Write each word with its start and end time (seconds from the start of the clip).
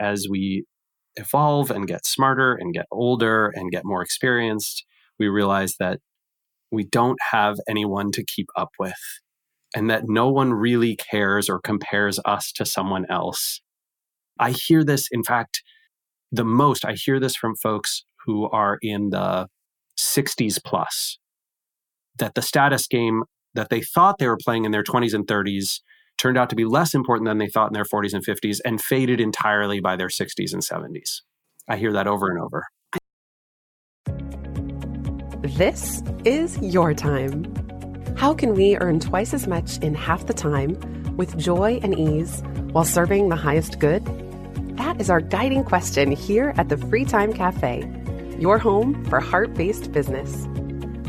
as 0.00 0.26
we 0.28 0.64
evolve 1.16 1.70
and 1.70 1.86
get 1.86 2.06
smarter 2.06 2.54
and 2.54 2.72
get 2.72 2.86
older 2.90 3.48
and 3.48 3.70
get 3.70 3.84
more 3.84 4.02
experienced, 4.02 4.84
we 5.18 5.28
realize 5.28 5.74
that 5.78 6.00
we 6.70 6.84
don't 6.84 7.18
have 7.32 7.58
anyone 7.68 8.12
to 8.12 8.24
keep 8.24 8.48
up 8.56 8.70
with 8.78 9.20
and 9.74 9.90
that 9.90 10.04
no 10.06 10.28
one 10.30 10.52
really 10.54 10.96
cares 10.96 11.48
or 11.48 11.60
compares 11.60 12.18
us 12.24 12.52
to 12.52 12.64
someone 12.64 13.06
else. 13.10 13.60
I 14.38 14.52
hear 14.52 14.84
this, 14.84 15.08
in 15.10 15.24
fact, 15.24 15.62
the 16.30 16.44
most, 16.44 16.84
I 16.84 16.92
hear 16.92 17.18
this 17.18 17.36
from 17.36 17.56
folks 17.56 18.04
who 18.24 18.48
are 18.50 18.78
in 18.82 19.10
the 19.10 19.48
60s 19.98 20.62
plus, 20.64 21.18
that 22.16 22.34
the 22.34 22.42
status 22.42 22.86
game 22.86 23.24
that 23.54 23.70
they 23.70 23.80
thought 23.80 24.18
they 24.18 24.28
were 24.28 24.38
playing 24.38 24.64
in 24.64 24.72
their 24.72 24.82
20s 24.82 25.14
and 25.14 25.26
30s 25.26 25.80
turned 26.18 26.36
out 26.36 26.50
to 26.50 26.56
be 26.56 26.64
less 26.64 26.94
important 26.94 27.26
than 27.26 27.38
they 27.38 27.48
thought 27.48 27.68
in 27.68 27.74
their 27.74 27.84
40s 27.84 28.12
and 28.12 28.24
50s 28.24 28.60
and 28.64 28.80
faded 28.80 29.20
entirely 29.20 29.80
by 29.80 29.96
their 29.96 30.08
60s 30.08 30.52
and 30.52 30.62
70s. 30.62 31.22
I 31.68 31.76
hear 31.76 31.92
that 31.92 32.06
over 32.06 32.30
and 32.30 32.40
over. 32.40 32.64
This 35.42 36.02
is 36.24 36.58
your 36.58 36.92
time. 36.92 37.46
How 38.16 38.34
can 38.34 38.54
we 38.54 38.76
earn 38.76 38.98
twice 38.98 39.32
as 39.32 39.46
much 39.46 39.78
in 39.78 39.94
half 39.94 40.26
the 40.26 40.34
time 40.34 40.76
with 41.16 41.38
joy 41.38 41.78
and 41.82 41.96
ease 41.96 42.42
while 42.72 42.84
serving 42.84 43.28
the 43.28 43.36
highest 43.36 43.78
good? 43.78 44.04
That 44.76 45.00
is 45.00 45.10
our 45.10 45.20
guiding 45.20 45.64
question 45.64 46.10
here 46.10 46.52
at 46.56 46.68
the 46.68 46.76
Free 46.76 47.04
Time 47.04 47.32
Cafe, 47.32 47.88
your 48.38 48.58
home 48.58 49.04
for 49.04 49.20
heart 49.20 49.54
based 49.54 49.92
business. 49.92 50.46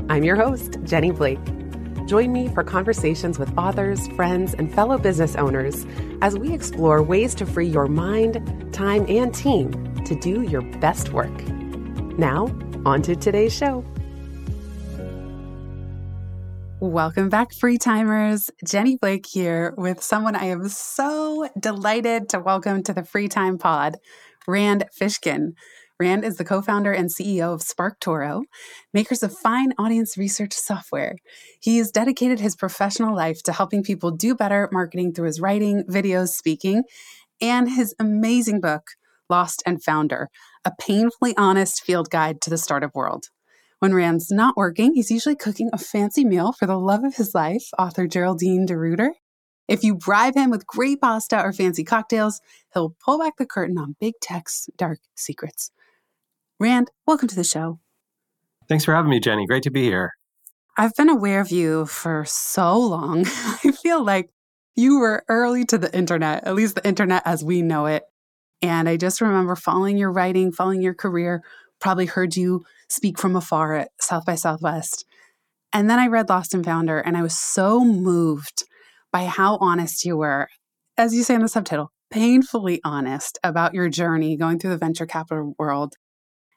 I'm 0.10 0.24
your 0.24 0.36
host, 0.36 0.78
Jenny 0.84 1.12
Blake. 1.12 1.40
Join 2.10 2.32
me 2.32 2.48
for 2.48 2.64
conversations 2.64 3.38
with 3.38 3.56
authors, 3.56 4.08
friends, 4.16 4.56
and 4.56 4.74
fellow 4.74 4.98
business 4.98 5.36
owners 5.36 5.86
as 6.24 6.36
we 6.36 6.52
explore 6.52 7.04
ways 7.04 7.36
to 7.36 7.46
free 7.46 7.68
your 7.68 7.86
mind, 7.86 8.74
time, 8.74 9.06
and 9.08 9.32
team 9.32 9.94
to 10.06 10.16
do 10.16 10.42
your 10.42 10.64
best 10.80 11.14
work. 11.14 11.30
Now, 12.18 12.48
on 12.84 13.04
to 13.04 13.16
today's 13.16 13.56
show. 13.56 13.86
Welcome 16.80 17.30
back, 17.30 17.54
free 17.54 17.78
timers. 17.78 18.50
Jenny 18.66 18.96
Blake 18.96 19.28
here 19.28 19.76
with 19.78 20.02
someone 20.02 20.36
I 20.36 20.46
am 20.46 20.68
so 20.68 21.48
delighted 21.60 22.30
to 22.30 22.40
welcome 22.40 22.82
to 22.86 22.94
the 22.96 23.04
Free 23.04 23.28
Time 23.28 23.60
Pod, 23.60 23.98
Rand 24.48 24.86
Fishkin. 25.00 25.54
Rand 26.02 26.24
is 26.24 26.38
the 26.38 26.46
co 26.46 26.62
founder 26.62 26.94
and 26.94 27.10
CEO 27.10 27.54
of 27.54 27.60
SparkToro, 27.60 28.44
makers 28.94 29.22
of 29.22 29.38
fine 29.38 29.74
audience 29.78 30.18
research 30.18 30.54
software. 30.54 31.18
He 31.60 31.78
has 31.80 31.92
dedicated 31.92 32.40
his 32.40 32.56
professional 32.56 33.14
life 33.14 33.44
to 33.44 33.52
helping 33.52 33.84
people 33.84 34.12
do 34.12 34.34
better 34.34 34.70
marketing 34.72 35.14
through 35.14 35.26
his 35.26 35.42
writing, 35.42 35.84
videos, 35.90 36.30
speaking, 36.30 36.84
and 37.42 37.70
his 37.70 37.94
amazing 38.00 38.62
book, 38.62 38.92
Lost 39.30 39.62
and 39.66 39.84
Founder, 39.84 40.30
a 40.64 40.72
painfully 40.80 41.36
honest 41.36 41.84
field 41.84 42.10
guide 42.10 42.40
to 42.42 42.50
the 42.50 42.58
startup 42.58 42.96
world. 42.96 43.26
When 43.80 43.94
Rand's 43.94 44.32
not 44.32 44.56
working, 44.56 44.94
he's 44.94 45.12
usually 45.12 45.36
cooking 45.36 45.70
a 45.74 45.78
fancy 45.78 46.24
meal 46.24 46.54
for 46.54 46.66
the 46.66 46.80
love 46.80 47.04
of 47.04 47.16
his 47.16 47.36
life, 47.36 47.66
author 47.78 48.08
Geraldine 48.08 48.66
DeRuiter. 48.66 49.12
If 49.68 49.84
you 49.84 49.96
bribe 49.96 50.36
him 50.36 50.50
with 50.50 50.66
great 50.66 51.02
pasta 51.02 51.42
or 51.42 51.52
fancy 51.52 51.84
cocktails, 51.84 52.40
he'll 52.74 52.96
pull 53.04 53.20
back 53.20 53.34
the 53.38 53.46
curtain 53.46 53.78
on 53.78 53.98
big 54.00 54.14
tech's 54.22 54.70
dark 54.78 55.00
secrets. 55.16 55.72
Rand, 56.62 56.92
welcome 57.08 57.30
to 57.30 57.36
the 57.38 57.46
show. 57.46 57.80
Thanks 58.68 58.84
for 58.84 58.94
having 58.94 59.10
me, 59.10 59.22
Jenny. 59.22 59.46
Great 59.48 59.64
to 59.64 59.72
be 59.72 59.84
here. 59.84 60.12
I've 60.78 60.94
been 60.94 61.08
aware 61.08 61.40
of 61.40 61.52
you 61.52 61.86
for 61.86 62.26
so 62.28 62.78
long. 62.78 63.26
I 63.28 63.72
feel 63.72 64.04
like 64.04 64.30
you 64.76 65.00
were 65.00 65.24
early 65.30 65.64
to 65.66 65.78
the 65.78 65.96
internet, 65.96 66.46
at 66.46 66.56
least 66.56 66.76
the 66.76 66.86
internet 66.86 67.22
as 67.26 67.46
we 67.46 67.62
know 67.62 67.86
it. 67.86 68.04
And 68.62 68.90
I 68.90 68.98
just 68.98 69.22
remember 69.22 69.56
following 69.56 69.98
your 69.98 70.12
writing, 70.12 70.52
following 70.52 70.82
your 70.82 70.94
career, 70.94 71.44
probably 71.80 72.08
heard 72.08 72.36
you 72.36 72.66
speak 72.90 73.18
from 73.18 73.38
afar 73.38 73.76
at 73.76 73.92
South 74.02 74.26
by 74.26 74.36
Southwest. 74.36 75.06
And 75.72 75.90
then 75.90 75.98
I 75.98 76.08
read 76.08 76.28
Lost 76.28 76.54
and 76.54 76.66
Founder, 76.66 77.00
and 77.00 77.16
I 77.16 77.22
was 77.22 77.38
so 77.40 77.86
moved 77.86 78.66
by 79.14 79.26
how 79.26 79.58
honest 79.62 80.04
you 80.04 80.18
were, 80.18 80.50
as 80.98 81.16
you 81.16 81.24
say 81.24 81.36
in 81.36 81.42
the 81.42 81.48
subtitle, 81.48 81.94
painfully 82.12 82.82
honest 82.84 83.40
about 83.46 83.74
your 83.74 83.88
journey 83.88 84.36
going 84.36 84.60
through 84.60 84.72
the 84.72 84.78
venture 84.78 85.06
capital 85.06 85.56
world 85.58 85.96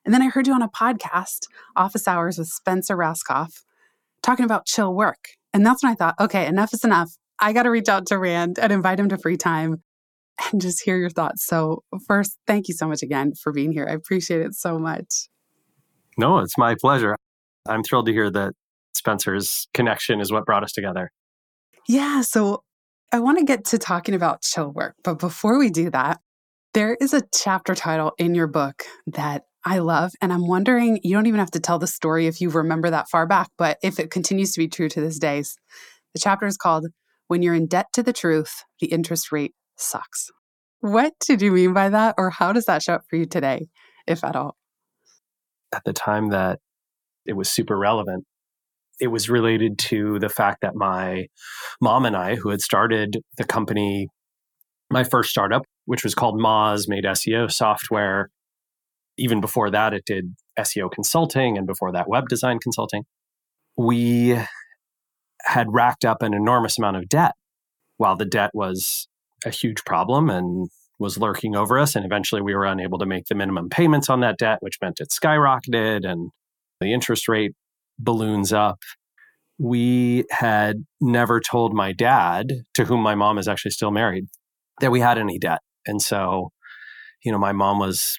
and 0.04 0.12
then 0.12 0.22
I 0.22 0.28
heard 0.28 0.46
you 0.46 0.54
on 0.54 0.62
a 0.62 0.68
podcast, 0.68 1.46
Office 1.76 2.08
Hours 2.08 2.38
with 2.38 2.48
Spencer 2.48 2.96
Rascoff, 2.96 3.62
talking 4.22 4.44
about 4.44 4.66
chill 4.66 4.94
work. 4.94 5.28
And 5.52 5.64
that's 5.64 5.82
when 5.82 5.92
I 5.92 5.94
thought, 5.94 6.14
okay, 6.18 6.46
enough 6.46 6.72
is 6.72 6.84
enough. 6.84 7.12
I 7.38 7.52
got 7.52 7.64
to 7.64 7.70
reach 7.70 7.88
out 7.88 8.06
to 8.06 8.18
Rand 8.18 8.58
and 8.58 8.72
invite 8.72 8.98
him 8.98 9.08
to 9.10 9.18
free 9.18 9.36
time 9.36 9.82
and 10.50 10.60
just 10.60 10.82
hear 10.82 10.96
your 10.96 11.10
thoughts. 11.10 11.44
So, 11.44 11.82
first, 12.06 12.38
thank 12.46 12.68
you 12.68 12.74
so 12.74 12.88
much 12.88 13.02
again 13.02 13.32
for 13.34 13.52
being 13.52 13.72
here. 13.72 13.86
I 13.88 13.92
appreciate 13.92 14.40
it 14.40 14.54
so 14.54 14.78
much. 14.78 15.28
No, 16.16 16.38
it's 16.38 16.58
my 16.58 16.74
pleasure. 16.80 17.16
I'm 17.68 17.82
thrilled 17.82 18.06
to 18.06 18.12
hear 18.12 18.30
that 18.30 18.54
Spencer's 18.94 19.68
connection 19.72 20.20
is 20.20 20.32
what 20.32 20.44
brought 20.44 20.62
us 20.62 20.72
together. 20.72 21.10
Yeah. 21.88 22.22
So, 22.22 22.62
I 23.12 23.18
want 23.18 23.38
to 23.38 23.44
get 23.44 23.66
to 23.66 23.78
talking 23.78 24.14
about 24.14 24.42
chill 24.42 24.70
work. 24.70 24.94
But 25.04 25.18
before 25.18 25.58
we 25.58 25.68
do 25.68 25.90
that, 25.90 26.20
there 26.72 26.96
is 26.98 27.12
a 27.12 27.22
chapter 27.34 27.74
title 27.74 28.12
in 28.18 28.34
your 28.34 28.46
book 28.46 28.84
that 29.06 29.44
I 29.64 29.78
love. 29.78 30.12
And 30.20 30.32
I'm 30.32 30.46
wondering, 30.46 31.00
you 31.02 31.14
don't 31.14 31.26
even 31.26 31.40
have 31.40 31.52
to 31.52 31.60
tell 31.60 31.78
the 31.78 31.86
story 31.86 32.26
if 32.26 32.40
you 32.40 32.50
remember 32.50 32.90
that 32.90 33.08
far 33.08 33.26
back, 33.26 33.48
but 33.56 33.78
if 33.82 33.98
it 33.98 34.10
continues 34.10 34.52
to 34.52 34.58
be 34.58 34.68
true 34.68 34.88
to 34.88 35.00
this 35.00 35.18
day. 35.18 35.42
The 36.14 36.20
chapter 36.20 36.46
is 36.46 36.56
called 36.56 36.86
When 37.28 37.42
You're 37.42 37.54
in 37.54 37.66
Debt 37.66 37.86
to 37.92 38.02
the 38.02 38.12
Truth, 38.12 38.64
the 38.80 38.88
Interest 38.88 39.30
Rate 39.30 39.54
Sucks. 39.76 40.30
What 40.80 41.12
did 41.20 41.40
you 41.40 41.52
mean 41.52 41.72
by 41.72 41.88
that? 41.90 42.16
Or 42.18 42.30
how 42.30 42.52
does 42.52 42.64
that 42.64 42.82
show 42.82 42.94
up 42.94 43.04
for 43.08 43.16
you 43.16 43.24
today, 43.24 43.68
if 44.06 44.24
at 44.24 44.34
all? 44.34 44.56
At 45.72 45.84
the 45.84 45.92
time 45.92 46.30
that 46.30 46.58
it 47.24 47.34
was 47.34 47.48
super 47.48 47.78
relevant, 47.78 48.24
it 49.00 49.06
was 49.08 49.30
related 49.30 49.78
to 49.78 50.18
the 50.18 50.28
fact 50.28 50.58
that 50.62 50.74
my 50.74 51.28
mom 51.80 52.04
and 52.04 52.16
I, 52.16 52.34
who 52.34 52.50
had 52.50 52.60
started 52.60 53.18
the 53.38 53.44
company, 53.44 54.08
my 54.90 55.04
first 55.04 55.30
startup, 55.30 55.62
which 55.86 56.04
was 56.04 56.14
called 56.14 56.38
Moz, 56.38 56.88
made 56.88 57.04
SEO 57.04 57.50
software 57.50 58.28
even 59.18 59.40
before 59.40 59.70
that, 59.70 59.92
it 59.94 60.04
did 60.04 60.34
SEO 60.58 60.90
consulting, 60.90 61.56
and 61.56 61.66
before 61.66 61.92
that, 61.92 62.08
web 62.08 62.28
design 62.28 62.58
consulting. 62.58 63.04
We 63.76 64.38
had 65.44 65.66
racked 65.70 66.04
up 66.04 66.22
an 66.22 66.34
enormous 66.34 66.78
amount 66.78 66.96
of 66.96 67.08
debt 67.08 67.32
while 67.96 68.16
the 68.16 68.24
debt 68.24 68.50
was 68.54 69.08
a 69.44 69.50
huge 69.50 69.84
problem 69.84 70.30
and 70.30 70.68
was 70.98 71.18
lurking 71.18 71.56
over 71.56 71.78
us. 71.78 71.96
And 71.96 72.04
eventually, 72.04 72.42
we 72.42 72.54
were 72.54 72.64
unable 72.64 72.98
to 72.98 73.06
make 73.06 73.26
the 73.26 73.34
minimum 73.34 73.68
payments 73.68 74.08
on 74.08 74.20
that 74.20 74.38
debt, 74.38 74.58
which 74.60 74.78
meant 74.80 75.00
it 75.00 75.08
skyrocketed 75.10 76.08
and 76.08 76.30
the 76.80 76.92
interest 76.92 77.28
rate 77.28 77.52
balloons 77.98 78.52
up. 78.52 78.78
We 79.58 80.24
had 80.30 80.84
never 81.00 81.40
told 81.40 81.74
my 81.74 81.92
dad, 81.92 82.52
to 82.74 82.84
whom 82.84 83.00
my 83.00 83.14
mom 83.14 83.38
is 83.38 83.48
actually 83.48 83.70
still 83.72 83.90
married, 83.90 84.26
that 84.80 84.90
we 84.90 85.00
had 85.00 85.18
any 85.18 85.38
debt. 85.38 85.60
And 85.86 86.00
so, 86.00 86.50
you 87.24 87.30
know, 87.30 87.38
my 87.38 87.52
mom 87.52 87.78
was 87.78 88.18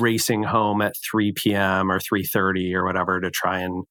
racing 0.00 0.42
home 0.44 0.82
at 0.82 0.94
3 0.96 1.32
p.m. 1.32 1.90
or 1.90 1.98
3:30 1.98 2.74
or 2.74 2.84
whatever 2.84 3.20
to 3.20 3.30
try 3.30 3.60
and 3.60 3.84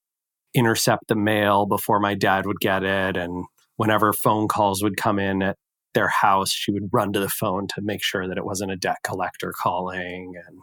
intercept 0.54 1.08
the 1.08 1.16
mail 1.16 1.66
before 1.66 2.00
my 2.00 2.14
dad 2.14 2.46
would 2.46 2.60
get 2.60 2.84
it 2.84 3.16
and 3.16 3.46
whenever 3.78 4.12
phone 4.14 4.48
calls 4.48 4.84
would 4.84 4.98
come 4.98 5.18
in 5.18 5.42
at 5.42 5.58
their 5.94 6.10
house 6.10 6.52
she 6.52 6.72
would 6.72 6.90
run 6.92 7.14
to 7.14 7.20
the 7.20 7.30
phone 7.30 7.68
to 7.68 7.82
make 7.82 8.04
sure 8.04 8.28
that 8.28 8.38
it 8.38 8.46
wasn't 8.46 8.72
a 8.72 8.76
debt 8.76 8.98
collector 9.04 9.54
calling 9.58 10.34
and 10.48 10.60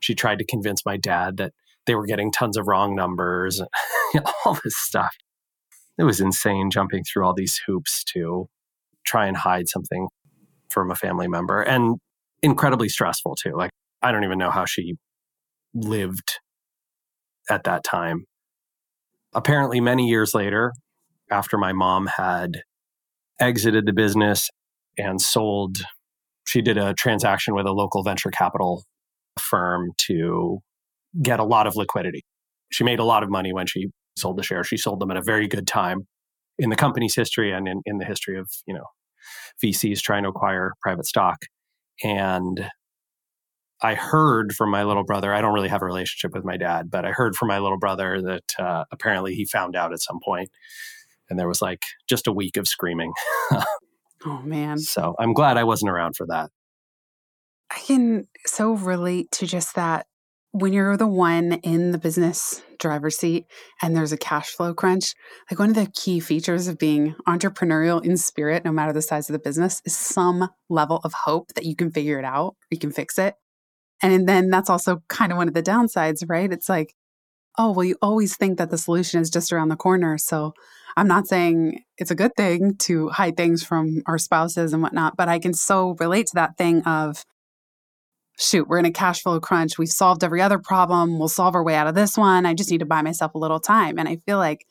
she 0.00 0.14
tried 0.14 0.38
to 0.38 0.44
convince 0.44 0.84
my 0.84 0.96
dad 0.96 1.36
that 1.36 1.52
they 1.86 1.94
were 1.94 2.06
getting 2.06 2.30
tons 2.30 2.56
of 2.56 2.66
wrong 2.66 2.94
numbers 2.94 3.60
and 3.60 3.68
all 4.44 4.58
this 4.64 4.76
stuff 4.76 5.14
it 5.98 6.04
was 6.04 6.20
insane 6.20 6.70
jumping 6.70 7.02
through 7.04 7.24
all 7.24 7.34
these 7.34 7.60
hoops 7.66 8.04
to 8.04 8.48
try 9.04 9.26
and 9.26 9.36
hide 9.36 9.68
something 9.68 10.08
from 10.68 10.90
a 10.90 10.96
family 10.96 11.28
member 11.28 11.62
and 11.62 11.96
incredibly 12.42 12.88
stressful 12.88 13.34
too 13.34 13.52
like 13.56 13.70
I 14.02 14.12
don't 14.12 14.24
even 14.24 14.38
know 14.38 14.50
how 14.50 14.64
she 14.64 14.94
lived 15.74 16.38
at 17.50 17.64
that 17.64 17.84
time. 17.84 18.24
Apparently, 19.34 19.80
many 19.80 20.08
years 20.08 20.34
later, 20.34 20.72
after 21.30 21.58
my 21.58 21.72
mom 21.72 22.08
had 22.16 22.62
exited 23.40 23.86
the 23.86 23.92
business 23.92 24.48
and 24.96 25.20
sold, 25.20 25.78
she 26.46 26.62
did 26.62 26.78
a 26.78 26.94
transaction 26.94 27.54
with 27.54 27.66
a 27.66 27.72
local 27.72 28.02
venture 28.02 28.30
capital 28.30 28.84
firm 29.38 29.90
to 29.98 30.58
get 31.22 31.40
a 31.40 31.44
lot 31.44 31.66
of 31.66 31.76
liquidity. 31.76 32.24
She 32.70 32.84
made 32.84 32.98
a 32.98 33.04
lot 33.04 33.22
of 33.22 33.30
money 33.30 33.52
when 33.52 33.66
she 33.66 33.88
sold 34.16 34.36
the 34.36 34.42
shares. 34.42 34.66
She 34.66 34.76
sold 34.76 35.00
them 35.00 35.10
at 35.10 35.16
a 35.16 35.22
very 35.22 35.46
good 35.46 35.66
time 35.66 36.06
in 36.58 36.70
the 36.70 36.76
company's 36.76 37.14
history 37.14 37.52
and 37.52 37.68
in, 37.68 37.82
in 37.84 37.98
the 37.98 38.04
history 38.04 38.38
of, 38.38 38.50
you 38.66 38.74
know, 38.74 38.84
VCs 39.62 40.00
trying 40.00 40.24
to 40.24 40.28
acquire 40.28 40.72
private 40.82 41.06
stock. 41.06 41.38
And 42.02 42.68
I 43.80 43.94
heard 43.94 44.52
from 44.52 44.70
my 44.70 44.84
little 44.84 45.04
brother, 45.04 45.32
I 45.32 45.40
don't 45.40 45.54
really 45.54 45.68
have 45.68 45.82
a 45.82 45.86
relationship 45.86 46.34
with 46.34 46.44
my 46.44 46.56
dad, 46.56 46.90
but 46.90 47.04
I 47.04 47.12
heard 47.12 47.36
from 47.36 47.48
my 47.48 47.58
little 47.58 47.78
brother 47.78 48.20
that 48.22 48.54
uh, 48.58 48.84
apparently 48.90 49.34
he 49.34 49.44
found 49.44 49.76
out 49.76 49.92
at 49.92 50.00
some 50.00 50.18
point 50.24 50.50
and 51.30 51.38
there 51.38 51.48
was 51.48 51.62
like 51.62 51.84
just 52.08 52.26
a 52.26 52.32
week 52.32 52.56
of 52.56 52.66
screaming. 52.66 53.12
oh, 54.26 54.42
man. 54.44 54.78
So 54.78 55.14
I'm 55.18 55.32
glad 55.32 55.56
I 55.56 55.64
wasn't 55.64 55.90
around 55.90 56.16
for 56.16 56.26
that. 56.26 56.50
I 57.70 57.78
can 57.80 58.26
so 58.46 58.72
relate 58.72 59.30
to 59.32 59.46
just 59.46 59.74
that 59.74 60.06
when 60.52 60.72
you're 60.72 60.96
the 60.96 61.06
one 61.06 61.52
in 61.62 61.90
the 61.90 61.98
business 61.98 62.62
driver's 62.78 63.18
seat 63.18 63.44
and 63.82 63.94
there's 63.94 64.12
a 64.12 64.16
cash 64.16 64.48
flow 64.48 64.72
crunch, 64.72 65.14
like 65.50 65.58
one 65.58 65.68
of 65.68 65.74
the 65.74 65.90
key 65.94 66.20
features 66.20 66.66
of 66.66 66.78
being 66.78 67.14
entrepreneurial 67.28 68.02
in 68.02 68.16
spirit, 68.16 68.64
no 68.64 68.72
matter 68.72 68.92
the 68.92 69.02
size 69.02 69.28
of 69.28 69.34
the 69.34 69.38
business, 69.38 69.82
is 69.84 69.94
some 69.94 70.48
level 70.70 71.00
of 71.04 71.12
hope 71.12 71.52
that 71.54 71.66
you 71.66 71.76
can 71.76 71.90
figure 71.90 72.18
it 72.18 72.24
out, 72.24 72.56
you 72.70 72.78
can 72.78 72.90
fix 72.90 73.18
it. 73.18 73.34
And 74.02 74.28
then 74.28 74.50
that's 74.50 74.70
also 74.70 75.02
kind 75.08 75.32
of 75.32 75.38
one 75.38 75.48
of 75.48 75.54
the 75.54 75.62
downsides, 75.62 76.24
right? 76.28 76.52
It's 76.52 76.68
like, 76.68 76.94
oh, 77.56 77.72
well, 77.72 77.84
you 77.84 77.96
always 78.00 78.36
think 78.36 78.58
that 78.58 78.70
the 78.70 78.78
solution 78.78 79.20
is 79.20 79.30
just 79.30 79.52
around 79.52 79.68
the 79.68 79.76
corner. 79.76 80.16
So 80.16 80.54
I'm 80.96 81.08
not 81.08 81.26
saying 81.26 81.82
it's 81.96 82.10
a 82.10 82.16
good 82.16 82.34
thing 82.36 82.76
to 82.80 83.08
hide 83.08 83.36
things 83.36 83.64
from 83.64 84.02
our 84.06 84.18
spouses 84.18 84.72
and 84.72 84.82
whatnot, 84.82 85.16
but 85.16 85.28
I 85.28 85.38
can 85.38 85.52
so 85.52 85.96
relate 85.98 86.28
to 86.28 86.34
that 86.36 86.56
thing 86.56 86.82
of, 86.82 87.24
shoot, 88.38 88.68
we're 88.68 88.78
in 88.78 88.84
a 88.84 88.92
cash 88.92 89.22
flow 89.22 89.40
crunch. 89.40 89.78
We've 89.78 89.88
solved 89.88 90.22
every 90.22 90.40
other 90.40 90.58
problem. 90.58 91.18
We'll 91.18 91.28
solve 91.28 91.56
our 91.56 91.64
way 91.64 91.74
out 91.74 91.88
of 91.88 91.96
this 91.96 92.16
one. 92.16 92.46
I 92.46 92.54
just 92.54 92.70
need 92.70 92.78
to 92.78 92.86
buy 92.86 93.02
myself 93.02 93.34
a 93.34 93.38
little 93.38 93.60
time. 93.60 93.98
And 93.98 94.08
I 94.08 94.16
feel 94.26 94.38
like 94.38 94.64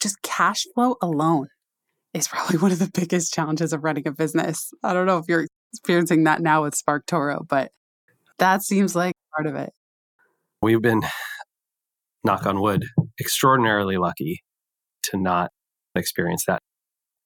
just 0.00 0.20
cash 0.22 0.66
flow 0.74 0.96
alone 1.00 1.48
is 2.12 2.28
probably 2.32 2.58
one 2.58 2.72
of 2.72 2.78
the 2.78 2.90
biggest 2.92 3.32
challenges 3.32 3.72
of 3.72 3.84
running 3.84 4.06
a 4.06 4.12
business. 4.12 4.72
I 4.82 4.92
don't 4.92 5.06
know 5.06 5.18
if 5.18 5.24
you're 5.28 5.46
experiencing 5.72 6.24
that 6.24 6.42
now 6.42 6.62
with 6.62 6.74
SparkToro, 6.74 7.46
but 7.48 7.72
that 8.38 8.62
seems 8.62 8.94
like 8.94 9.14
part 9.34 9.46
of 9.46 9.54
it. 9.54 9.72
We've 10.62 10.82
been, 10.82 11.02
knock 12.24 12.44
on 12.44 12.60
wood, 12.60 12.84
extraordinarily 13.20 13.96
lucky 13.96 14.42
to 15.04 15.16
not 15.16 15.50
experience 15.94 16.44
that. 16.46 16.60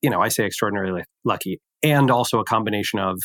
You 0.03 0.11
know, 0.11 0.21
I 0.21 0.29
say 0.29 0.45
extraordinarily 0.45 1.05
lucky, 1.25 1.61
and 1.83 2.11
also 2.11 2.39
a 2.39 2.45
combination 2.45 2.99
of 2.99 3.19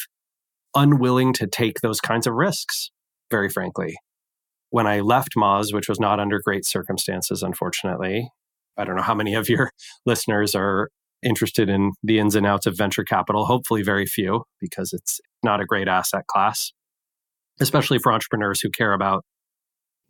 unwilling 0.76 1.34
to 1.34 1.48
take 1.48 1.82
those 1.82 2.02
kinds 2.02 2.28
of 2.28 2.34
risks, 2.34 2.92
very 3.30 3.50
frankly. 3.50 3.96
When 4.70 4.88
I 4.88 5.00
left 5.02 5.36
Moz, 5.38 5.74
which 5.74 5.88
was 5.88 6.00
not 6.00 6.20
under 6.20 6.42
great 6.44 6.66
circumstances, 6.66 7.44
unfortunately, 7.44 8.30
I 8.78 8.84
don't 8.84 8.96
know 8.96 9.02
how 9.02 9.16
many 9.16 9.36
of 9.36 9.48
your 9.48 9.72
listeners 10.06 10.56
are 10.56 10.90
interested 11.24 11.70
in 11.70 11.94
the 12.04 12.20
ins 12.20 12.36
and 12.36 12.46
outs 12.46 12.66
of 12.66 12.78
venture 12.78 13.04
capital. 13.04 13.46
Hopefully, 13.46 13.84
very 13.84 14.06
few, 14.06 14.44
because 14.60 14.92
it's 14.92 15.20
not 15.44 15.62
a 15.62 15.66
great 15.66 15.88
asset 15.88 16.28
class, 16.28 16.74
especially 17.60 18.00
for 18.00 18.12
entrepreneurs 18.12 18.62
who 18.62 18.70
care 18.70 18.94
about 18.94 19.24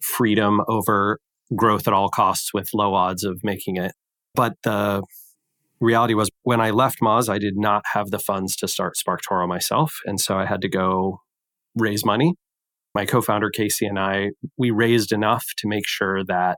freedom 0.01 0.61
over 0.67 1.19
growth 1.55 1.87
at 1.87 1.93
all 1.93 2.09
costs 2.09 2.53
with 2.53 2.69
low 2.73 2.93
odds 2.93 3.23
of 3.23 3.43
making 3.43 3.77
it. 3.77 3.93
But 4.33 4.53
the 4.63 5.03
reality 5.79 6.13
was 6.13 6.29
when 6.43 6.61
I 6.61 6.71
left 6.71 6.99
Moz, 7.01 7.29
I 7.29 7.37
did 7.37 7.57
not 7.57 7.83
have 7.93 8.11
the 8.11 8.19
funds 8.19 8.55
to 8.57 8.67
start 8.67 8.95
SparkToro 8.95 9.47
myself. 9.47 9.99
And 10.05 10.19
so 10.19 10.37
I 10.37 10.45
had 10.45 10.61
to 10.61 10.69
go 10.69 11.19
raise 11.75 12.05
money. 12.05 12.35
My 12.93 13.05
co 13.05 13.21
founder, 13.21 13.49
Casey, 13.49 13.85
and 13.85 13.99
I, 13.99 14.31
we 14.57 14.71
raised 14.71 15.11
enough 15.11 15.45
to 15.57 15.67
make 15.67 15.87
sure 15.87 16.23
that 16.25 16.57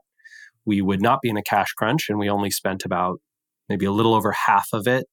we 0.64 0.80
would 0.80 1.02
not 1.02 1.20
be 1.20 1.28
in 1.28 1.36
a 1.36 1.42
cash 1.42 1.72
crunch. 1.72 2.08
And 2.08 2.18
we 2.18 2.30
only 2.30 2.50
spent 2.50 2.84
about 2.84 3.20
maybe 3.68 3.86
a 3.86 3.92
little 3.92 4.14
over 4.14 4.32
half 4.32 4.68
of 4.72 4.86
it 4.86 5.06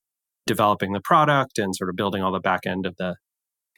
developing 0.45 0.93
the 0.93 1.01
product 1.01 1.57
and 1.57 1.75
sort 1.75 1.89
of 1.89 1.95
building 1.95 2.21
all 2.21 2.31
the 2.31 2.39
back 2.39 2.61
end 2.65 2.85
of 2.85 2.95
the 2.97 3.15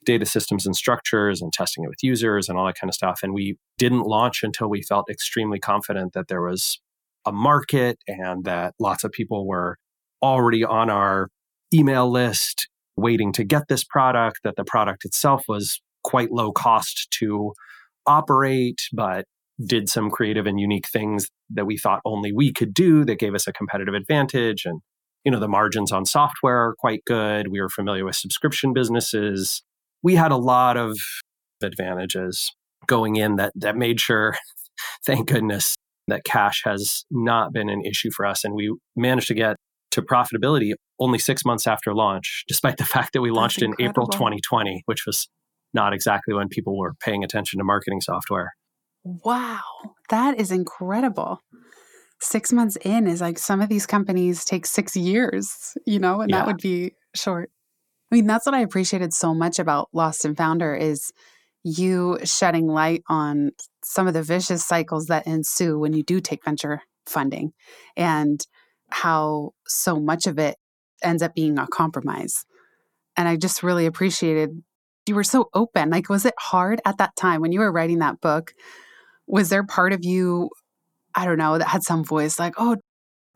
data 0.08 0.26
systems 0.26 0.66
and 0.66 0.76
structures 0.76 1.42
and 1.42 1.52
testing 1.52 1.84
it 1.84 1.90
with 1.90 2.02
users 2.02 2.48
and 2.48 2.58
all 2.58 2.66
that 2.66 2.80
kind 2.80 2.90
of 2.90 2.96
stuff. 2.96 3.20
And 3.22 3.34
we 3.34 3.58
didn't 3.78 4.08
launch 4.08 4.42
until 4.42 4.70
we 4.70 4.82
felt 4.82 5.10
extremely 5.10 5.60
confident 5.60 6.14
that 6.14 6.30
there 6.30 6.42
was 6.42 6.80
a 7.26 7.32
market 7.34 8.00
and 8.08 8.46
that 8.46 8.74
lots 8.80 9.04
of 9.04 9.12
people 9.12 9.46
were 9.46 9.78
already 10.24 10.64
on 10.64 10.90
our 10.90 11.28
email 11.74 12.10
list 12.10 12.70
waiting 12.96 13.34
to 13.34 13.44
get 13.44 13.68
this 13.68 13.84
product, 13.84 14.40
that 14.46 14.56
the 14.56 14.64
product 14.64 15.04
itself 15.04 15.44
was 15.48 15.82
quite 16.04 16.32
low 16.32 16.54
cost 16.54 17.12
to 17.12 17.54
operate, 18.08 18.80
but 18.94 19.26
did 19.66 19.90
some 19.90 20.10
creative 20.10 20.46
and 20.48 20.60
unique 20.60 20.88
things 20.88 21.28
that 21.50 21.66
we 21.66 21.78
thought 21.78 22.00
only 22.06 22.32
we 22.32 22.54
could 22.54 22.74
do 22.74 23.04
that 23.04 23.20
gave 23.20 23.36
us 23.36 23.46
a 23.46 23.54
competitive 23.54 23.94
advantage. 23.94 24.66
And, 24.66 24.80
you 25.26 25.32
know, 25.32 25.40
the 25.40 25.50
margins 25.50 25.92
on 25.92 26.06
software 26.06 26.70
are 26.70 26.76
quite 26.80 27.02
good. 27.06 27.50
We 27.50 27.60
were 27.60 27.70
familiar 27.70 28.06
with 28.06 28.16
subscription 28.16 28.72
businesses. 28.72 29.64
We 30.04 30.16
had 30.16 30.32
a 30.32 30.38
lot 30.38 30.78
of 30.78 30.98
advantages 31.62 32.54
going 32.88 33.16
in 33.16 33.36
that 33.38 33.54
that 33.56 33.76
made 33.76 34.00
sure, 34.00 34.36
thank 35.06 35.28
goodness, 35.28 35.76
that 36.08 36.24
cash 36.24 36.62
has 36.66 37.04
not 37.12 37.54
been 37.54 37.70
an 37.70 37.84
issue 37.84 38.12
for 38.12 38.26
us. 38.26 38.44
And 38.44 38.54
we 38.54 38.76
managed 38.96 39.28
to 39.28 39.34
get 39.34 39.58
to 39.92 40.02
profitability 40.02 40.74
only 41.00 41.20
six 41.20 41.46
months 41.46 41.68
after 41.68 41.94
launch, 41.94 42.44
despite 42.48 42.78
the 42.78 42.86
fact 42.96 43.14
that 43.14 43.22
we 43.22 43.32
launched 43.32 43.62
in 43.62 43.74
April 43.80 44.08
2020, 44.08 44.84
which 44.86 45.06
was 45.06 45.28
not 45.74 45.94
exactly 45.94 46.34
when 46.34 46.48
people 46.48 46.78
were 46.78 46.94
paying 47.02 47.24
attention 47.24 47.60
to 47.60 47.64
marketing 47.64 48.02
software. 48.02 48.54
Wow, 49.04 49.62
that 50.10 50.40
is 50.40 50.52
incredible. 50.52 51.40
Six 52.20 52.52
months 52.52 52.78
in 52.78 53.08
is 53.08 53.22
like 53.22 53.38
some 53.38 53.62
of 53.62 53.70
these 53.70 53.86
companies 53.86 54.44
take 54.44 54.66
six 54.66 54.96
years, 54.96 55.78
you 55.86 56.00
know, 56.00 56.22
and 56.22 56.32
yeah. 56.32 56.38
that 56.38 56.48
would 56.48 56.58
be 56.58 56.94
short. 57.16 57.52
I 58.12 58.16
mean, 58.16 58.28
that's 58.28 58.46
what 58.46 58.56
I 58.56 58.62
appreciated 58.62 59.14
so 59.14 59.34
much 59.34 59.60
about 59.60 59.90
Lost 59.94 60.24
and 60.26 60.38
Founder 60.38 60.76
is 60.76 61.12
you 61.64 62.18
shedding 62.24 62.68
light 62.68 63.04
on 63.10 63.52
some 63.84 64.08
of 64.08 64.14
the 64.14 64.24
vicious 64.24 64.66
cycles 64.66 65.08
that 65.08 65.28
ensue 65.28 65.78
when 65.78 65.94
you 65.94 66.04
do 66.04 66.22
take 66.22 66.46
venture 66.46 66.82
funding 67.06 67.52
and 67.96 68.40
how 68.90 69.52
so 69.68 70.00
much 70.00 70.28
of 70.28 70.40
it 70.40 70.56
ends 71.04 71.22
up 71.22 71.36
being 71.36 71.60
a 71.60 71.68
compromise. 71.68 72.46
And 73.18 73.28
I 73.28 73.36
just 73.36 73.64
really 73.64 73.86
appreciated 73.86 74.52
you 75.08 75.16
were 75.16 75.24
so 75.24 75.50
open. 75.54 75.90
Like, 75.90 76.10
was 76.10 76.26
it 76.26 76.34
hard 76.38 76.82
at 76.86 76.98
that 76.98 77.16
time 77.16 77.42
when 77.42 77.52
you 77.52 77.60
were 77.60 77.72
writing 77.72 78.00
that 78.00 78.22
book? 78.22 78.54
Was 79.26 79.50
there 79.50 79.66
part 79.66 79.94
of 79.94 80.04
you, 80.04 80.50
I 81.16 81.26
don't 81.26 81.38
know, 81.38 81.58
that 81.58 81.68
had 81.68 81.84
some 81.84 82.04
voice 82.04 82.40
like, 82.40 82.54
oh, 82.58 82.78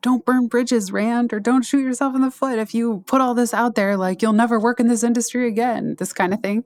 don't 0.02 0.26
burn 0.26 0.48
bridges, 0.48 0.92
Rand, 0.92 1.34
or 1.34 1.40
don't 1.40 1.64
shoot 1.64 1.82
yourself 1.82 2.16
in 2.16 2.22
the 2.22 2.32
foot. 2.32 2.60
If 2.60 2.74
you 2.74 3.04
put 3.08 3.22
all 3.22 3.34
this 3.34 3.54
out 3.54 3.76
there, 3.76 3.98
like, 3.98 4.22
you'll 4.22 4.34
never 4.34 4.60
work 4.60 4.80
in 4.80 4.88
this 4.88 5.04
industry 5.04 5.48
again, 5.48 5.96
this 6.00 6.14
kind 6.14 6.34
of 6.34 6.42
thing? 6.42 6.64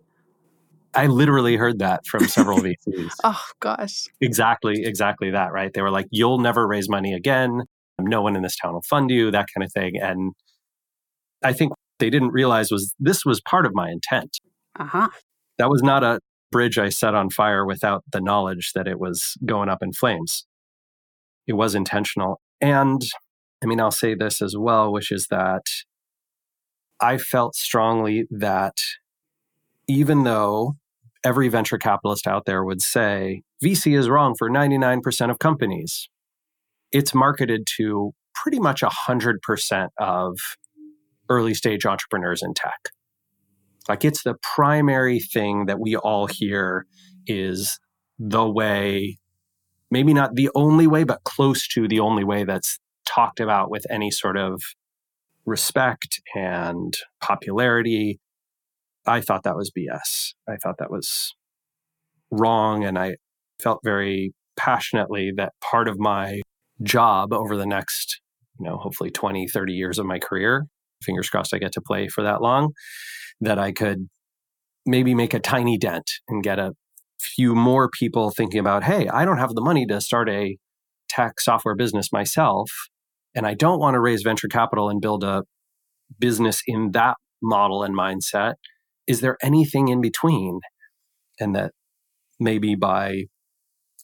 I 0.94 1.08
literally 1.08 1.58
heard 1.58 1.80
that 1.80 2.06
from 2.06 2.28
several 2.28 2.58
VCs. 2.88 3.12
oh, 3.24 3.44
gosh. 3.60 4.06
Exactly, 4.22 4.86
exactly 4.86 5.32
that, 5.32 5.52
right? 5.52 5.74
They 5.74 5.82
were 5.82 5.92
like, 5.92 6.08
you'll 6.10 6.40
never 6.40 6.66
raise 6.66 6.88
money 6.88 7.14
again 7.14 7.64
no 8.00 8.22
one 8.22 8.36
in 8.36 8.44
this 8.44 8.56
town 8.56 8.74
will 8.74 8.82
fund 8.82 9.10
you, 9.10 9.32
that 9.32 9.48
kind 9.54 9.64
of 9.64 9.72
thing. 9.72 9.98
And 9.98 10.34
I 11.44 11.54
think 11.54 11.74
they 12.00 12.10
didn't 12.10 12.32
realize 12.32 12.72
was 12.72 12.94
this 13.00 13.26
was 13.26 13.42
part 13.42 13.66
of 13.66 13.74
my 13.74 13.90
intent. 13.90 14.38
Uh-huh. 14.80 15.10
That 15.58 15.70
was 15.70 15.82
not 15.82 16.04
a 16.04 16.20
bridge 16.52 16.78
I 16.78 16.90
set 16.90 17.16
on 17.16 17.30
fire 17.30 17.66
without 17.66 18.04
the 18.12 18.22
knowledge 18.22 18.74
that 18.76 18.88
it 18.88 19.00
was 19.00 19.38
going 19.46 19.70
up 19.70 19.82
in 19.82 19.94
flames. 19.94 20.46
It 21.48 21.54
was 21.54 21.76
intentional. 21.76 22.42
And 22.60 23.02
I 23.64 23.68
mean, 23.68 23.80
I'll 23.80 23.92
say 23.92 24.16
this 24.16 24.42
as 24.42 24.56
well, 24.58 24.92
which 24.92 25.12
is 25.12 25.28
that 25.28 25.64
I 27.00 27.18
felt 27.18 27.56
strongly 27.56 28.28
that 28.32 28.82
even 29.88 30.24
though 30.24 30.76
every 31.24 31.48
venture 31.48 31.78
capitalist 31.78 32.28
out 32.28 32.46
there 32.46 32.64
would 32.64 32.82
say 32.82 33.42
VC 33.64 33.98
is 33.98 34.10
wrong 34.10 34.36
for 34.36 34.50
99% 34.50 35.30
of 35.30 35.40
companies, 35.40 36.10
it's 36.92 37.14
marketed 37.14 37.68
to 37.78 38.14
pretty 38.34 38.60
much 38.60 38.82
100% 38.82 39.88
of 40.00 40.38
early 41.30 41.54
stage 41.54 41.86
entrepreneurs 41.86 42.44
in 42.44 42.54
tech. 42.54 42.90
Like 43.90 44.06
it's 44.06 44.24
the 44.24 44.36
primary 44.56 45.20
thing 45.20 45.66
that 45.66 45.80
we 45.80 45.96
all 45.96 46.28
hear 46.28 46.86
is 47.28 47.80
the 48.18 48.48
way, 48.48 49.18
maybe 49.92 50.14
not 50.14 50.36
the 50.36 50.50
only 50.56 50.88
way, 50.88 51.04
but 51.04 51.24
close 51.24 51.68
to 51.70 51.88
the 51.88 52.00
only 52.00 52.24
way 52.24 52.44
that's 52.44 52.80
talked 53.06 53.40
about 53.40 53.70
with 53.70 53.86
any 53.90 54.12
sort 54.12 54.38
of 54.38 54.62
respect 55.46 56.22
and 56.36 56.96
popularity. 57.22 58.20
I 59.06 59.22
thought 59.22 59.44
that 59.44 59.56
was 59.56 59.72
BS. 59.72 60.34
I 60.48 60.56
thought 60.56 60.78
that 60.80 60.92
was 60.92 61.36
wrong. 62.32 62.84
And 62.84 62.98
I 62.98 63.16
felt 63.62 63.80
very 63.84 64.34
passionately 64.58 65.32
that 65.38 65.54
part 65.62 65.88
of 65.88 66.00
my 66.00 66.42
job 66.84 67.32
over 67.32 67.56
the 67.56 67.66
next, 67.66 68.22
you 68.60 68.66
know, 68.66 68.78
hopefully 68.78 69.12
20, 69.12 69.48
30 69.48 69.74
years 69.74 70.00
of 70.00 70.06
my 70.06 70.20
career. 70.20 70.66
Fingers 71.04 71.30
crossed 71.30 71.54
I 71.54 71.60
get 71.60 71.74
to 71.74 71.82
play 71.82 72.08
for 72.08 72.24
that 72.24 72.42
long, 72.42 72.72
that 73.42 73.60
I 73.60 73.72
could 73.72 74.08
maybe 74.86 75.14
make 75.14 75.34
a 75.34 75.40
tiny 75.40 75.78
dent 75.78 76.10
and 76.28 76.44
get 76.44 76.58
a 76.58 76.74
few 77.20 77.56
more 77.56 77.90
people 77.90 78.32
thinking 78.32 78.60
about, 78.60 78.84
hey, 78.84 79.08
I 79.08 79.26
don't 79.26 79.38
have 79.38 79.54
the 79.54 79.62
money 79.62 79.86
to 79.88 80.02
start 80.02 80.30
a 80.30 80.58
tech 81.10 81.40
software 81.40 81.76
business 81.76 82.12
myself. 82.12 82.70
And 83.36 83.46
I 83.46 83.54
don't 83.54 83.80
want 83.80 83.96
to 83.96 84.00
raise 84.00 84.22
venture 84.24 84.48
capital 84.48 84.90
and 84.90 85.02
build 85.02 85.24
a 85.24 85.44
business 86.20 86.62
in 86.66 86.92
that 86.92 87.18
model 87.42 87.84
and 87.84 87.96
mindset. 87.98 88.56
Is 89.08 89.22
there 89.22 89.38
anything 89.42 89.90
in 89.90 90.02
between? 90.02 90.62
And 91.40 91.56
that 91.56 91.72
maybe 92.40 92.76
by 92.76 93.26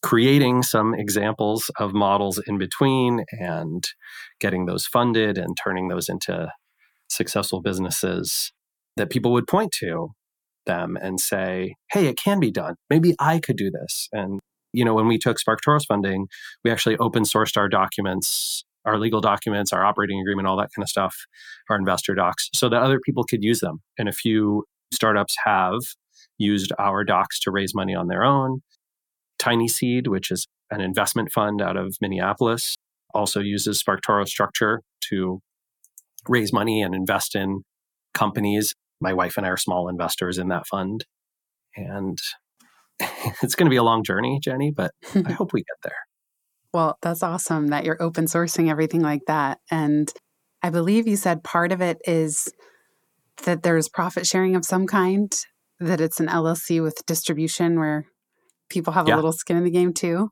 creating 0.01 0.63
some 0.63 0.93
examples 0.93 1.69
of 1.79 1.93
models 1.93 2.41
in 2.47 2.57
between 2.57 3.23
and 3.31 3.88
getting 4.39 4.65
those 4.65 4.85
funded 4.85 5.38
and 5.38 5.55
turning 5.63 5.88
those 5.88 6.09
into 6.09 6.51
successful 7.07 7.61
businesses 7.61 8.51
that 8.97 9.09
people 9.09 9.31
would 9.31 9.47
point 9.47 9.71
to 9.71 10.09
them 10.65 10.97
and 11.01 11.19
say, 11.19 11.75
hey, 11.91 12.07
it 12.07 12.17
can 12.17 12.39
be 12.39 12.51
done. 12.51 12.75
Maybe 12.89 13.15
I 13.19 13.39
could 13.39 13.57
do 13.57 13.69
this. 13.69 14.07
And, 14.11 14.39
you 14.73 14.83
know, 14.83 14.93
when 14.93 15.07
we 15.07 15.17
took 15.17 15.38
SparkToros 15.38 15.85
funding, 15.88 16.27
we 16.63 16.71
actually 16.71 16.97
open 16.97 17.23
sourced 17.23 17.57
our 17.57 17.69
documents, 17.69 18.63
our 18.85 18.97
legal 18.97 19.21
documents, 19.21 19.71
our 19.71 19.85
operating 19.85 20.19
agreement, 20.19 20.47
all 20.47 20.57
that 20.57 20.69
kind 20.75 20.83
of 20.83 20.89
stuff, 20.89 21.15
our 21.69 21.77
investor 21.77 22.15
docs, 22.15 22.50
so 22.53 22.69
that 22.69 22.81
other 22.81 23.00
people 23.00 23.23
could 23.23 23.43
use 23.43 23.59
them. 23.59 23.81
And 23.97 24.09
a 24.09 24.13
few 24.13 24.65
startups 24.91 25.35
have 25.45 25.79
used 26.38 26.71
our 26.79 27.03
docs 27.03 27.39
to 27.41 27.51
raise 27.51 27.73
money 27.75 27.95
on 27.95 28.07
their 28.07 28.23
own. 28.23 28.61
Tiny 29.39 29.67
Seed, 29.67 30.07
which 30.07 30.31
is 30.31 30.47
an 30.69 30.81
investment 30.81 31.31
fund 31.31 31.61
out 31.61 31.77
of 31.77 31.95
Minneapolis, 32.01 32.77
also 33.13 33.39
uses 33.39 33.81
SparkToro 33.81 34.27
structure 34.27 34.81
to 35.09 35.39
raise 36.27 36.53
money 36.53 36.81
and 36.81 36.95
invest 36.95 37.35
in 37.35 37.63
companies. 38.13 38.73
My 39.00 39.13
wife 39.13 39.38
and 39.38 39.45
I 39.45 39.50
are 39.50 39.57
small 39.57 39.89
investors 39.89 40.38
in 40.38 40.50
that 40.50 40.67
fund. 40.67 41.05
And 41.75 42.17
it's 43.41 43.55
going 43.55 43.65
to 43.65 43.71
be 43.71 43.77
a 43.77 43.83
long 43.83 44.03
journey, 44.03 44.39
Jenny, 44.43 44.71
but 44.71 44.91
I 45.15 45.31
hope 45.38 45.53
we 45.53 45.61
get 45.61 45.77
there. 45.83 45.95
Well, 46.73 46.97
that's 47.01 47.23
awesome 47.23 47.67
that 47.67 47.83
you're 47.83 48.01
open 48.01 48.25
sourcing 48.25 48.69
everything 48.69 49.01
like 49.01 49.23
that. 49.27 49.59
And 49.69 50.11
I 50.63 50.69
believe 50.69 51.07
you 51.07 51.15
said 51.15 51.43
part 51.43 51.71
of 51.71 51.81
it 51.81 51.97
is 52.05 52.51
that 53.43 53.63
there's 53.63 53.89
profit 53.89 54.25
sharing 54.25 54.55
of 54.55 54.65
some 54.65 54.87
kind, 54.87 55.33
that 55.79 55.99
it's 55.99 56.19
an 56.19 56.27
LLC 56.27 56.81
with 56.81 57.05
distribution 57.05 57.79
where 57.79 58.05
people 58.69 58.93
have 58.93 59.07
yeah. 59.07 59.15
a 59.15 59.17
little 59.17 59.33
skin 59.33 59.57
in 59.57 59.63
the 59.63 59.71
game 59.71 59.93
too. 59.93 60.29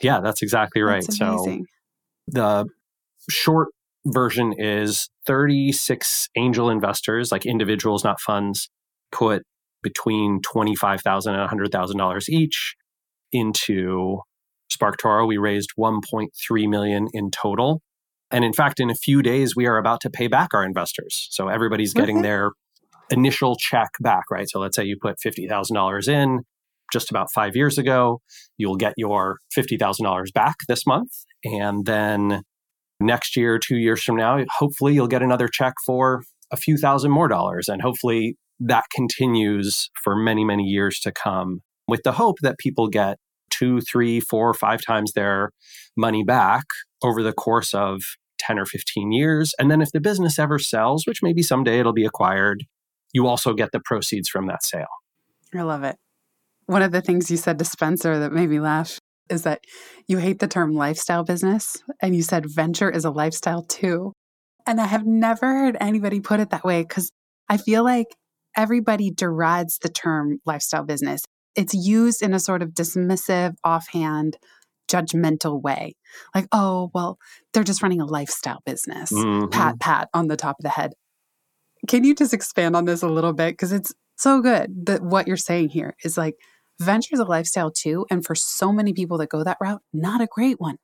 Yeah, 0.00 0.20
that's 0.20 0.42
exactly 0.42 0.82
right. 0.82 1.02
That's 1.02 1.18
so 1.18 1.60
the 2.26 2.66
short 3.30 3.68
version 4.06 4.52
is 4.56 5.08
36 5.26 6.28
angel 6.36 6.70
investors, 6.70 7.32
like 7.32 7.46
individuals, 7.46 8.04
not 8.04 8.20
funds, 8.20 8.68
put 9.10 9.42
between 9.82 10.40
25,000 10.42 11.34
and 11.34 11.50
$100,000 11.50 12.28
each 12.28 12.74
into 13.32 14.20
SparkToro. 14.70 15.26
We 15.26 15.38
raised 15.38 15.70
1.3 15.78 16.68
million 16.68 17.08
in 17.12 17.30
total. 17.30 17.80
And 18.30 18.44
in 18.44 18.52
fact, 18.52 18.80
in 18.80 18.90
a 18.90 18.94
few 18.94 19.22
days, 19.22 19.54
we 19.54 19.66
are 19.66 19.76
about 19.76 20.00
to 20.02 20.10
pay 20.10 20.26
back 20.26 20.54
our 20.54 20.64
investors. 20.64 21.28
So 21.30 21.48
everybody's 21.48 21.92
getting 21.92 22.18
okay. 22.18 22.28
their 22.28 22.50
initial 23.10 23.56
check 23.56 23.90
back, 24.00 24.24
right? 24.30 24.48
So 24.48 24.58
let's 24.58 24.74
say 24.74 24.84
you 24.84 24.96
put 25.00 25.16
$50,000 25.24 26.08
in 26.08 26.40
just 26.92 27.10
about 27.10 27.30
five 27.32 27.54
years 27.54 27.78
ago. 27.78 28.20
You'll 28.56 28.76
get 28.76 28.94
your 28.96 29.38
$50,000 29.56 30.32
back 30.32 30.56
this 30.66 30.86
month. 30.86 31.10
And 31.44 31.84
then 31.84 32.42
next 33.00 33.36
year, 33.36 33.58
two 33.58 33.76
years 33.76 34.02
from 34.02 34.16
now, 34.16 34.38
hopefully 34.58 34.94
you'll 34.94 35.08
get 35.08 35.22
another 35.22 35.48
check 35.48 35.74
for 35.84 36.22
a 36.50 36.56
few 36.56 36.76
thousand 36.76 37.10
more 37.10 37.28
dollars. 37.28 37.68
And 37.68 37.82
hopefully 37.82 38.36
that 38.60 38.84
continues 38.94 39.90
for 40.02 40.14
many, 40.16 40.44
many 40.44 40.64
years 40.64 41.00
to 41.00 41.12
come 41.12 41.60
with 41.88 42.02
the 42.04 42.12
hope 42.12 42.36
that 42.42 42.58
people 42.58 42.88
get 42.88 43.18
two, 43.52 43.80
three, 43.80 44.20
four, 44.20 44.52
five 44.54 44.80
times 44.84 45.12
their 45.12 45.50
money 45.96 46.24
back 46.24 46.64
over 47.02 47.22
the 47.22 47.32
course 47.32 47.74
of 47.74 48.02
10 48.38 48.58
or 48.58 48.66
15 48.66 49.12
years. 49.12 49.54
And 49.58 49.70
then 49.70 49.80
if 49.80 49.92
the 49.92 50.00
business 50.00 50.38
ever 50.38 50.58
sells, 50.58 51.06
which 51.06 51.22
maybe 51.22 51.42
someday 51.42 51.78
it'll 51.78 51.92
be 51.92 52.04
acquired, 52.04 52.64
you 53.12 53.26
also 53.26 53.54
get 53.54 53.70
the 53.72 53.80
proceeds 53.84 54.28
from 54.28 54.46
that 54.46 54.64
sale. 54.64 54.86
I 55.54 55.62
love 55.62 55.84
it. 55.84 55.96
One 56.66 56.82
of 56.82 56.92
the 56.92 57.02
things 57.02 57.30
you 57.30 57.36
said 57.36 57.58
to 57.58 57.64
Spencer 57.64 58.18
that 58.18 58.32
made 58.32 58.48
me 58.48 58.60
laugh 58.60 58.98
is 59.28 59.42
that 59.42 59.60
you 60.08 60.18
hate 60.18 60.38
the 60.38 60.48
term 60.48 60.74
lifestyle 60.74 61.24
business 61.24 61.82
and 62.00 62.14
you 62.16 62.22
said 62.22 62.46
venture 62.46 62.90
is 62.90 63.04
a 63.04 63.10
lifestyle 63.10 63.62
too. 63.62 64.12
And 64.66 64.80
I 64.80 64.86
have 64.86 65.06
never 65.06 65.46
heard 65.46 65.76
anybody 65.80 66.20
put 66.20 66.40
it 66.40 66.50
that 66.50 66.64
way 66.64 66.82
because 66.82 67.10
I 67.48 67.56
feel 67.56 67.84
like 67.84 68.06
everybody 68.56 69.10
derides 69.10 69.78
the 69.82 69.88
term 69.88 70.38
lifestyle 70.46 70.84
business. 70.84 71.22
It's 71.54 71.74
used 71.74 72.22
in 72.22 72.34
a 72.34 72.40
sort 72.40 72.62
of 72.62 72.70
dismissive, 72.70 73.54
offhand, 73.64 74.38
judgmental 74.90 75.60
way. 75.62 75.94
Like, 76.34 76.46
oh, 76.52 76.90
well, 76.94 77.18
they're 77.52 77.64
just 77.64 77.82
running 77.82 78.00
a 78.00 78.06
lifestyle 78.06 78.60
business. 78.64 79.12
Mm-hmm. 79.12 79.48
Pat, 79.48 79.80
pat 79.80 80.08
on 80.14 80.28
the 80.28 80.36
top 80.36 80.56
of 80.58 80.62
the 80.62 80.70
head. 80.70 80.92
Can 81.88 82.04
you 82.04 82.14
just 82.14 82.34
expand 82.34 82.76
on 82.76 82.84
this 82.84 83.02
a 83.02 83.08
little 83.08 83.32
bit? 83.32 83.52
Because 83.52 83.72
it's 83.72 83.92
so 84.16 84.40
good 84.40 84.86
that 84.86 85.02
what 85.02 85.26
you're 85.26 85.36
saying 85.36 85.70
here 85.70 85.96
is 86.04 86.16
like 86.16 86.36
venture 86.80 87.14
is 87.14 87.20
a 87.20 87.24
lifestyle 87.24 87.70
too. 87.70 88.06
And 88.10 88.24
for 88.24 88.34
so 88.34 88.72
many 88.72 88.92
people 88.92 89.18
that 89.18 89.28
go 89.28 89.42
that 89.42 89.58
route, 89.60 89.82
not 89.92 90.20
a 90.20 90.28
great 90.30 90.60
one. 90.60 90.76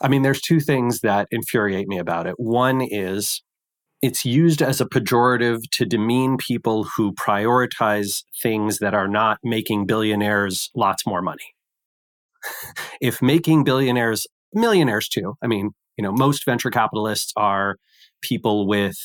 I 0.00 0.08
mean, 0.08 0.22
there's 0.22 0.40
two 0.40 0.60
things 0.60 1.00
that 1.00 1.26
infuriate 1.30 1.88
me 1.88 1.98
about 1.98 2.26
it. 2.26 2.34
One 2.38 2.80
is 2.82 3.42
it's 4.02 4.24
used 4.24 4.62
as 4.62 4.80
a 4.80 4.86
pejorative 4.86 5.62
to 5.72 5.84
demean 5.84 6.36
people 6.36 6.84
who 6.84 7.12
prioritize 7.14 8.24
things 8.42 8.78
that 8.78 8.94
are 8.94 9.08
not 9.08 9.38
making 9.42 9.86
billionaires 9.86 10.70
lots 10.74 11.06
more 11.06 11.22
money. 11.22 11.54
if 13.00 13.22
making 13.22 13.64
billionaires, 13.64 14.26
millionaires 14.52 15.08
too, 15.08 15.34
I 15.42 15.46
mean, 15.46 15.70
you 15.96 16.02
know, 16.02 16.12
most 16.12 16.44
venture 16.44 16.70
capitalists 16.70 17.32
are 17.36 17.76
people 18.22 18.66
with 18.66 18.96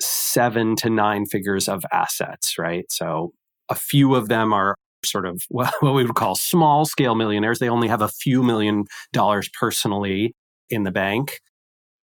seven 0.00 0.76
to 0.76 0.90
nine 0.90 1.26
figures 1.26 1.68
of 1.68 1.84
assets, 1.92 2.58
right? 2.58 2.90
So 2.90 3.32
a 3.68 3.74
few 3.74 4.14
of 4.14 4.28
them 4.28 4.52
are 4.52 4.76
sort 5.04 5.26
of 5.26 5.42
what 5.48 5.72
we 5.82 6.04
would 6.04 6.14
call 6.14 6.34
small 6.34 6.84
scale 6.84 7.14
millionaires. 7.14 7.58
They 7.58 7.68
only 7.68 7.88
have 7.88 8.02
a 8.02 8.08
few 8.08 8.42
million 8.42 8.84
dollars 9.12 9.48
personally 9.58 10.34
in 10.68 10.84
the 10.84 10.90
bank. 10.90 11.40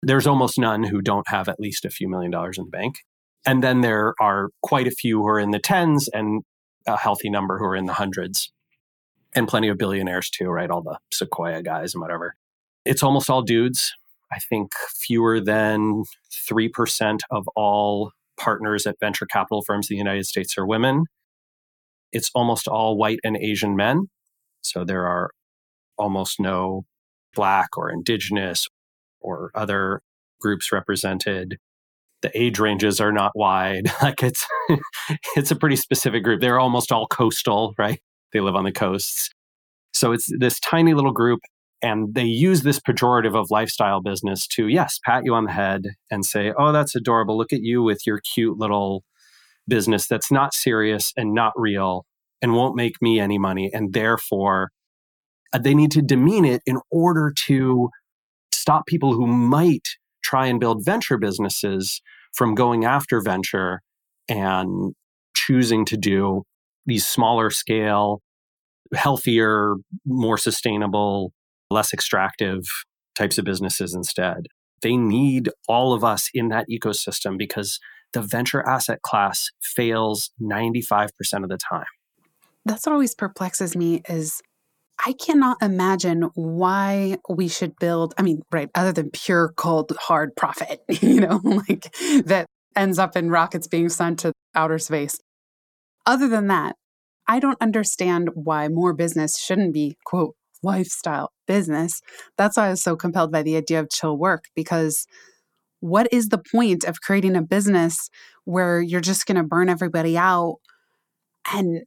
There's 0.06 0.28
almost 0.28 0.56
none 0.56 0.84
who 0.84 1.02
don't 1.02 1.28
have 1.28 1.48
at 1.48 1.58
least 1.58 1.84
a 1.84 1.90
few 1.90 2.08
million 2.08 2.30
dollars 2.30 2.58
in 2.58 2.66
the 2.66 2.70
bank. 2.70 3.00
And 3.44 3.60
then 3.60 3.80
there 3.80 4.14
are 4.20 4.50
quite 4.62 4.86
a 4.86 4.92
few 4.92 5.18
who 5.18 5.26
are 5.26 5.40
in 5.40 5.50
the 5.50 5.58
tens 5.58 6.06
and 6.06 6.44
a 6.86 6.96
healthy 6.96 7.28
number 7.28 7.58
who 7.58 7.64
are 7.64 7.74
in 7.74 7.86
the 7.86 7.92
hundreds. 7.92 8.52
And 9.34 9.48
plenty 9.48 9.66
of 9.66 9.78
billionaires 9.78 10.30
too, 10.30 10.46
right? 10.46 10.70
All 10.70 10.80
the 10.80 11.00
Sequoia 11.12 11.60
guys 11.60 11.92
and 11.92 12.00
whatever. 12.00 12.36
It's 12.84 13.02
almost 13.02 13.28
all 13.28 13.42
dudes. 13.42 13.92
I 14.32 14.38
think 14.38 14.70
fewer 14.94 15.40
than 15.40 16.04
3% 16.48 17.18
of 17.32 17.48
all 17.56 18.12
partners 18.38 18.86
at 18.86 19.00
venture 19.00 19.26
capital 19.26 19.62
firms 19.62 19.90
in 19.90 19.94
the 19.94 19.98
United 19.98 20.26
States 20.26 20.56
are 20.56 20.64
women. 20.64 21.06
It's 22.12 22.30
almost 22.32 22.68
all 22.68 22.96
white 22.96 23.18
and 23.24 23.36
Asian 23.36 23.74
men. 23.74 24.06
So 24.62 24.84
there 24.84 25.08
are 25.08 25.30
almost 25.98 26.38
no 26.38 26.84
black 27.34 27.76
or 27.76 27.90
indigenous 27.90 28.68
or 29.20 29.50
other 29.54 30.02
groups 30.40 30.72
represented. 30.72 31.58
The 32.22 32.30
age 32.34 32.58
ranges 32.58 33.00
are 33.00 33.12
not 33.12 33.32
wide. 33.34 33.90
like 34.02 34.22
it's 34.22 34.46
it's 35.36 35.50
a 35.50 35.56
pretty 35.56 35.76
specific 35.76 36.24
group. 36.24 36.40
They're 36.40 36.60
almost 36.60 36.92
all 36.92 37.06
coastal, 37.06 37.74
right? 37.78 38.00
They 38.32 38.40
live 38.40 38.56
on 38.56 38.64
the 38.64 38.72
coasts. 38.72 39.30
So 39.94 40.12
it's 40.12 40.30
this 40.38 40.60
tiny 40.60 40.94
little 40.94 41.12
group 41.12 41.40
and 41.82 42.14
they 42.14 42.24
use 42.24 42.62
this 42.62 42.80
pejorative 42.80 43.36
of 43.36 43.50
lifestyle 43.50 44.00
business 44.00 44.46
to 44.48 44.68
yes, 44.68 44.98
pat 45.04 45.24
you 45.24 45.34
on 45.34 45.44
the 45.44 45.52
head 45.52 45.94
and 46.10 46.24
say, 46.24 46.52
"Oh, 46.58 46.72
that's 46.72 46.94
adorable. 46.94 47.36
Look 47.36 47.52
at 47.52 47.62
you 47.62 47.82
with 47.82 48.06
your 48.06 48.20
cute 48.20 48.58
little 48.58 49.04
business 49.68 50.06
that's 50.06 50.30
not 50.30 50.54
serious 50.54 51.12
and 51.16 51.34
not 51.34 51.52
real 51.56 52.06
and 52.42 52.54
won't 52.54 52.76
make 52.76 53.00
me 53.00 53.18
any 53.18 53.38
money. 53.38 53.70
And 53.72 53.92
therefore, 53.92 54.70
uh, 55.52 55.58
they 55.58 55.74
need 55.74 55.90
to 55.92 56.02
demean 56.02 56.44
it 56.44 56.62
in 56.66 56.78
order 56.90 57.32
to 57.46 57.90
stop 58.66 58.84
people 58.86 59.12
who 59.12 59.28
might 59.28 59.90
try 60.24 60.48
and 60.48 60.58
build 60.58 60.84
venture 60.84 61.16
businesses 61.16 62.02
from 62.34 62.56
going 62.56 62.84
after 62.84 63.20
venture 63.20 63.80
and 64.28 64.92
choosing 65.36 65.84
to 65.84 65.96
do 65.96 66.42
these 66.84 67.06
smaller 67.06 67.48
scale, 67.48 68.20
healthier, 68.92 69.74
more 70.04 70.36
sustainable, 70.36 71.32
less 71.70 71.92
extractive 71.92 72.64
types 73.14 73.38
of 73.38 73.44
businesses 73.44 73.94
instead. 73.94 74.48
They 74.82 74.96
need 74.96 75.48
all 75.68 75.92
of 75.92 76.02
us 76.02 76.28
in 76.34 76.48
that 76.48 76.66
ecosystem 76.68 77.38
because 77.38 77.78
the 78.14 78.20
venture 78.20 78.68
asset 78.68 79.00
class 79.02 79.50
fails 79.62 80.32
95% 80.42 81.10
of 81.44 81.48
the 81.48 81.56
time. 81.56 81.84
That's 82.64 82.84
what 82.84 82.94
always 82.94 83.14
perplexes 83.14 83.76
me 83.76 84.02
is 84.08 84.42
I 85.04 85.12
cannot 85.12 85.58
imagine 85.62 86.22
why 86.34 87.18
we 87.28 87.48
should 87.48 87.76
build, 87.78 88.14
I 88.18 88.22
mean, 88.22 88.42
right, 88.50 88.70
other 88.74 88.92
than 88.92 89.10
pure 89.10 89.52
cold 89.56 89.92
hard 89.98 90.34
profit, 90.36 90.80
you 90.88 91.20
know, 91.20 91.40
like 91.44 91.92
that 92.24 92.46
ends 92.74 92.98
up 92.98 93.16
in 93.16 93.30
rockets 93.30 93.66
being 93.66 93.88
sent 93.88 94.20
to 94.20 94.32
outer 94.54 94.78
space. 94.78 95.18
Other 96.06 96.28
than 96.28 96.46
that, 96.48 96.76
I 97.28 97.40
don't 97.40 97.60
understand 97.60 98.30
why 98.34 98.68
more 98.68 98.94
business 98.94 99.38
shouldn't 99.38 99.74
be, 99.74 99.96
quote, 100.04 100.34
lifestyle 100.62 101.30
business. 101.46 102.00
That's 102.38 102.56
why 102.56 102.66
I 102.66 102.70
was 102.70 102.82
so 102.82 102.96
compelled 102.96 103.32
by 103.32 103.42
the 103.42 103.56
idea 103.56 103.80
of 103.80 103.90
chill 103.90 104.16
work 104.16 104.44
because 104.54 105.06
what 105.80 106.08
is 106.12 106.28
the 106.28 106.42
point 106.52 106.84
of 106.84 107.00
creating 107.00 107.36
a 107.36 107.42
business 107.42 108.08
where 108.44 108.80
you're 108.80 109.00
just 109.00 109.26
going 109.26 109.36
to 109.36 109.42
burn 109.42 109.68
everybody 109.68 110.16
out 110.16 110.56
and 111.52 111.82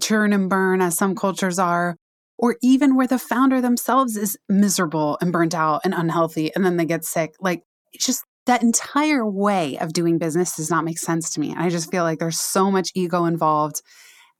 churn 0.00 0.32
and 0.32 0.48
burn 0.48 0.80
as 0.80 0.96
some 0.96 1.14
cultures 1.14 1.58
are 1.58 1.96
or 2.38 2.56
even 2.62 2.96
where 2.96 3.06
the 3.06 3.18
founder 3.18 3.60
themselves 3.60 4.16
is 4.16 4.38
miserable 4.48 5.18
and 5.20 5.32
burnt 5.32 5.54
out 5.54 5.80
and 5.84 5.94
unhealthy 5.94 6.54
and 6.54 6.64
then 6.64 6.76
they 6.76 6.84
get 6.84 7.04
sick 7.04 7.34
like 7.40 7.62
it's 7.92 8.06
just 8.06 8.24
that 8.46 8.62
entire 8.62 9.28
way 9.28 9.76
of 9.78 9.92
doing 9.92 10.18
business 10.18 10.56
does 10.56 10.70
not 10.70 10.84
make 10.84 10.98
sense 10.98 11.30
to 11.30 11.40
me. 11.40 11.50
And 11.50 11.58
I 11.58 11.68
just 11.68 11.90
feel 11.90 12.04
like 12.04 12.20
there's 12.20 12.38
so 12.38 12.70
much 12.70 12.92
ego 12.94 13.24
involved. 13.24 13.82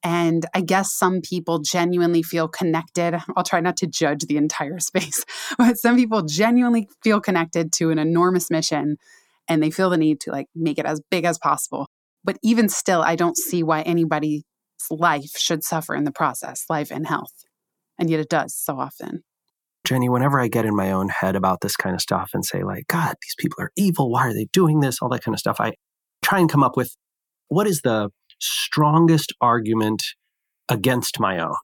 And 0.03 0.47
I 0.55 0.61
guess 0.61 0.93
some 0.93 1.21
people 1.21 1.59
genuinely 1.59 2.23
feel 2.23 2.47
connected. 2.47 3.21
I'll 3.37 3.43
try 3.43 3.61
not 3.61 3.77
to 3.79 3.87
judge 3.87 4.23
the 4.23 4.37
entire 4.37 4.79
space, 4.79 5.25
but 5.59 5.77
some 5.77 5.97
people 5.97 6.23
genuinely 6.23 6.89
feel 7.03 7.21
connected 7.21 7.73
to 7.75 7.91
an 7.91 7.99
enormous 7.99 8.51
mission 8.51 8.97
and 9.49 9.63
they 9.63 9.71
feel 9.71 9.91
the 9.91 9.97
need 9.97 10.21
to 10.21 10.31
like 10.31 10.47
make 10.55 10.79
it 10.79 10.87
as 10.87 11.01
big 11.11 11.25
as 11.25 11.39
possible. 11.39 11.89
But 12.25 12.39
even 12.43 12.69
still, 12.69 13.03
I 13.03 13.17
don't 13.17 13.37
see 13.37 13.63
why 13.63 13.83
anybody's 13.83 14.43
life 14.91 15.37
should 15.37 15.65
suffer 15.65 15.95
in 15.95 16.05
the 16.05 16.13
process, 16.13 16.65
life 16.69 16.91
and 16.91 17.07
health. 17.07 17.46
And 17.99 18.11
yet 18.11 18.21
it 18.21 18.29
does 18.29 18.55
so 18.55 18.79
often. 18.79 19.23
Jenny, 19.87 20.09
whenever 20.09 20.41
I 20.41 20.49
get 20.49 20.65
in 20.65 20.75
my 20.75 20.91
own 20.91 21.09
head 21.09 21.37
about 21.37 21.61
this 21.61 21.77
kind 21.77 21.95
of 21.95 22.03
stuff 22.03 22.31
and 22.35 22.45
say, 22.45 22.65
like, 22.65 22.89
God, 22.89 23.15
these 23.23 23.37
people 23.39 23.63
are 23.63 23.71
evil. 23.77 24.11
Why 24.11 24.27
are 24.27 24.35
they 24.35 24.49
doing 24.53 24.81
this? 24.81 24.99
All 25.01 25.09
that 25.11 25.23
kind 25.23 25.35
of 25.35 25.39
stuff, 25.39 25.61
I 25.61 25.75
try 26.23 26.41
and 26.41 26.51
come 26.51 26.65
up 26.65 26.77
with 26.77 26.97
what 27.49 27.69
is 27.69 27.83
the 27.83 28.11
strongest 28.41 29.33
argument 29.41 30.03
against 30.69 31.21
my 31.21 31.39
own. 31.39 31.55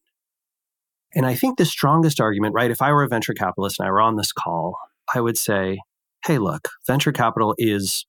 And 1.14 1.26
I 1.26 1.34
think 1.34 1.58
the 1.58 1.64
strongest 1.64 2.20
argument, 2.20 2.54
right, 2.54 2.70
if 2.70 2.80
I 2.80 2.92
were 2.92 3.02
a 3.02 3.08
venture 3.08 3.34
capitalist 3.34 3.78
and 3.78 3.88
I 3.88 3.90
were 3.90 4.00
on 4.00 4.16
this 4.16 4.32
call, 4.32 4.76
I 5.12 5.20
would 5.20 5.36
say, 5.36 5.80
hey, 6.24 6.38
look, 6.38 6.68
venture 6.86 7.12
capital 7.12 7.54
is 7.58 8.06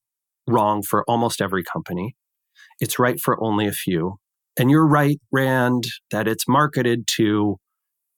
wrong 0.48 0.84
for 0.84 1.04
almost 1.08 1.42
every 1.42 1.64
company. 1.64 2.16
It's 2.80 3.00
right 3.00 3.20
for 3.20 3.44
only 3.44 3.68
a 3.68 3.72
few. 3.72 4.18
And 4.58 4.70
you're 4.70 4.88
right, 4.88 5.20
Rand, 5.32 5.86
that 6.12 6.28
it's 6.28 6.48
marketed 6.48 7.08
to 7.16 7.58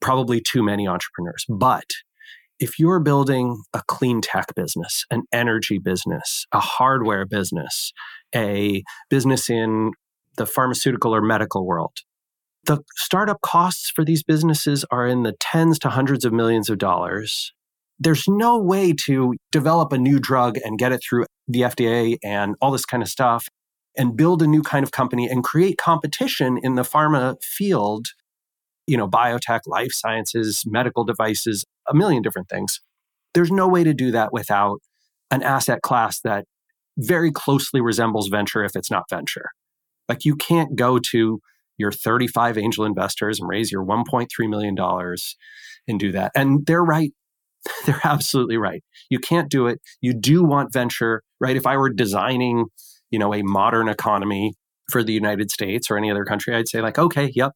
probably 0.01 0.41
too 0.41 0.63
many 0.63 0.87
entrepreneurs. 0.87 1.45
But 1.49 1.91
if 2.59 2.79
you're 2.79 2.99
building 2.99 3.61
a 3.73 3.81
clean 3.87 4.21
tech 4.21 4.53
business, 4.55 5.05
an 5.11 5.23
energy 5.31 5.77
business, 5.77 6.45
a 6.51 6.59
hardware 6.59 7.25
business, 7.25 7.91
a 8.33 8.83
business 9.09 9.49
in 9.49 9.91
the 10.37 10.45
pharmaceutical 10.45 11.13
or 11.13 11.21
medical 11.21 11.65
world, 11.65 11.99
the 12.65 12.81
startup 12.95 13.41
costs 13.41 13.89
for 13.89 14.03
these 14.03 14.23
businesses 14.23 14.85
are 14.89 15.05
in 15.05 15.23
the 15.23 15.35
tens 15.39 15.77
to 15.79 15.89
hundreds 15.89 16.25
of 16.25 16.33
millions 16.33 16.69
of 16.69 16.77
dollars. 16.77 17.53
There's 17.99 18.27
no 18.27 18.57
way 18.57 18.93
to 19.05 19.35
develop 19.51 19.93
a 19.93 19.97
new 19.97 20.19
drug 20.19 20.57
and 20.63 20.79
get 20.79 20.91
it 20.91 21.01
through 21.07 21.25
the 21.47 21.61
FDA 21.61 22.17
and 22.23 22.55
all 22.61 22.71
this 22.71 22.85
kind 22.85 23.03
of 23.03 23.09
stuff 23.09 23.47
and 23.97 24.17
build 24.17 24.41
a 24.41 24.47
new 24.47 24.61
kind 24.61 24.83
of 24.83 24.91
company 24.91 25.27
and 25.27 25.43
create 25.43 25.77
competition 25.77 26.57
in 26.61 26.75
the 26.75 26.81
pharma 26.81 27.41
field, 27.41 28.07
you 28.87 28.97
know, 28.97 29.07
biotech, 29.07 29.61
life 29.65 29.91
sciences, 29.91 30.63
medical 30.65 31.03
devices, 31.03 31.65
a 31.87 31.93
million 31.93 32.21
different 32.21 32.49
things. 32.49 32.81
There's 33.33 33.51
no 33.51 33.67
way 33.67 33.83
to 33.83 33.93
do 33.93 34.11
that 34.11 34.31
without 34.31 34.79
an 35.31 35.43
asset 35.43 35.81
class 35.81 36.21
that 36.21 36.45
very 36.97 37.31
closely 37.31 37.81
resembles 37.81 38.27
venture 38.27 38.63
if 38.63 38.75
it's 38.75 38.91
not 38.91 39.09
venture. 39.09 39.49
Like 40.07 40.23
you 40.23 40.35
can't 40.35 40.75
go 40.75 40.99
to 40.99 41.39
your 41.77 41.91
35 41.91 42.57
angel 42.57 42.85
investors 42.85 43.39
and 43.39 43.49
raise 43.49 43.71
your 43.71 43.83
$1.3 43.85 44.27
million 44.49 44.75
and 45.87 45.99
do 45.99 46.11
that. 46.11 46.31
And 46.35 46.65
they're 46.65 46.83
right. 46.83 47.11
They're 47.87 48.01
absolutely 48.03 48.57
right. 48.57 48.83
You 49.09 49.17
can't 49.17 49.49
do 49.49 49.65
it. 49.65 49.81
You 49.99 50.13
do 50.13 50.43
want 50.43 50.71
venture, 50.71 51.23
right? 51.39 51.57
If 51.57 51.65
I 51.65 51.77
were 51.77 51.89
designing, 51.89 52.65
you 53.09 53.17
know, 53.17 53.33
a 53.33 53.41
modern 53.41 53.89
economy 53.89 54.53
for 54.91 55.03
the 55.03 55.13
United 55.13 55.49
States 55.49 55.89
or 55.89 55.97
any 55.97 56.11
other 56.11 56.25
country, 56.25 56.55
I'd 56.55 56.69
say 56.69 56.81
like, 56.81 56.99
okay, 56.99 57.31
yep, 57.33 57.53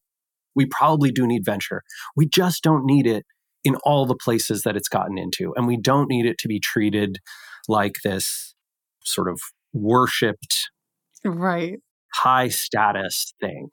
we 0.60 0.66
probably 0.66 1.10
do 1.10 1.26
need 1.26 1.46
venture. 1.46 1.84
We 2.18 2.28
just 2.28 2.62
don't 2.62 2.86
need 2.86 3.08
it 3.08 3.26
in 3.64 3.76
all 3.86 4.06
the 4.06 4.14
places 4.14 4.64
that 4.64 4.76
it's 4.76 4.90
gotten 4.90 5.18
into. 5.18 5.54
And 5.56 5.66
we 5.66 5.78
don't 5.78 6.10
need 6.10 6.26
it 6.26 6.38
to 6.40 6.50
be 6.50 6.60
treated 6.60 7.20
like 7.70 8.00
this 8.04 8.56
sort 9.06 9.30
of 9.30 9.40
worshiped 9.72 10.70
right 11.24 11.80
high 12.14 12.50
status 12.50 13.34
thing 13.40 13.70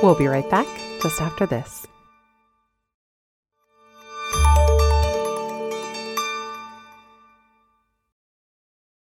We'll 0.00 0.14
be 0.14 0.28
right 0.28 0.48
back 0.48 0.68
just 1.02 1.20
after 1.20 1.44
this. 1.44 1.84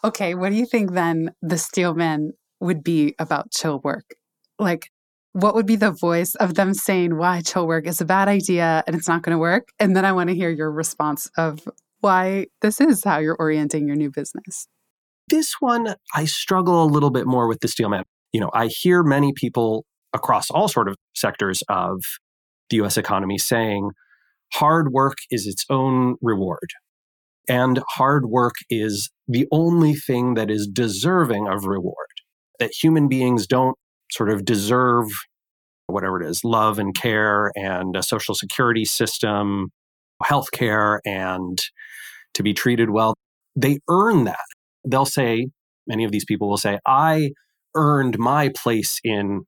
Okay, 0.02 0.34
what 0.34 0.48
do 0.48 0.54
you 0.54 0.64
think 0.64 0.92
then 0.92 1.34
the 1.42 1.58
Steelman 1.58 2.32
would 2.60 2.82
be 2.82 3.14
about 3.18 3.50
chill 3.50 3.80
work? 3.84 4.14
Like, 4.58 4.90
what 5.32 5.54
would 5.54 5.66
be 5.66 5.76
the 5.76 5.92
voice 5.92 6.34
of 6.36 6.54
them 6.54 6.74
saying 6.74 7.16
why 7.16 7.42
chill 7.42 7.66
work 7.66 7.86
is 7.86 8.00
a 8.00 8.04
bad 8.04 8.28
idea 8.28 8.82
and 8.86 8.96
it's 8.96 9.08
not 9.08 9.22
going 9.22 9.34
to 9.34 9.38
work? 9.38 9.68
And 9.78 9.94
then 9.94 10.04
I 10.04 10.12
want 10.12 10.30
to 10.30 10.34
hear 10.34 10.50
your 10.50 10.70
response 10.70 11.30
of 11.36 11.60
why 12.00 12.46
this 12.60 12.80
is 12.80 13.04
how 13.04 13.18
you're 13.18 13.36
orienting 13.38 13.86
your 13.86 13.96
new 13.96 14.10
business. 14.10 14.66
This 15.28 15.54
one, 15.60 15.94
I 16.14 16.24
struggle 16.24 16.82
a 16.82 16.86
little 16.86 17.10
bit 17.10 17.26
more 17.26 17.48
with 17.48 17.60
the 17.60 17.68
Steelman. 17.68 18.04
You 18.32 18.40
know, 18.40 18.50
I 18.54 18.66
hear 18.68 19.02
many 19.02 19.32
people 19.32 19.84
across 20.12 20.50
all 20.50 20.68
sort 20.68 20.88
of 20.88 20.96
sectors 21.14 21.62
of 21.68 22.02
the 22.70 22.76
US 22.78 22.96
economy 22.96 23.38
saying 23.38 23.90
hard 24.54 24.92
work 24.92 25.18
is 25.30 25.46
its 25.46 25.64
own 25.68 26.16
reward. 26.22 26.70
And 27.48 27.80
hard 27.90 28.26
work 28.26 28.54
is 28.68 29.10
the 29.26 29.46
only 29.50 29.94
thing 29.94 30.34
that 30.34 30.50
is 30.50 30.66
deserving 30.66 31.48
of 31.48 31.64
reward. 31.64 31.94
That 32.58 32.72
human 32.72 33.08
beings 33.08 33.46
don't 33.46 33.76
sort 34.10 34.30
of 34.30 34.44
deserve 34.44 35.06
whatever 35.86 36.22
it 36.22 36.28
is 36.28 36.44
love 36.44 36.78
and 36.78 36.94
care 36.94 37.50
and 37.54 37.96
a 37.96 38.02
social 38.02 38.34
security 38.34 38.84
system, 38.84 39.70
healthcare, 40.22 40.98
and 41.06 41.58
to 42.34 42.42
be 42.42 42.52
treated 42.52 42.90
well. 42.90 43.14
They 43.56 43.78
earn 43.88 44.24
that. 44.24 44.44
They'll 44.86 45.06
say, 45.06 45.48
many 45.86 46.04
of 46.04 46.12
these 46.12 46.24
people 46.24 46.48
will 46.48 46.58
say, 46.58 46.78
I 46.86 47.30
earned 47.74 48.18
my 48.18 48.50
place 48.50 49.00
in 49.02 49.42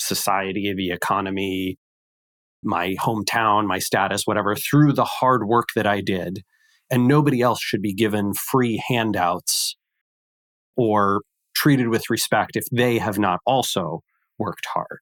society, 0.00 0.72
the 0.76 0.90
economy, 0.90 1.76
my 2.62 2.94
hometown, 3.00 3.66
my 3.66 3.78
status, 3.78 4.22
whatever, 4.24 4.54
through 4.54 4.92
the 4.92 5.04
hard 5.04 5.46
work 5.46 5.68
that 5.74 5.86
I 5.86 6.00
did. 6.00 6.42
And 6.90 7.06
nobody 7.06 7.40
else 7.40 7.60
should 7.60 7.82
be 7.82 7.94
given 7.94 8.32
free 8.34 8.82
handouts 8.88 9.76
or 10.76 11.22
treated 11.58 11.88
with 11.88 12.08
respect 12.08 12.52
if 12.54 12.64
they 12.70 12.98
have 12.98 13.18
not 13.18 13.40
also 13.44 14.00
worked 14.38 14.66
hard. 14.72 15.00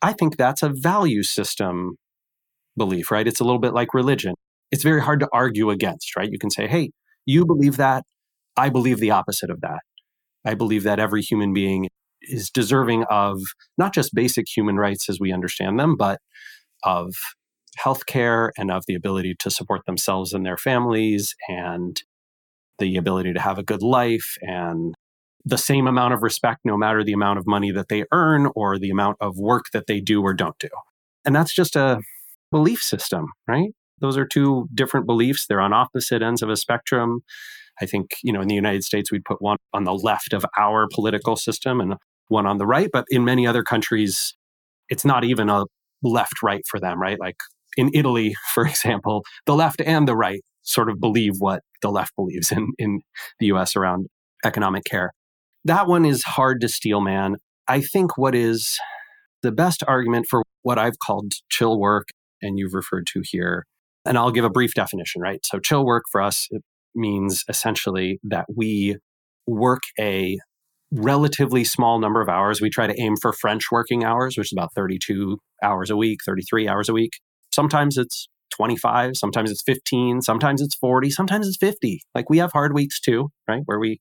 I 0.00 0.12
think 0.12 0.36
that's 0.36 0.62
a 0.62 0.68
value 0.68 1.24
system 1.24 1.96
belief, 2.76 3.10
right? 3.10 3.26
It's 3.26 3.40
a 3.40 3.44
little 3.44 3.58
bit 3.58 3.74
like 3.74 3.92
religion. 3.92 4.34
It's 4.70 4.84
very 4.84 5.02
hard 5.02 5.20
to 5.20 5.28
argue 5.32 5.70
against, 5.70 6.14
right? 6.16 6.30
You 6.30 6.38
can 6.38 6.50
say, 6.50 6.68
hey, 6.68 6.90
you 7.26 7.44
believe 7.44 7.76
that. 7.76 8.04
I 8.56 8.68
believe 8.68 9.00
the 9.00 9.10
opposite 9.10 9.50
of 9.50 9.60
that. 9.62 9.80
I 10.44 10.54
believe 10.54 10.84
that 10.84 11.00
every 11.00 11.22
human 11.22 11.52
being 11.52 11.88
is 12.22 12.50
deserving 12.50 13.04
of 13.10 13.40
not 13.76 13.92
just 13.92 14.14
basic 14.14 14.46
human 14.48 14.76
rights 14.76 15.08
as 15.08 15.18
we 15.18 15.32
understand 15.32 15.80
them, 15.80 15.96
but 15.96 16.20
of 16.84 17.14
healthcare 17.78 18.50
and 18.56 18.70
of 18.70 18.84
the 18.86 18.94
ability 18.94 19.34
to 19.40 19.50
support 19.50 19.84
themselves 19.86 20.32
and 20.32 20.46
their 20.46 20.56
families 20.56 21.34
and 21.48 22.02
the 22.78 22.96
ability 22.96 23.32
to 23.32 23.40
have 23.40 23.58
a 23.58 23.64
good 23.64 23.82
life 23.82 24.36
and 24.42 24.94
the 25.44 25.58
same 25.58 25.86
amount 25.86 26.14
of 26.14 26.22
respect 26.22 26.60
no 26.64 26.76
matter 26.76 27.04
the 27.04 27.12
amount 27.12 27.38
of 27.38 27.46
money 27.46 27.70
that 27.70 27.88
they 27.88 28.04
earn 28.12 28.50
or 28.54 28.78
the 28.78 28.90
amount 28.90 29.16
of 29.20 29.36
work 29.36 29.66
that 29.72 29.86
they 29.86 30.00
do 30.00 30.22
or 30.22 30.32
don't 30.32 30.58
do. 30.58 30.68
And 31.24 31.34
that's 31.34 31.52
just 31.52 31.76
a 31.76 32.00
belief 32.50 32.82
system, 32.82 33.26
right? 33.46 33.70
Those 34.00 34.16
are 34.16 34.26
two 34.26 34.68
different 34.74 35.06
beliefs. 35.06 35.46
They're 35.46 35.60
on 35.60 35.72
opposite 35.72 36.22
ends 36.22 36.42
of 36.42 36.48
a 36.48 36.56
spectrum. 36.56 37.20
I 37.80 37.86
think, 37.86 38.10
you 38.22 38.32
know, 38.32 38.40
in 38.40 38.48
the 38.48 38.54
United 38.54 38.84
States, 38.84 39.10
we'd 39.10 39.24
put 39.24 39.42
one 39.42 39.58
on 39.72 39.84
the 39.84 39.94
left 39.94 40.32
of 40.32 40.44
our 40.56 40.86
political 40.92 41.36
system 41.36 41.80
and 41.80 41.94
one 42.28 42.46
on 42.46 42.58
the 42.58 42.66
right. 42.66 42.88
But 42.92 43.06
in 43.10 43.24
many 43.24 43.46
other 43.46 43.62
countries, 43.62 44.34
it's 44.88 45.04
not 45.04 45.24
even 45.24 45.48
a 45.48 45.64
left 46.02 46.42
right 46.42 46.62
for 46.68 46.78
them, 46.78 47.00
right? 47.00 47.18
Like 47.18 47.36
in 47.76 47.90
Italy, 47.94 48.34
for 48.52 48.66
example, 48.66 49.24
the 49.46 49.54
left 49.54 49.80
and 49.80 50.06
the 50.06 50.16
right 50.16 50.42
sort 50.62 50.88
of 50.88 51.00
believe 51.00 51.34
what 51.38 51.62
the 51.82 51.90
left 51.90 52.14
believes 52.16 52.50
in, 52.50 52.72
in 52.78 53.00
the 53.38 53.46
US 53.46 53.76
around 53.76 54.06
economic 54.44 54.84
care. 54.84 55.12
That 55.64 55.86
one 55.86 56.04
is 56.04 56.22
hard 56.22 56.60
to 56.60 56.68
steelman. 56.68 57.36
I 57.68 57.80
think 57.80 58.18
what 58.18 58.34
is 58.34 58.78
the 59.42 59.52
best 59.52 59.82
argument 59.86 60.26
for 60.28 60.42
what 60.62 60.78
I've 60.78 60.98
called 60.98 61.32
chill 61.50 61.78
work, 61.78 62.08
and 62.42 62.58
you've 62.58 62.74
referred 62.74 63.06
to 63.12 63.22
here, 63.24 63.64
and 64.04 64.18
I'll 64.18 64.30
give 64.30 64.44
a 64.44 64.50
brief 64.50 64.74
definition, 64.74 65.22
right? 65.22 65.44
So, 65.46 65.58
chill 65.58 65.84
work 65.84 66.04
for 66.10 66.20
us 66.20 66.48
means 66.94 67.44
essentially 67.48 68.20
that 68.24 68.46
we 68.54 68.96
work 69.46 69.82
a 69.98 70.38
relatively 70.90 71.64
small 71.64 71.98
number 71.98 72.20
of 72.20 72.28
hours. 72.28 72.60
We 72.60 72.70
try 72.70 72.86
to 72.86 73.00
aim 73.00 73.16
for 73.20 73.32
French 73.32 73.70
working 73.72 74.04
hours, 74.04 74.36
which 74.36 74.48
is 74.48 74.52
about 74.52 74.72
32 74.74 75.38
hours 75.62 75.90
a 75.90 75.96
week, 75.96 76.20
33 76.24 76.68
hours 76.68 76.88
a 76.88 76.92
week. 76.92 77.12
Sometimes 77.52 77.96
it's 77.98 78.28
25, 78.54 79.16
sometimes 79.16 79.50
it's 79.50 79.62
15, 79.62 80.22
sometimes 80.22 80.60
it's 80.62 80.76
40, 80.76 81.10
sometimes 81.10 81.48
it's 81.48 81.56
50. 81.56 82.02
Like 82.14 82.30
we 82.30 82.38
have 82.38 82.52
hard 82.52 82.74
weeks 82.74 83.00
too, 83.00 83.30
right? 83.48 83.62
Where 83.64 83.78
we 83.78 84.00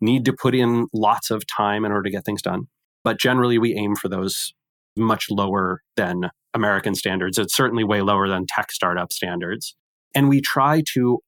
need 0.00 0.24
to 0.24 0.32
put 0.32 0.54
in 0.54 0.86
lots 0.92 1.30
of 1.30 1.46
time 1.46 1.84
in 1.84 1.92
order 1.92 2.04
to 2.04 2.10
get 2.10 2.24
things 2.24 2.42
done. 2.42 2.68
But 3.04 3.18
generally, 3.18 3.58
we 3.58 3.74
aim 3.74 3.96
for 3.96 4.08
those 4.08 4.54
much 4.96 5.30
lower 5.30 5.82
than 5.96 6.30
American 6.54 6.94
standards. 6.94 7.38
It's 7.38 7.54
certainly 7.54 7.84
way 7.84 8.02
lower 8.02 8.28
than 8.28 8.46
tech 8.46 8.72
startup 8.72 9.12
standards. 9.12 9.74
And 10.14 10.28
we 10.28 10.40
try 10.40 10.82
to 10.94 11.20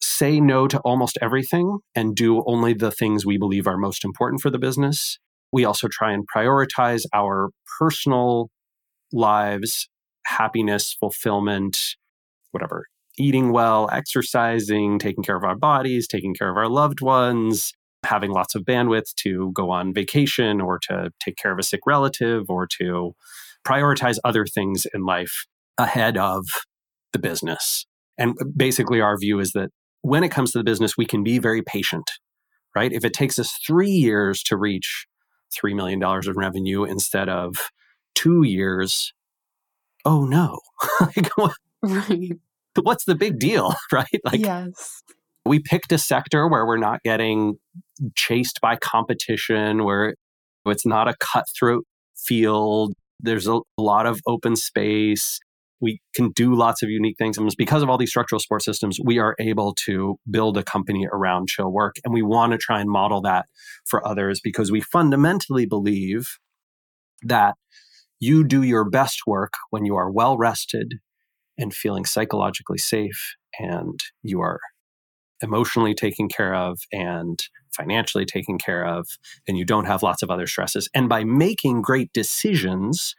say 0.00 0.40
no 0.40 0.66
to 0.66 0.78
almost 0.80 1.18
everything 1.20 1.78
and 1.94 2.16
do 2.16 2.42
only 2.46 2.74
the 2.74 2.90
things 2.90 3.24
we 3.24 3.38
believe 3.38 3.66
are 3.66 3.76
most 3.76 4.04
important 4.04 4.40
for 4.40 4.50
the 4.50 4.58
business. 4.58 5.18
We 5.52 5.64
also 5.64 5.88
try 5.88 6.12
and 6.12 6.26
prioritize 6.34 7.04
our 7.12 7.50
personal 7.78 8.50
lives, 9.12 9.88
happiness, 10.26 10.92
fulfillment, 10.98 11.96
whatever, 12.50 12.86
eating 13.18 13.52
well, 13.52 13.88
exercising, 13.92 14.98
taking 14.98 15.22
care 15.22 15.36
of 15.36 15.44
our 15.44 15.56
bodies, 15.56 16.08
taking 16.08 16.34
care 16.34 16.50
of 16.50 16.56
our 16.56 16.68
loved 16.68 17.00
ones, 17.00 17.74
having 18.04 18.30
lots 18.32 18.54
of 18.54 18.62
bandwidth 18.62 19.14
to 19.16 19.52
go 19.52 19.70
on 19.70 19.94
vacation 19.94 20.60
or 20.60 20.78
to 20.78 21.10
take 21.20 21.36
care 21.36 21.52
of 21.52 21.58
a 21.58 21.62
sick 21.62 21.80
relative 21.86 22.48
or 22.48 22.66
to 22.66 23.14
prioritize 23.64 24.18
other 24.24 24.44
things 24.44 24.86
in 24.92 25.04
life 25.04 25.46
ahead 25.78 26.16
of 26.16 26.44
the 27.12 27.18
business. 27.18 27.86
And 28.18 28.36
basically, 28.56 29.00
our 29.00 29.16
view 29.18 29.40
is 29.40 29.52
that 29.52 29.70
when 30.02 30.24
it 30.24 30.30
comes 30.30 30.52
to 30.52 30.58
the 30.58 30.64
business, 30.64 30.96
we 30.96 31.06
can 31.06 31.22
be 31.22 31.38
very 31.38 31.62
patient, 31.62 32.10
right? 32.74 32.92
If 32.92 33.04
it 33.04 33.14
takes 33.14 33.38
us 33.38 33.52
three 33.66 33.90
years 33.90 34.42
to 34.44 34.56
reach 34.56 35.06
$3 35.54 35.74
million 35.74 36.02
in 36.02 36.32
revenue 36.34 36.84
instead 36.84 37.28
of 37.28 37.56
two 38.14 38.42
years, 38.42 39.12
oh 40.04 40.24
no. 40.24 40.60
like, 41.00 41.30
right. 41.82 42.32
What's 42.80 43.04
the 43.04 43.14
big 43.14 43.38
deal, 43.38 43.74
right? 43.92 44.20
Like, 44.24 44.40
yes. 44.40 45.02
We 45.44 45.58
picked 45.58 45.90
a 45.92 45.98
sector 45.98 46.46
where 46.46 46.64
we're 46.64 46.76
not 46.76 47.02
getting 47.02 47.58
chased 48.16 48.60
by 48.60 48.76
competition, 48.76 49.84
where 49.84 50.14
it's 50.66 50.86
not 50.86 51.08
a 51.08 51.14
cutthroat 51.20 51.84
field. 52.16 52.94
There's 53.20 53.46
a 53.46 53.60
lot 53.78 54.06
of 54.06 54.20
open 54.26 54.56
space 54.56 55.40
we 55.82 56.00
can 56.14 56.30
do 56.30 56.54
lots 56.54 56.82
of 56.82 56.88
unique 56.88 57.18
things. 57.18 57.36
And 57.36 57.50
because 57.58 57.82
of 57.82 57.90
all 57.90 57.98
these 57.98 58.10
structural 58.10 58.38
support 58.38 58.62
systems, 58.62 58.98
we 59.04 59.18
are 59.18 59.34
able 59.40 59.74
to 59.86 60.16
build 60.30 60.56
a 60.56 60.62
company 60.62 61.06
around 61.12 61.48
chill 61.48 61.70
work. 61.70 61.96
And 62.04 62.14
we 62.14 62.22
want 62.22 62.52
to 62.52 62.58
try 62.58 62.80
and 62.80 62.88
model 62.88 63.20
that 63.22 63.46
for 63.84 64.06
others 64.06 64.40
because 64.40 64.70
we 64.70 64.80
fundamentally 64.80 65.66
believe 65.66 66.38
that 67.24 67.56
you 68.20 68.44
do 68.44 68.62
your 68.62 68.88
best 68.88 69.22
work 69.26 69.54
when 69.70 69.84
you 69.84 69.96
are 69.96 70.10
well 70.10 70.38
rested 70.38 70.94
and 71.58 71.74
feeling 71.74 72.04
psychologically 72.04 72.78
safe 72.78 73.34
and 73.58 73.98
you 74.22 74.40
are 74.40 74.60
emotionally 75.42 75.94
taken 75.94 76.28
care 76.28 76.54
of 76.54 76.78
and 76.92 77.44
financially 77.76 78.24
taken 78.24 78.58
care 78.58 78.84
of 78.86 79.06
and 79.48 79.56
you 79.56 79.64
don't 79.64 79.86
have 79.86 80.02
lots 80.02 80.22
of 80.22 80.30
other 80.30 80.46
stresses 80.46 80.88
and 80.94 81.08
by 81.08 81.24
making 81.24 81.80
great 81.82 82.12
decisions 82.12 83.14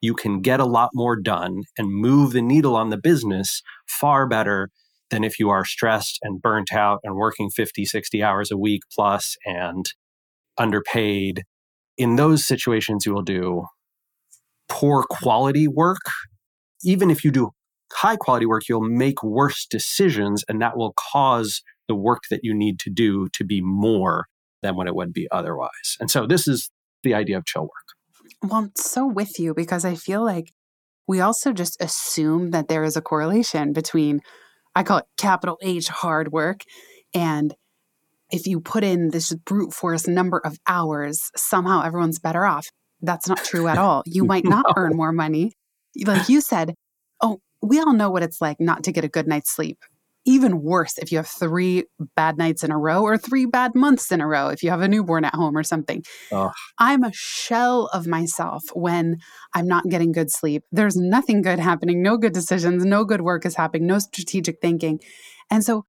you 0.00 0.14
can 0.14 0.40
get 0.40 0.60
a 0.60 0.64
lot 0.64 0.90
more 0.94 1.16
done 1.16 1.62
and 1.78 1.88
move 1.88 2.32
the 2.32 2.42
needle 2.42 2.76
on 2.76 2.90
the 2.90 2.98
business 2.98 3.62
far 3.88 4.26
better 4.26 4.70
than 5.10 5.24
if 5.24 5.38
you 5.38 5.50
are 5.50 5.64
stressed 5.64 6.18
and 6.22 6.42
burnt 6.42 6.72
out 6.72 7.00
and 7.04 7.14
working 7.14 7.50
50, 7.50 7.84
60 7.84 8.22
hours 8.22 8.50
a 8.50 8.56
week 8.56 8.82
plus 8.92 9.36
and 9.44 9.92
underpaid. 10.58 11.44
In 11.96 12.16
those 12.16 12.44
situations, 12.44 13.06
you 13.06 13.14
will 13.14 13.22
do 13.22 13.66
poor 14.68 15.04
quality 15.08 15.68
work. 15.68 16.02
Even 16.84 17.10
if 17.10 17.24
you 17.24 17.30
do 17.30 17.50
high 17.92 18.16
quality 18.16 18.46
work, 18.46 18.68
you'll 18.68 18.80
make 18.80 19.22
worse 19.22 19.66
decisions, 19.66 20.44
and 20.48 20.60
that 20.60 20.76
will 20.76 20.94
cause 20.96 21.62
the 21.88 21.94
work 21.94 22.22
that 22.30 22.40
you 22.42 22.54
need 22.54 22.78
to 22.80 22.90
do 22.90 23.28
to 23.28 23.44
be 23.44 23.60
more 23.60 24.26
than 24.62 24.76
what 24.76 24.86
it 24.86 24.94
would 24.94 25.12
be 25.12 25.28
otherwise. 25.30 25.96
And 26.00 26.10
so, 26.10 26.26
this 26.26 26.48
is 26.48 26.70
the 27.02 27.14
idea 27.14 27.36
of 27.36 27.44
chill 27.44 27.62
work. 27.62 27.70
Well, 28.42 28.60
I'm 28.60 28.72
so 28.76 29.06
with 29.06 29.38
you 29.38 29.54
because 29.54 29.84
I 29.84 29.94
feel 29.94 30.24
like 30.24 30.52
we 31.06 31.20
also 31.20 31.52
just 31.52 31.80
assume 31.80 32.50
that 32.50 32.68
there 32.68 32.84
is 32.84 32.96
a 32.96 33.02
correlation 33.02 33.72
between, 33.72 34.20
I 34.74 34.82
call 34.82 34.98
it 34.98 35.06
capital 35.16 35.58
H 35.62 35.88
hard 35.88 36.32
work, 36.32 36.62
and 37.14 37.54
if 38.30 38.46
you 38.46 38.60
put 38.60 38.82
in 38.82 39.10
this 39.10 39.32
brute 39.32 39.72
force 39.72 40.08
number 40.08 40.40
of 40.44 40.58
hours, 40.66 41.30
somehow 41.36 41.82
everyone's 41.82 42.18
better 42.18 42.44
off. 42.44 42.68
That's 43.00 43.28
not 43.28 43.44
true 43.44 43.68
at 43.68 43.78
all. 43.78 44.02
You 44.06 44.24
might 44.24 44.44
not 44.44 44.66
no. 44.68 44.74
earn 44.76 44.96
more 44.96 45.12
money. 45.12 45.52
Like 46.04 46.28
you 46.28 46.40
said, 46.40 46.74
oh, 47.22 47.38
we 47.68 47.80
all 47.80 47.92
know 47.92 48.10
what 48.10 48.22
it's 48.22 48.40
like 48.40 48.58
not 48.60 48.84
to 48.84 48.92
get 48.92 49.04
a 49.04 49.08
good 49.08 49.26
night's 49.26 49.54
sleep 49.54 49.78
even 50.26 50.60
worse 50.60 50.98
if 50.98 51.12
you 51.12 51.18
have 51.18 51.28
three 51.28 51.84
bad 52.16 52.36
nights 52.36 52.64
in 52.64 52.72
a 52.72 52.76
row 52.76 53.02
or 53.02 53.16
three 53.16 53.46
bad 53.46 53.74
months 53.74 54.10
in 54.10 54.20
a 54.20 54.26
row 54.26 54.48
if 54.48 54.62
you 54.62 54.70
have 54.70 54.80
a 54.80 54.88
newborn 54.88 55.24
at 55.24 55.34
home 55.34 55.56
or 55.56 55.62
something. 55.62 56.02
Oh. 56.32 56.50
I'm 56.78 57.04
a 57.04 57.12
shell 57.14 57.88
of 57.92 58.08
myself 58.08 58.64
when 58.74 59.18
I'm 59.54 59.68
not 59.68 59.88
getting 59.88 60.10
good 60.10 60.32
sleep. 60.32 60.64
There's 60.72 60.96
nothing 60.96 61.42
good 61.42 61.60
happening, 61.60 62.02
no 62.02 62.18
good 62.18 62.32
decisions, 62.32 62.84
no 62.84 63.04
good 63.04 63.20
work 63.20 63.46
is 63.46 63.54
happening, 63.54 63.86
no 63.86 64.00
strategic 64.00 64.60
thinking. 64.60 64.98
And 65.48 65.64
so 65.64 65.84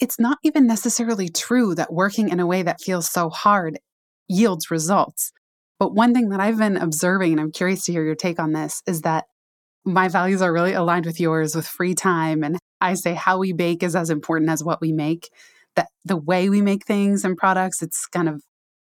it's 0.00 0.18
not 0.18 0.38
even 0.44 0.66
necessarily 0.66 1.28
true 1.28 1.74
that 1.74 1.92
working 1.92 2.28
in 2.28 2.38
a 2.38 2.46
way 2.46 2.62
that 2.62 2.80
feels 2.80 3.10
so 3.10 3.30
hard 3.30 3.80
yields 4.28 4.70
results. 4.70 5.32
But 5.80 5.92
one 5.92 6.14
thing 6.14 6.28
that 6.28 6.38
I've 6.38 6.58
been 6.58 6.76
observing, 6.76 7.32
and 7.32 7.40
I'm 7.40 7.50
curious 7.50 7.84
to 7.86 7.92
hear 7.92 8.04
your 8.04 8.14
take 8.14 8.38
on 8.38 8.52
this, 8.52 8.80
is 8.86 9.00
that 9.00 9.24
my 9.84 10.08
values 10.08 10.42
are 10.42 10.52
really 10.52 10.72
aligned 10.72 11.06
with 11.06 11.20
yours 11.20 11.54
with 11.54 11.66
free 11.66 11.94
time 11.94 12.42
and 12.44 12.58
I 12.80 12.94
say 12.94 13.14
how 13.14 13.38
we 13.38 13.52
bake 13.52 13.82
is 13.82 13.94
as 13.94 14.10
important 14.10 14.50
as 14.50 14.64
what 14.64 14.80
we 14.80 14.92
make. 14.92 15.30
That 15.76 15.88
the 16.04 16.16
way 16.16 16.50
we 16.50 16.60
make 16.60 16.84
things 16.84 17.24
and 17.24 17.36
products, 17.36 17.80
it's 17.80 18.06
kind 18.06 18.28
of 18.28 18.42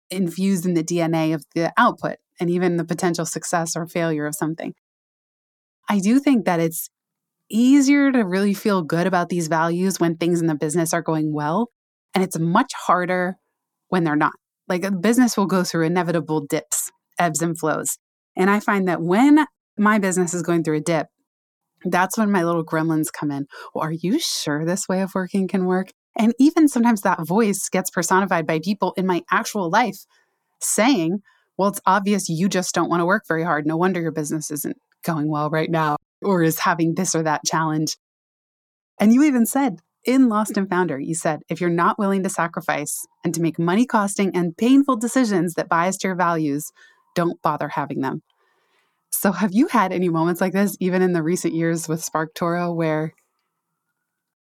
infused 0.09 0.65
in 0.65 0.75
the 0.75 0.85
DNA 0.85 1.35
of 1.35 1.45
the 1.55 1.73
output 1.77 2.17
and 2.39 2.49
even 2.49 2.77
the 2.77 2.85
potential 2.85 3.27
success 3.27 3.77
or 3.77 3.87
failure 3.87 4.25
of 4.25 4.37
something. 4.37 4.73
I 5.89 5.99
do 5.99 6.21
think 6.21 6.45
that 6.45 6.61
it's 6.61 6.89
easier 7.51 8.13
to 8.13 8.23
really 8.25 8.55
feel 8.55 8.83
good 8.83 9.07
about 9.07 9.29
these 9.29 9.49
values 9.49 9.99
when 9.99 10.17
things 10.17 10.41
in 10.41 10.47
the 10.47 10.55
business 10.55 10.95
are 10.95 11.03
going 11.03 11.35
well. 11.35 11.69
And 12.15 12.23
it's 12.23 12.39
much 12.39 12.73
harder 12.75 13.37
when 13.89 14.05
they're 14.05 14.17
not. 14.17 14.33
Like 14.69 14.85
a 14.85 14.93
business 14.93 15.37
will 15.37 15.47
go 15.47 15.65
through 15.65 15.87
inevitable 15.87 16.47
dips, 16.49 16.91
ebbs 17.19 17.43
and 17.43 17.59
flows. 17.59 17.99
And 18.37 18.49
I 18.49 18.61
find 18.61 18.89
that 18.89 19.03
when 19.03 19.45
my 19.79 19.99
business 19.99 20.35
is 20.35 20.43
going 20.43 20.65
through 20.65 20.79
a 20.79 20.81
dip, 20.81 21.09
that's 21.85 22.17
when 22.17 22.31
my 22.31 22.45
little 22.45 22.65
gremlins 22.65 23.13
come 23.13 23.31
in. 23.31 23.47
Well, 23.75 23.85
are 23.85 23.93
you 23.93 24.19
sure 24.19 24.65
this 24.65 24.89
way 24.89 25.03
of 25.03 25.15
working 25.15 25.49
can 25.49 25.67
work? 25.67 25.93
And 26.17 26.35
even 26.39 26.69
sometimes 26.69 27.01
that 27.01 27.27
voice 27.27 27.69
gets 27.69 27.91
personified 27.91 28.47
by 28.47 28.61
people 28.61 28.93
in 28.97 29.07
my 29.07 29.23
actual 29.31 29.71
life 29.71 30.05
saying, 30.61 31.23
well, 31.57 31.71
it's 31.71 31.81
obvious 31.87 32.29
you 32.29 32.49
just 32.49 32.75
don't 32.75 32.89
want 32.89 33.01
to 33.01 33.07
work 33.07 33.25
very 33.27 33.45
hard. 33.45 33.67
No 33.67 33.77
wonder 33.77 34.01
your 34.01 34.13
business 34.13 34.51
isn't 34.51 34.77
going 35.05 35.29
well 35.29 35.51
right 35.51 35.71
now 35.71 35.97
or 36.23 36.43
is 36.43 36.61
having 36.61 36.95
this 36.95 37.15
or 37.15 37.23
that 37.23 37.45
challenge. 37.45 37.97
And 39.01 39.13
you 39.13 39.25
even 39.25 39.47
said 39.47 39.79
in 40.05 40.29
Lost 40.29 40.57
and 40.57 40.69
Founder, 40.69 40.99
you 40.99 41.15
said, 41.15 41.41
if 41.49 41.61
you're 41.61 41.71
not 41.71 41.99
willing 41.99 42.23
to 42.23 42.29
sacrifice 42.29 43.07
and 43.25 43.35
to 43.35 43.43
make 43.43 43.59
money 43.59 43.87
costing 43.87 44.35
and 44.35 44.57
painful 44.57 44.97
decisions 44.97 45.55
that 45.55 45.69
bias 45.69 46.03
your 46.05 46.15
values, 46.15 46.71
don't 47.15 47.41
bother 47.43 47.69
having 47.69 48.01
them. 48.01 48.23
So, 49.13 49.31
have 49.31 49.53
you 49.53 49.69
had 49.69 49.93
any 49.93 50.09
moments 50.09 50.41
like 50.41 50.53
this, 50.53 50.77
even 50.81 51.03
in 51.03 51.13
the 51.13 51.23
recent 51.23 51.55
years 51.55 51.89
with 51.89 52.05
SparkToro, 52.05 52.75
where 52.75 53.15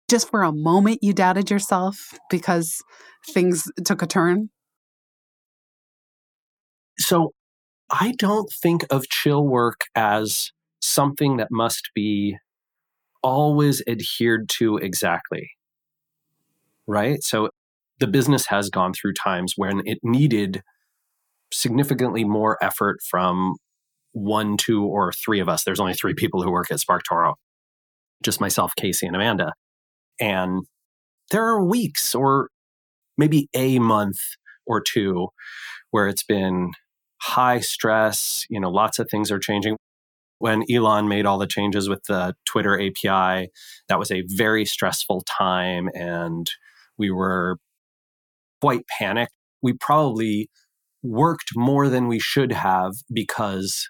just 0.09 0.29
for 0.29 0.43
a 0.43 0.51
moment 0.51 0.99
you 1.01 1.13
doubted 1.13 1.49
yourself 1.49 2.17
because 2.29 2.81
things 3.29 3.71
took 3.85 4.01
a 4.01 4.07
turn? 4.07 4.49
So, 6.99 7.33
I 7.89 8.13
don't 8.17 8.51
think 8.51 8.85
of 8.89 9.07
chill 9.09 9.45
work 9.45 9.81
as 9.95 10.51
something 10.81 11.37
that 11.37 11.51
must 11.51 11.91
be 11.93 12.37
always 13.21 13.81
adhered 13.87 14.49
to 14.49 14.77
exactly. 14.77 15.51
Right? 16.87 17.23
So, 17.23 17.49
the 17.99 18.07
business 18.07 18.47
has 18.47 18.69
gone 18.69 18.93
through 18.93 19.13
times 19.13 19.53
when 19.55 19.81
it 19.85 19.99
needed 20.03 20.63
significantly 21.51 22.25
more 22.25 22.57
effort 22.61 22.97
from 23.01 23.55
one, 24.15 24.55
two, 24.55 24.85
or 24.85 25.11
three 25.11 25.41
of 25.41 25.49
us. 25.49 25.63
There's 25.63 25.81
only 25.81 25.93
three 25.93 26.13
people 26.13 26.41
who 26.41 26.49
work 26.49 26.71
at 26.71 26.79
SparkToro, 26.79 27.33
just 28.23 28.39
myself, 28.39 28.71
Casey, 28.77 29.05
and 29.05 29.15
Amanda. 29.15 29.51
And 30.21 30.63
there 31.31 31.45
are 31.45 31.63
weeks 31.63 32.15
or 32.15 32.49
maybe 33.17 33.49
a 33.53 33.77
month 33.79 34.17
or 34.65 34.81
two 34.81 35.27
where 35.91 36.07
it's 36.07 36.23
been 36.23 36.71
high 37.21 37.59
stress, 37.59 38.45
you 38.49 38.59
know, 38.59 38.69
lots 38.69 38.99
of 38.99 39.09
things 39.09 39.31
are 39.31 39.39
changing. 39.39 39.75
When 40.39 40.63
Elon 40.71 41.09
made 41.09 41.25
all 41.25 41.37
the 41.37 41.45
changes 41.45 41.89
with 41.89 42.03
the 42.07 42.35
Twitter 42.45 42.79
API, 42.79 43.49
that 43.89 43.99
was 43.99 44.11
a 44.11 44.23
very 44.27 44.63
stressful 44.63 45.23
time 45.23 45.89
and 45.93 46.49
we 46.97 47.11
were 47.11 47.57
quite 48.61 48.85
panicked. 48.87 49.33
We 49.61 49.73
probably 49.73 50.49
worked 51.03 51.49
more 51.53 51.89
than 51.89 52.07
we 52.07 52.19
should 52.19 52.53
have 52.53 52.93
because 53.13 53.89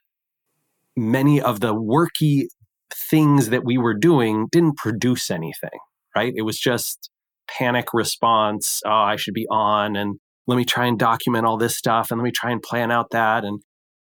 many 0.95 1.41
of 1.41 1.59
the 1.59 1.73
worky 1.73 2.47
things 2.93 3.49
that 3.49 3.65
we 3.65 3.77
were 3.77 3.93
doing 3.93 4.47
didn't 4.51 4.77
produce 4.77 5.29
anything, 5.29 5.79
right? 6.15 6.33
It 6.35 6.43
was 6.43 6.59
just 6.59 7.09
panic 7.47 7.93
response. 7.93 8.81
Oh, 8.85 8.91
I 8.91 9.15
should 9.15 9.33
be 9.33 9.47
on 9.49 9.95
and 9.95 10.19
let 10.47 10.57
me 10.57 10.65
try 10.65 10.85
and 10.85 10.97
document 10.97 11.45
all 11.45 11.57
this 11.57 11.75
stuff 11.75 12.11
and 12.11 12.19
let 12.19 12.23
me 12.23 12.31
try 12.31 12.51
and 12.51 12.61
plan 12.61 12.91
out 12.91 13.11
that. 13.11 13.43
And 13.43 13.61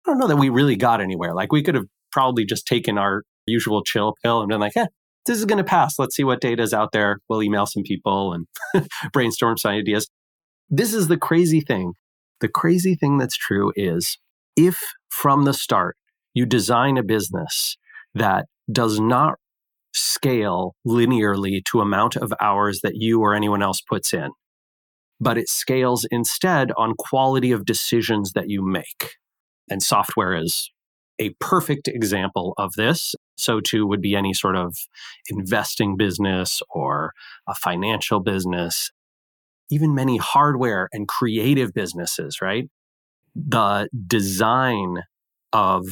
I 0.06 0.12
don't 0.12 0.20
know 0.20 0.28
that 0.28 0.38
we 0.38 0.50
really 0.50 0.76
got 0.76 1.02
anywhere. 1.02 1.34
Like 1.34 1.52
we 1.52 1.64
could 1.64 1.76
have 1.76 1.86
probably 2.12 2.46
just 2.46 2.66
taken 2.66 2.98
our 2.98 3.24
usual 3.46 3.84
chill 3.84 4.16
pill 4.24 4.42
and 4.42 4.50
been 4.50 4.60
like, 4.60 4.76
eh, 4.76 4.88
this 5.26 5.38
is 5.38 5.46
going 5.46 5.58
to 5.58 5.64
pass. 5.64 5.98
Let's 5.98 6.16
see 6.16 6.24
what 6.24 6.42
data 6.42 6.64
is 6.64 6.74
out 6.74 6.92
there. 6.92 7.20
We'll 7.30 7.44
email 7.44 7.66
some 7.66 7.84
people 7.84 8.34
and 8.34 8.88
brainstorm 9.14 9.58
some 9.58 9.72
ideas. 9.72 10.10
This 10.70 10.94
is 10.94 11.08
the 11.08 11.18
crazy 11.18 11.62
thing. 11.62 11.94
The 12.42 12.50
crazy 12.50 12.96
thing 12.96 13.18
that's 13.18 13.38
true 13.38 13.72
is 13.76 14.18
if 14.56 14.82
from 15.10 15.46
the 15.46 15.54
start 15.54 15.96
you 16.34 16.46
design 16.46 16.98
a 16.98 17.04
business 17.04 17.78
that 18.16 18.46
does 18.72 19.00
not 19.00 19.36
scale 19.94 20.76
linearly 20.88 21.64
to 21.66 21.82
amount 21.82 22.16
of 22.16 22.34
hours 22.42 22.82
that 22.82 22.96
you 22.96 23.22
or 23.22 23.36
anyone 23.36 23.62
else 23.62 23.82
puts 23.82 24.14
in, 24.14 24.32
but 25.20 25.38
it 25.38 25.50
scales 25.50 26.06
instead 26.12 26.72
on 26.78 26.94
quality 26.98 27.52
of 27.52 27.66
decisions 27.66 28.32
that 28.34 28.50
you 28.50 28.66
make. 28.66 29.12
And 29.70 29.82
software 29.82 30.36
is 30.36 30.72
a 31.20 31.30
perfect 31.40 31.88
example 31.88 32.54
of 32.58 32.74
this. 32.74 33.16
So, 33.38 33.60
too, 33.60 33.86
would 33.88 34.02
be 34.02 34.16
any 34.16 34.34
sort 34.34 34.56
of 34.56 34.76
investing 35.30 35.96
business 35.96 36.62
or 36.70 37.14
a 37.48 37.56
financial 37.56 38.20
business, 38.20 38.92
even 39.70 39.96
many 39.96 40.18
hardware 40.18 40.90
and 40.92 41.08
creative 41.08 41.74
businesses, 41.74 42.42
right? 42.42 42.70
The 43.36 43.90
design 44.08 45.04
of 45.52 45.86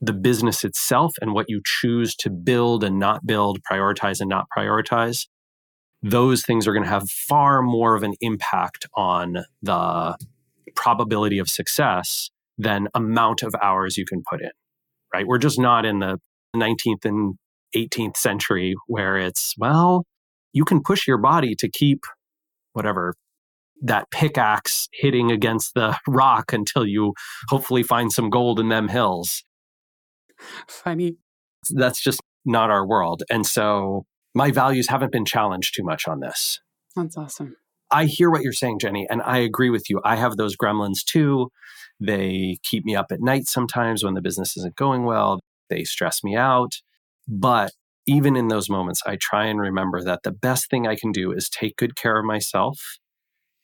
the 0.00 0.12
business 0.12 0.64
itself 0.64 1.14
and 1.20 1.32
what 1.32 1.46
you 1.48 1.60
choose 1.64 2.14
to 2.16 2.30
build 2.30 2.84
and 2.84 2.98
not 2.98 3.26
build, 3.26 3.58
prioritize 3.70 4.20
and 4.20 4.28
not 4.28 4.46
prioritize, 4.56 5.26
those 6.02 6.42
things 6.42 6.66
are 6.66 6.72
going 6.72 6.84
to 6.84 6.90
have 6.90 7.08
far 7.08 7.62
more 7.62 7.96
of 7.96 8.02
an 8.02 8.14
impact 8.20 8.86
on 8.94 9.38
the 9.62 10.16
probability 10.76 11.38
of 11.38 11.50
success 11.50 12.30
than 12.56 12.88
amount 12.94 13.42
of 13.42 13.54
hours 13.62 13.96
you 13.96 14.04
can 14.04 14.22
put 14.28 14.40
in, 14.40 14.50
right? 15.12 15.26
We're 15.26 15.38
just 15.38 15.58
not 15.58 15.84
in 15.84 15.98
the 15.98 16.18
19th 16.56 17.04
and 17.04 17.34
18th 17.74 18.16
century 18.16 18.74
where 18.86 19.16
it's, 19.16 19.54
well, 19.58 20.04
you 20.52 20.64
can 20.64 20.82
push 20.82 21.06
your 21.06 21.18
body 21.18 21.54
to 21.56 21.68
keep 21.68 22.04
whatever 22.72 23.14
that 23.82 24.10
pickaxe 24.10 24.88
hitting 24.92 25.30
against 25.30 25.74
the 25.74 25.96
rock 26.08 26.52
until 26.52 26.86
you 26.86 27.14
hopefully 27.48 27.82
find 27.82 28.12
some 28.12 28.30
gold 28.30 28.58
in 28.58 28.68
them 28.68 28.88
hills. 28.88 29.44
Funny. 30.68 31.16
That's 31.70 32.00
just 32.00 32.20
not 32.44 32.70
our 32.70 32.86
world. 32.86 33.22
And 33.30 33.46
so 33.46 34.06
my 34.34 34.50
values 34.50 34.88
haven't 34.88 35.12
been 35.12 35.24
challenged 35.24 35.74
too 35.74 35.82
much 35.82 36.06
on 36.06 36.20
this. 36.20 36.60
That's 36.96 37.16
awesome. 37.16 37.56
I 37.90 38.04
hear 38.04 38.30
what 38.30 38.42
you're 38.42 38.52
saying, 38.52 38.80
Jenny, 38.80 39.06
and 39.08 39.22
I 39.22 39.38
agree 39.38 39.70
with 39.70 39.88
you. 39.88 40.00
I 40.04 40.16
have 40.16 40.36
those 40.36 40.56
gremlins 40.56 41.04
too. 41.04 41.50
They 42.00 42.58
keep 42.62 42.84
me 42.84 42.94
up 42.94 43.06
at 43.10 43.20
night 43.20 43.48
sometimes 43.48 44.04
when 44.04 44.14
the 44.14 44.20
business 44.20 44.56
isn't 44.56 44.76
going 44.76 45.04
well. 45.04 45.40
They 45.70 45.84
stress 45.84 46.22
me 46.22 46.36
out. 46.36 46.80
But 47.26 47.72
even 48.06 48.36
in 48.36 48.48
those 48.48 48.70
moments, 48.70 49.02
I 49.06 49.16
try 49.16 49.46
and 49.46 49.60
remember 49.60 50.02
that 50.02 50.22
the 50.22 50.32
best 50.32 50.70
thing 50.70 50.86
I 50.86 50.96
can 50.96 51.12
do 51.12 51.32
is 51.32 51.48
take 51.48 51.76
good 51.76 51.96
care 51.96 52.18
of 52.18 52.24
myself 52.24 52.98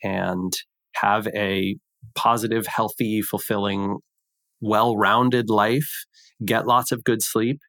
and 0.02 0.52
have 0.96 1.26
a 1.28 1.76
positive, 2.14 2.66
healthy, 2.66 3.22
fulfilling, 3.22 3.98
well 4.64 4.96
rounded 4.96 5.50
life, 5.50 5.90
get 6.44 6.66
lots 6.66 6.92
of 6.92 7.05
good 7.05 7.22
sleep. 7.22 7.61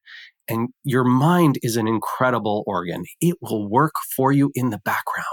And 0.47 0.69
your 0.83 1.03
mind 1.03 1.57
is 1.63 1.75
an 1.75 1.87
incredible 1.87 2.63
organ. 2.67 3.03
It 3.19 3.35
will 3.41 3.67
work 3.67 3.93
for 4.15 4.31
you 4.31 4.51
in 4.53 4.69
the 4.69 4.79
background. 4.85 5.25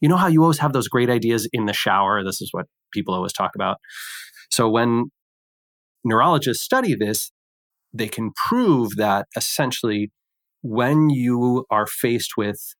You 0.00 0.08
know 0.08 0.16
how 0.16 0.26
you 0.26 0.42
always 0.42 0.58
have 0.58 0.72
those 0.72 0.88
great 0.88 1.10
ideas 1.10 1.48
in 1.52 1.66
the 1.66 1.72
shower? 1.72 2.24
This 2.24 2.40
is 2.40 2.48
what 2.52 2.66
people 2.92 3.14
always 3.14 3.32
talk 3.32 3.52
about. 3.54 3.78
So 4.50 4.68
when 4.68 5.10
neurologists 6.04 6.64
study 6.64 6.94
this, 6.94 7.30
they 7.92 8.08
can 8.08 8.32
prove 8.48 8.96
that 8.96 9.26
essentially 9.36 10.10
when 10.62 11.10
you 11.10 11.64
are 11.70 11.86
faced 11.86 12.36
with 12.36 12.74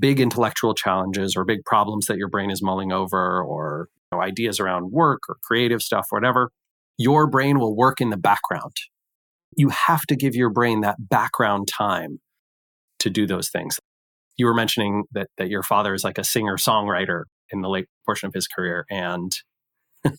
big 0.00 0.20
intellectual 0.20 0.74
challenges 0.74 1.36
or 1.36 1.44
big 1.44 1.64
problems 1.64 2.06
that 2.06 2.18
your 2.18 2.28
brain 2.28 2.50
is 2.50 2.62
mulling 2.62 2.92
over 2.92 3.42
or 3.42 3.88
you 4.10 4.18
know, 4.18 4.22
ideas 4.22 4.58
around 4.58 4.90
work 4.90 5.20
or 5.28 5.36
creative 5.42 5.82
stuff, 5.82 6.06
whatever, 6.10 6.50
your 6.98 7.26
brain 7.26 7.58
will 7.58 7.76
work 7.76 8.00
in 8.00 8.10
the 8.10 8.16
background. 8.16 8.74
You 9.56 9.68
have 9.68 10.02
to 10.06 10.16
give 10.16 10.34
your 10.34 10.50
brain 10.50 10.80
that 10.80 10.96
background 10.98 11.68
time 11.68 12.20
to 13.00 13.10
do 13.10 13.26
those 13.26 13.48
things. 13.48 13.78
You 14.36 14.46
were 14.46 14.54
mentioning 14.54 15.04
that, 15.12 15.28
that 15.38 15.48
your 15.48 15.62
father 15.62 15.94
is 15.94 16.04
like 16.04 16.18
a 16.18 16.24
singer 16.24 16.56
songwriter 16.56 17.24
in 17.50 17.60
the 17.60 17.68
late 17.68 17.86
portion 18.04 18.26
of 18.26 18.34
his 18.34 18.48
career. 18.48 18.84
And 18.90 19.32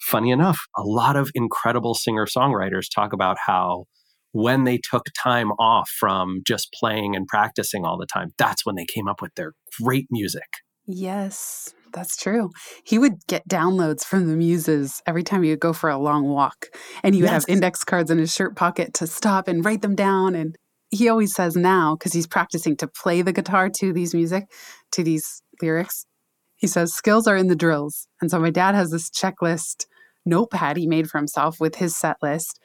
funny 0.00 0.30
enough, 0.30 0.58
a 0.76 0.82
lot 0.82 1.16
of 1.16 1.30
incredible 1.34 1.94
singer 1.94 2.26
songwriters 2.26 2.86
talk 2.92 3.12
about 3.12 3.36
how 3.46 3.84
when 4.32 4.64
they 4.64 4.78
took 4.78 5.06
time 5.22 5.52
off 5.52 5.88
from 5.88 6.42
just 6.46 6.70
playing 6.78 7.16
and 7.16 7.26
practicing 7.26 7.86
all 7.86 7.96
the 7.96 8.06
time, 8.06 8.32
that's 8.36 8.66
when 8.66 8.74
they 8.74 8.84
came 8.84 9.08
up 9.08 9.22
with 9.22 9.34
their 9.34 9.52
great 9.82 10.06
music. 10.10 10.48
Yes, 10.84 11.74
that's 11.96 12.16
true. 12.16 12.50
He 12.84 12.98
would 12.98 13.26
get 13.26 13.48
downloads 13.48 14.04
from 14.04 14.28
the 14.28 14.36
muses 14.36 15.02
every 15.06 15.22
time 15.22 15.42
he 15.42 15.50
would 15.50 15.60
go 15.60 15.72
for 15.72 15.88
a 15.88 15.98
long 15.98 16.28
walk. 16.28 16.66
And 17.02 17.14
he 17.14 17.22
would 17.22 17.30
yes. 17.30 17.44
have 17.46 17.52
index 17.52 17.82
cards 17.82 18.10
in 18.10 18.18
his 18.18 18.32
shirt 18.32 18.54
pocket 18.54 18.92
to 18.94 19.06
stop 19.06 19.48
and 19.48 19.64
write 19.64 19.82
them 19.82 19.96
down. 19.96 20.34
And 20.34 20.56
he 20.90 21.08
always 21.08 21.34
says 21.34 21.56
now, 21.56 21.96
because 21.96 22.12
he's 22.12 22.26
practicing 22.26 22.76
to 22.76 22.86
play 22.86 23.22
the 23.22 23.32
guitar 23.32 23.70
to 23.70 23.92
these 23.92 24.14
music, 24.14 24.44
to 24.92 25.02
these 25.02 25.42
lyrics, 25.60 26.06
he 26.54 26.66
says 26.66 26.92
skills 26.94 27.26
are 27.26 27.36
in 27.36 27.48
the 27.48 27.56
drills. 27.56 28.08
And 28.20 28.30
so 28.30 28.38
my 28.38 28.50
dad 28.50 28.74
has 28.74 28.90
this 28.90 29.10
checklist 29.10 29.86
notepad 30.26 30.76
he 30.76 30.86
made 30.86 31.08
for 31.08 31.18
himself 31.18 31.58
with 31.58 31.76
his 31.76 31.96
set 31.96 32.16
list. 32.22 32.60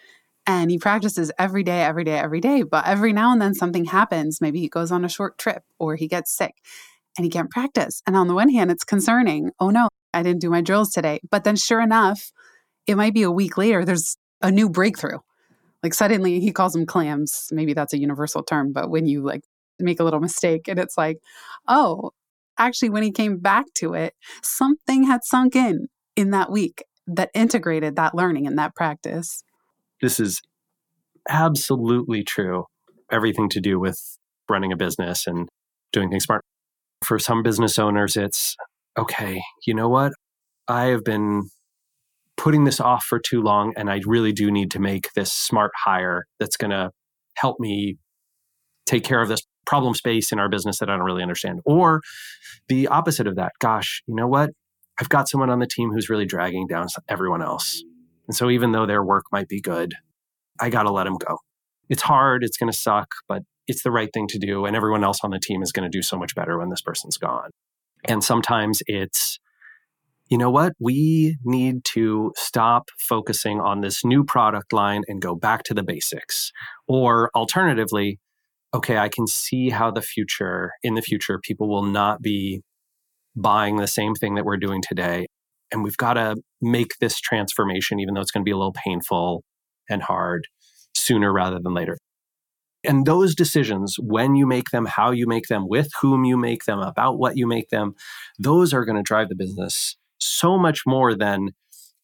And 0.46 0.70
he 0.70 0.78
practices 0.78 1.32
every 1.39 1.63
day, 1.63 1.84
every 1.84 2.04
day, 2.04 2.20
every 2.20 2.41
day. 2.41 2.63
But 2.63 2.86
every 2.86 3.13
now 3.13 3.32
and 3.32 3.41
then 3.41 3.54
something 3.54 3.86
happens. 3.86 4.41
Maybe 4.41 4.60
he 4.60 4.67
goes 4.67 4.91
on 4.91 5.06
a 5.06 5.10
short 5.10 5.38
trip 5.38 5.63
or 5.80 5.96
he 5.96 6.08
gets 6.08 6.36
sick 6.36 6.56
and 7.17 7.26
he 7.26 7.30
can't 7.30 7.50
practice. 7.50 8.02
And 8.08 8.15
on 8.15 8.28
the 8.28 8.34
one 8.34 8.50
hand, 8.50 8.71
it's 8.71 8.84
concerning. 8.84 9.52
Oh 9.60 9.69
no, 9.69 9.89
I 10.13 10.24
didn't 10.24 10.41
do 10.41 10.50
my 10.50 10.62
drills 10.62 10.91
today. 10.91 11.19
But 11.30 11.43
then 11.43 11.56
sure 11.56 11.82
enough, 11.82 12.32
it 12.88 12.95
might 12.95 13.13
be 13.13 13.24
a 13.24 13.32
week 13.32 13.58
later, 13.58 13.86
there's 13.86 14.17
a 14.41 14.52
new 14.52 14.69
breakthrough. 14.69 15.19
Like 15.84 15.93
suddenly 15.93 16.39
he 16.39 16.52
calls 16.52 16.74
them 16.74 16.86
clams. 16.86 17.47
Maybe 17.52 17.74
that's 17.74 17.93
a 17.93 18.00
universal 18.00 18.43
term, 18.43 18.71
but 18.71 18.89
when 18.89 19.06
you 19.06 19.24
like 19.24 19.41
make 19.80 20.00
a 20.00 20.04
little 20.04 20.19
mistake 20.19 20.67
and 20.67 20.80
it's 20.80 20.97
like, 20.97 21.17
oh, 21.67 22.12
actually, 22.58 22.89
when 22.89 23.04
he 23.04 23.12
came 23.12 23.38
back 23.38 23.65
to 23.76 23.93
it, 23.93 24.13
something 24.43 25.04
had 25.04 25.24
sunk 25.24 25.56
in 25.56 25.88
in 26.15 26.32
that 26.32 26.52
week 26.52 26.84
that 27.08 27.32
integrated 27.34 27.95
that 27.95 28.15
learning 28.15 28.45
and 28.47 28.58
that 28.58 28.76
practice. 28.76 29.43
This 30.02 30.19
is 30.19 30.41
absolutely 31.28 32.24
true. 32.24 32.65
Everything 33.12 33.50
to 33.50 33.60
do 33.60 33.80
with 33.80 34.17
running 34.50 34.71
a 34.71 34.78
business 34.78 35.28
and 35.28 35.50
doing 35.91 36.10
things 36.10 36.24
smart. 36.26 36.43
For 37.03 37.19
some 37.19 37.43
business 37.43 37.79
owners, 37.79 38.15
it's 38.15 38.55
okay, 38.97 39.41
you 39.65 39.73
know 39.73 39.89
what? 39.89 40.13
I 40.67 40.85
have 40.85 41.03
been 41.03 41.49
putting 42.37 42.63
this 42.63 42.79
off 42.79 43.03
for 43.03 43.19
too 43.19 43.41
long, 43.41 43.73
and 43.75 43.89
I 43.89 44.01
really 44.05 44.31
do 44.31 44.51
need 44.51 44.71
to 44.71 44.79
make 44.79 45.11
this 45.13 45.31
smart 45.31 45.71
hire 45.83 46.25
that's 46.39 46.57
going 46.57 46.71
to 46.71 46.91
help 47.35 47.59
me 47.59 47.97
take 48.85 49.03
care 49.03 49.21
of 49.21 49.29
this 49.29 49.41
problem 49.65 49.93
space 49.93 50.31
in 50.31 50.39
our 50.39 50.49
business 50.49 50.79
that 50.79 50.89
I 50.89 50.97
don't 50.97 51.05
really 51.05 51.21
understand. 51.21 51.61
Or 51.65 52.01
the 52.67 52.87
opposite 52.87 53.27
of 53.27 53.35
that. 53.35 53.53
Gosh, 53.59 54.01
you 54.07 54.15
know 54.15 54.27
what? 54.27 54.51
I've 54.99 55.09
got 55.09 55.29
someone 55.29 55.49
on 55.49 55.59
the 55.59 55.67
team 55.67 55.91
who's 55.91 56.09
really 56.09 56.25
dragging 56.25 56.67
down 56.67 56.87
everyone 57.09 57.41
else. 57.41 57.83
And 58.27 58.35
so 58.35 58.49
even 58.49 58.71
though 58.71 58.85
their 58.85 59.03
work 59.03 59.25
might 59.31 59.47
be 59.47 59.61
good, 59.61 59.93
I 60.59 60.69
got 60.69 60.83
to 60.83 60.91
let 60.91 61.05
them 61.05 61.17
go. 61.17 61.39
It's 61.89 62.01
hard, 62.03 62.43
it's 62.43 62.57
going 62.57 62.71
to 62.71 62.77
suck, 62.77 63.09
but 63.27 63.43
it's 63.67 63.84
the 63.84 63.91
right 63.91 64.10
thing 64.13 64.28
to 64.28 64.39
do. 64.39 64.65
And 64.65 64.76
everyone 64.76 65.04
else 65.04 65.19
on 65.24 65.32
the 65.32 65.39
team 65.39 65.62
is 65.62 65.71
going 65.71 65.89
to 65.89 65.97
do 65.97 66.02
so 66.02 66.17
much 66.17 66.36
better 66.36 66.58
when 66.58 66.69
this 66.69 66.82
person's 66.82 67.17
gone. 67.17 67.50
And 68.06 68.24
sometimes 68.24 68.82
it's, 68.88 69.39
you 70.30 70.38
know 70.38 70.50
what? 70.50 70.74
We 70.80 71.38
need 71.43 71.84
to 71.86 72.32
stop 72.38 72.89
focusing 73.00 73.60
on 73.60 73.82
this 73.82 74.04
new 74.04 74.24
product 74.24 74.74
line 74.74 75.04
and 75.08 75.21
go 75.21 75.36
back 75.36 75.63
to 75.63 75.74
the 75.74 75.84
basics. 75.84 76.52
Or 76.88 77.30
alternatively, 77.36 78.19
okay, 78.74 78.97
I 78.97 79.10
can 79.10 79.28
see 79.28 79.69
how 79.69 79.91
the 79.91 80.02
future, 80.02 80.71
in 80.84 80.95
the 80.95 81.02
future, 81.02 81.39
people 81.39 81.69
will 81.69 81.84
not 81.84 82.21
be 82.21 82.62
buying 83.36 83.78
the 83.78 83.88
same 83.88 84.15
thing 84.15 84.36
that 84.36 84.45
we're 84.45 84.58
doing 84.58 84.82
today. 84.82 85.28
And 85.71 85.84
we've 85.84 85.97
got 85.97 86.13
to 86.13 86.36
make 86.62 86.97
this 87.00 87.19
transformation, 87.19 88.00
even 88.00 88.13
though 88.13 88.21
it's 88.21 88.32
going 88.32 88.43
to 88.43 88.45
be 88.45 88.52
a 88.52 88.58
little 88.58 88.74
painful 88.74 89.43
and 89.89 90.02
hard, 90.02 90.47
sooner 90.95 91.32
rather 91.32 91.60
than 91.60 91.74
later. 91.74 91.97
And 92.84 93.06
those 93.06 93.36
decisions, 93.36 93.98
when 94.00 94.36
you 94.36 94.48
make 94.48 94.72
them, 94.72 94.86
how 94.86 95.12
you 95.12 95.28
make 95.28 95.48
them, 95.48 95.67
with 95.67 95.89
whom 96.02 96.26
you 96.26 96.38
make 96.38 96.65
them, 96.65 96.80
about 96.80 97.20
what 97.20 97.38
you 97.38 97.46
make 97.46 97.70
them, 97.70 97.94
those 98.39 98.74
are 98.74 98.86
going 98.86 98.98
to 98.98 99.04
drive 99.04 99.30
the 99.30 99.36
business 99.36 99.96
so 100.20 100.58
much 100.58 100.82
more 100.86 101.15
than, 101.15 101.50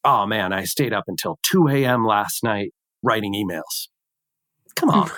oh 0.04 0.26
man, 0.26 0.54
I 0.54 0.66
stayed 0.66 0.94
up 0.94 1.06
until 1.08 1.40
2 1.44 1.68
a.m. 1.70 2.06
last 2.06 2.44
night 2.44 2.74
writing 3.02 3.34
emails. 3.34 3.88
Come 4.76 4.90
on. 4.90 5.10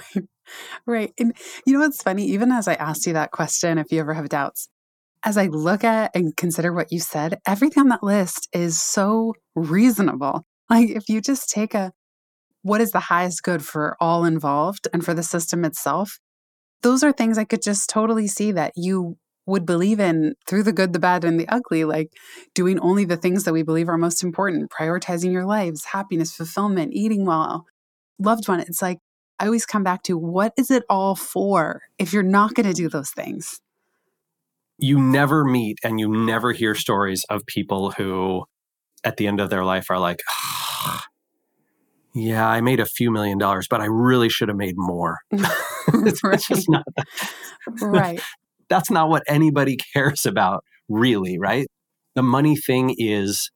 Right. 0.85 1.13
And 1.19 1.35
you 1.65 1.73
know 1.73 1.79
what's 1.79 2.01
funny? 2.01 2.25
Even 2.25 2.51
as 2.51 2.67
I 2.67 2.73
asked 2.75 3.05
you 3.05 3.13
that 3.13 3.31
question, 3.31 3.77
if 3.77 3.91
you 3.91 3.99
ever 3.99 4.13
have 4.13 4.29
doubts, 4.29 4.69
as 5.23 5.37
I 5.37 5.47
look 5.47 5.83
at 5.83 6.11
and 6.15 6.35
consider 6.35 6.73
what 6.73 6.91
you 6.91 6.99
said, 6.99 7.39
everything 7.45 7.81
on 7.81 7.89
that 7.89 8.03
list 8.03 8.47
is 8.53 8.81
so 8.81 9.33
reasonable. 9.55 10.45
Like 10.69 10.89
if 10.89 11.09
you 11.09 11.21
just 11.21 11.49
take 11.49 11.73
a 11.73 11.91
what 12.61 12.81
is 12.81 12.91
the 12.91 12.99
highest 12.99 13.43
good 13.43 13.63
for 13.63 13.95
all 13.99 14.25
involved 14.25 14.87
and 14.93 15.03
for 15.03 15.13
the 15.13 15.23
system 15.23 15.63
itself, 15.63 16.19
those 16.81 17.03
are 17.03 17.11
things 17.11 17.37
I 17.37 17.43
could 17.43 17.61
just 17.61 17.89
totally 17.89 18.27
see 18.27 18.51
that 18.51 18.73
you 18.75 19.17
would 19.45 19.65
believe 19.65 19.99
in 19.99 20.35
through 20.47 20.63
the 20.63 20.71
good, 20.71 20.93
the 20.93 20.99
bad, 20.99 21.23
and 21.23 21.39
the 21.39 21.47
ugly, 21.47 21.83
like 21.83 22.13
doing 22.53 22.79
only 22.79 23.03
the 23.03 23.17
things 23.17 23.43
that 23.43 23.53
we 23.53 23.63
believe 23.63 23.89
are 23.89 23.97
most 23.97 24.23
important, 24.23 24.71
prioritizing 24.71 25.31
your 25.31 25.45
lives, 25.45 25.85
happiness, 25.85 26.35
fulfillment, 26.35 26.93
eating 26.93 27.25
well, 27.25 27.65
loved 28.19 28.47
one. 28.47 28.59
It's 28.59 28.81
like, 28.81 28.99
I 29.39 29.45
always 29.45 29.65
come 29.65 29.83
back 29.83 30.03
to 30.03 30.17
what 30.17 30.53
is 30.57 30.69
it 30.69 30.83
all 30.89 31.15
for 31.15 31.81
if 31.97 32.13
you're 32.13 32.23
not 32.23 32.53
going 32.53 32.67
to 32.67 32.73
do 32.73 32.89
those 32.89 33.09
things? 33.09 33.59
You 34.77 34.99
never 35.01 35.43
meet 35.43 35.79
and 35.83 35.99
you 35.99 36.09
never 36.09 36.51
hear 36.51 36.75
stories 36.75 37.25
of 37.29 37.45
people 37.45 37.91
who, 37.91 38.45
at 39.03 39.17
the 39.17 39.27
end 39.27 39.39
of 39.39 39.49
their 39.49 39.65
life, 39.65 39.89
are 39.89 39.99
like, 39.99 40.19
oh, 40.29 41.01
yeah, 42.13 42.47
I 42.47 42.61
made 42.61 42.79
a 42.79 42.85
few 42.85 43.11
million 43.11 43.37
dollars, 43.37 43.67
but 43.69 43.81
I 43.81 43.85
really 43.85 44.29
should 44.29 44.49
have 44.49 44.57
made 44.57 44.75
more. 44.77 45.17
it's, 45.31 46.23
right. 46.23 46.39
just 46.39 46.69
not, 46.69 46.83
right. 47.81 48.21
that's 48.69 48.91
not 48.91 49.09
what 49.09 49.23
anybody 49.27 49.77
cares 49.93 50.25
about, 50.25 50.63
really, 50.87 51.37
right? 51.37 51.67
The 52.15 52.23
money 52.23 52.55
thing 52.55 52.95
is, 52.97 53.51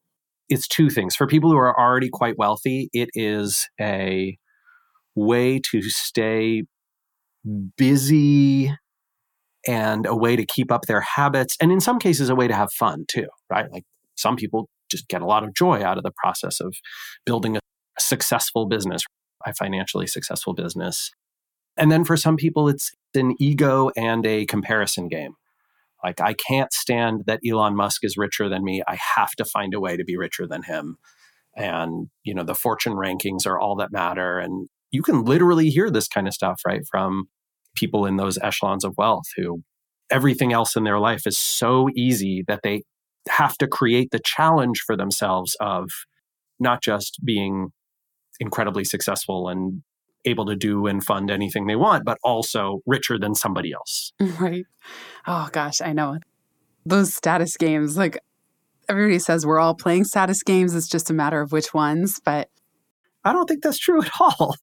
it's 0.50 0.68
two 0.68 0.89
things. 0.89 1.16
For 1.16 1.26
people 1.26 1.52
who 1.52 1.58
are 1.58 1.80
already 1.80 2.10
quite 2.10 2.38
wealthy, 2.38 2.89
it 2.94 3.10
is 3.16 3.68
a 3.80 4.38
way 5.16 5.60
to 5.72 5.82
stay 5.84 6.63
busy 7.78 8.74
and 9.68 10.06
a 10.06 10.16
way 10.16 10.36
to 10.36 10.46
keep 10.46 10.72
up 10.72 10.84
their 10.84 11.02
habits. 11.02 11.56
And 11.62 11.72
in 11.72 11.80
some 11.80 12.00
cases, 12.00 12.30
a 12.30 12.36
way 12.36 12.48
to 12.48 12.54
have 12.54 12.72
fun 12.72 13.06
too, 13.08 13.28
right? 13.50 13.72
Like 13.72 13.84
some 14.16 14.36
people 14.36 14.70
just 14.92 15.08
get 15.08 15.22
a 15.22 15.26
lot 15.26 15.44
of 15.44 15.54
joy 15.54 15.84
out 15.84 15.98
of 15.98 16.04
the 16.04 16.12
process 16.18 16.60
of 16.60 16.76
building 17.26 17.58
a 17.58 17.60
successful 17.99 18.65
business, 18.65 19.03
a 19.45 19.53
financially 19.53 20.08
successful 20.08 20.53
business. 20.53 21.12
And 21.77 21.91
then 21.91 22.03
for 22.03 22.17
some 22.17 22.38
people, 22.38 22.69
it's 22.69 22.91
an 23.15 23.36
ego 23.39 23.89
and 23.95 24.25
a 24.25 24.45
comparison 24.45 25.08
game. 25.08 25.36
Like, 26.03 26.19
I 26.19 26.34
can't 26.34 26.73
stand 26.73 27.23
that 27.27 27.39
Elon 27.47 27.75
Musk 27.75 28.03
is 28.03 28.17
richer 28.17 28.49
than 28.49 28.63
me. 28.63 28.84
I 28.88 28.97
have 29.15 29.32
to 29.38 29.45
find 29.45 29.73
a 29.73 29.79
way 29.79 29.95
to 29.95 30.03
be 30.03 30.17
richer 30.17 30.45
than 30.45 30.63
him. 30.63 30.97
And, 31.56 32.10
you 32.23 32.34
know, 32.34 32.43
the 32.43 32.56
fortune 32.56 32.93
rankings 32.93 33.47
are 33.47 33.60
all 33.60 33.75
that 33.77 33.91
matter. 33.91 34.38
And 34.39 34.67
you 34.91 35.01
can 35.01 35.23
literally 35.23 35.69
hear 35.69 35.89
this 35.89 36.08
kind 36.08 36.27
of 36.27 36.34
stuff, 36.34 36.62
right? 36.65 36.82
From 36.89 37.29
people 37.75 38.06
in 38.06 38.17
those 38.17 38.38
echelons 38.39 38.84
of 38.84 38.95
wealth 38.97 39.25
who 39.38 39.63
everything 40.12 40.51
else 40.51 40.75
in 40.75 40.84
their 40.84 40.99
life 40.99 41.25
is 41.25 41.38
so 41.38 41.89
easy 41.95 42.43
that 42.47 42.62
they 42.63 42.84
have 43.29 43.58
to 43.58 43.67
create 43.67 44.10
the 44.12 44.21
challenge 44.23 44.82
for 44.86 44.97
themselves 44.97 45.56
of 45.60 45.89
not 46.60 46.84
just 46.84 47.19
being 47.23 47.69
incredibly 48.43 48.84
successful 48.84 49.49
and 49.49 49.82
able 50.25 50.45
to 50.45 50.56
do 50.56 50.86
and 50.86 51.03
fund 51.03 51.32
anything 51.32 51.65
they 51.65 51.75
want, 51.75 52.06
but 52.06 52.17
also 52.23 52.82
richer 52.86 53.17
than 53.17 53.34
somebody 53.34 53.73
else. 53.73 54.13
Right. 54.39 54.65
Oh 55.25 55.49
gosh, 55.51 55.82
I 55.82 55.93
know. 55.93 56.19
Those 56.86 57.13
status 57.13 57.56
games, 57.56 57.97
like 57.97 58.19
everybody 58.89 59.19
says 59.19 59.45
we're 59.45 59.60
all 59.60 59.75
playing 59.75 60.03
status 60.03 60.43
games. 60.43 60.75
It's 60.75 60.89
just 60.89 61.10
a 61.10 61.13
matter 61.13 61.39
of 61.39 61.51
which 61.51 61.73
ones, 61.73 62.19
but 62.23 62.49
I 63.23 63.32
don't 63.32 63.47
think 63.47 63.63
that's 63.63 63.79
true 63.79 64.01
at 64.01 64.12
all. 64.19 64.56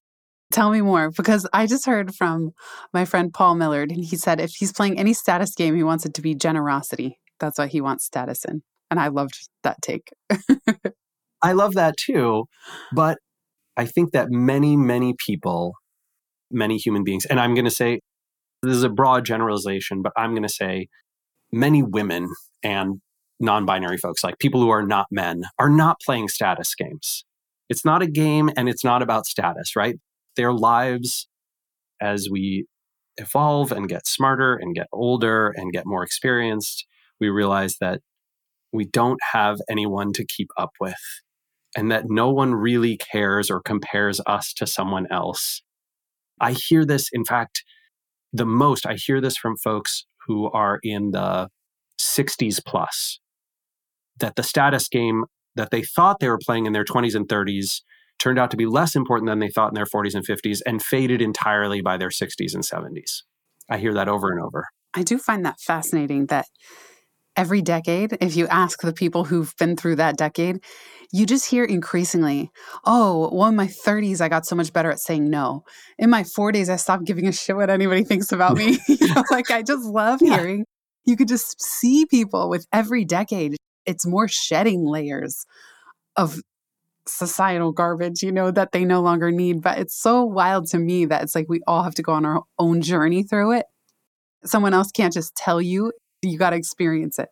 Tell 0.51 0.69
me 0.69 0.81
more 0.81 1.09
because 1.09 1.47
I 1.53 1.65
just 1.65 1.85
heard 1.85 2.13
from 2.13 2.51
my 2.93 3.05
friend 3.05 3.33
Paul 3.33 3.55
Millerd, 3.55 3.91
and 3.91 4.03
he 4.03 4.17
said 4.17 4.39
if 4.39 4.51
he's 4.51 4.73
playing 4.73 4.99
any 4.99 5.13
status 5.13 5.55
game, 5.55 5.75
he 5.75 5.83
wants 5.83 6.05
it 6.05 6.13
to 6.15 6.21
be 6.21 6.35
generosity. 6.35 7.17
That's 7.39 7.57
what 7.57 7.69
he 7.69 7.81
wants 7.81 8.05
status 8.05 8.45
in. 8.45 8.61
And 8.91 8.99
I 8.99 9.07
loved 9.07 9.49
that 9.63 9.81
take. 9.81 10.09
I 11.41 11.53
love 11.53 11.73
that 11.75 11.97
too. 11.97 12.45
But 12.93 13.17
I 13.77 13.85
think 13.85 14.11
that 14.11 14.29
many, 14.29 14.75
many 14.75 15.15
people, 15.17 15.73
many 16.49 16.77
human 16.77 17.03
beings, 17.03 17.25
and 17.25 17.39
I'm 17.39 17.53
going 17.53 17.65
to 17.65 17.71
say 17.71 18.01
this 18.61 18.75
is 18.75 18.83
a 18.83 18.89
broad 18.89 19.25
generalization, 19.25 20.01
but 20.01 20.13
I'm 20.15 20.31
going 20.31 20.43
to 20.43 20.49
say 20.49 20.87
many 21.51 21.81
women 21.83 22.29
and 22.63 23.01
non 23.39 23.65
binary 23.65 23.97
folks, 23.97 24.23
like 24.23 24.39
people 24.39 24.61
who 24.61 24.69
are 24.69 24.85
not 24.85 25.07
men, 25.11 25.43
are 25.57 25.69
not 25.69 25.99
playing 26.05 26.27
status 26.27 26.75
games. 26.75 27.25
It's 27.69 27.85
not 27.85 28.01
a 28.01 28.07
game 28.07 28.49
and 28.57 28.67
it's 28.67 28.83
not 28.83 29.01
about 29.01 29.25
status, 29.25 29.75
right? 29.75 29.97
Their 30.35 30.53
lives 30.53 31.27
as 32.01 32.27
we 32.29 32.65
evolve 33.17 33.71
and 33.71 33.87
get 33.87 34.07
smarter 34.07 34.55
and 34.55 34.75
get 34.75 34.87
older 34.91 35.53
and 35.55 35.71
get 35.71 35.85
more 35.85 36.03
experienced, 36.03 36.85
we 37.19 37.29
realize 37.29 37.77
that 37.79 38.01
we 38.73 38.85
don't 38.85 39.19
have 39.33 39.59
anyone 39.69 40.13
to 40.13 40.25
keep 40.25 40.49
up 40.57 40.71
with 40.79 40.95
and 41.75 41.91
that 41.91 42.05
no 42.09 42.29
one 42.29 42.53
really 42.53 42.97
cares 42.97 43.49
or 43.49 43.61
compares 43.61 44.19
us 44.25 44.53
to 44.53 44.67
someone 44.67 45.07
else. 45.11 45.61
I 46.39 46.53
hear 46.53 46.85
this, 46.85 47.09
in 47.13 47.23
fact, 47.23 47.63
the 48.33 48.45
most, 48.45 48.85
I 48.85 48.95
hear 48.95 49.21
this 49.21 49.37
from 49.37 49.57
folks 49.57 50.05
who 50.27 50.49
are 50.51 50.79
in 50.83 51.11
the 51.11 51.49
60s 51.99 52.63
plus, 52.65 53.19
that 54.19 54.35
the 54.35 54.43
status 54.43 54.87
game 54.87 55.25
that 55.55 55.71
they 55.71 55.83
thought 55.83 56.19
they 56.19 56.29
were 56.29 56.39
playing 56.39 56.65
in 56.65 56.73
their 56.73 56.85
20s 56.85 57.15
and 57.15 57.27
30s 57.27 57.81
turned 58.19 58.39
out 58.39 58.51
to 58.51 58.57
be 58.57 58.65
less 58.65 58.95
important 58.95 59.27
than 59.27 59.39
they 59.39 59.49
thought 59.49 59.69
in 59.69 59.75
their 59.75 59.85
40s 59.85 60.13
and 60.13 60.25
50s 60.25 60.61
and 60.65 60.81
faded 60.81 61.21
entirely 61.21 61.81
by 61.81 61.97
their 61.97 62.09
60s 62.09 62.53
and 62.53 62.63
70s. 62.63 63.23
I 63.69 63.77
hear 63.77 63.93
that 63.93 64.07
over 64.07 64.31
and 64.31 64.41
over. 64.41 64.67
I 64.93 65.03
do 65.03 65.17
find 65.17 65.45
that 65.45 65.59
fascinating 65.59 66.27
that 66.27 66.47
every 67.35 67.61
decade, 67.61 68.17
if 68.21 68.35
you 68.35 68.47
ask 68.47 68.81
the 68.81 68.93
people 68.93 69.25
who've 69.25 69.53
been 69.57 69.75
through 69.75 69.97
that 69.97 70.17
decade, 70.17 70.63
you 71.11 71.25
just 71.25 71.49
hear 71.49 71.63
increasingly, 71.63 72.51
oh, 72.85 73.29
well, 73.33 73.49
in 73.49 73.55
my 73.55 73.67
30s, 73.67 74.21
I 74.21 74.29
got 74.29 74.45
so 74.45 74.55
much 74.55 74.71
better 74.71 74.91
at 74.91 74.99
saying 74.99 75.29
no. 75.29 75.63
In 75.97 76.09
my 76.09 76.23
40s, 76.23 76.69
I 76.69 76.77
stopped 76.77 77.05
giving 77.05 77.27
a 77.27 77.31
shit 77.31 77.55
what 77.55 77.69
anybody 77.69 78.03
thinks 78.03 78.31
about 78.31 78.57
me. 78.57 78.79
you 78.87 79.13
know, 79.13 79.23
like, 79.29 79.51
I 79.51 79.61
just 79.61 79.83
love 79.85 80.19
yeah. 80.23 80.37
hearing. 80.37 80.65
You 81.05 81.17
could 81.17 81.27
just 81.27 81.61
see 81.61 82.05
people 82.05 82.49
with 82.49 82.65
every 82.71 83.03
decade, 83.05 83.57
it's 83.85 84.05
more 84.05 84.27
shedding 84.27 84.85
layers 84.85 85.45
of 86.15 86.39
societal 87.07 87.71
garbage, 87.71 88.21
you 88.21 88.31
know, 88.31 88.51
that 88.51 88.71
they 88.71 88.85
no 88.85 89.01
longer 89.01 89.31
need. 89.31 89.61
But 89.61 89.79
it's 89.79 89.99
so 89.99 90.23
wild 90.23 90.67
to 90.67 90.77
me 90.77 91.05
that 91.05 91.23
it's 91.23 91.35
like 91.35 91.47
we 91.49 91.61
all 91.67 91.83
have 91.83 91.95
to 91.95 92.03
go 92.03 92.13
on 92.13 92.25
our 92.25 92.43
own 92.59 92.81
journey 92.81 93.23
through 93.23 93.53
it. 93.53 93.65
Someone 94.45 94.73
else 94.73 94.91
can't 94.91 95.13
just 95.13 95.35
tell 95.35 95.61
you 95.61 95.91
you 96.21 96.37
got 96.37 96.51
to 96.51 96.55
experience 96.55 97.19
it. 97.19 97.29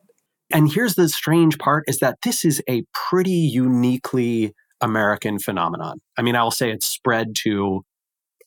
And 0.52 0.72
here's 0.72 0.96
the 0.96 1.10
strange 1.10 1.58
part 1.60 1.84
is 1.88 2.00
that 2.00 2.18
this 2.24 2.44
is 2.44 2.62
a 2.68 2.84
pretty 2.94 3.32
uniquely 3.32 4.54
American 4.82 5.40
phenomenon. 5.40 6.00
I 6.18 6.22
mean, 6.22 6.36
I 6.36 6.44
will 6.44 6.52
say 6.52 6.72
it's 6.72 6.88
spread 6.88 7.36
to 7.44 7.84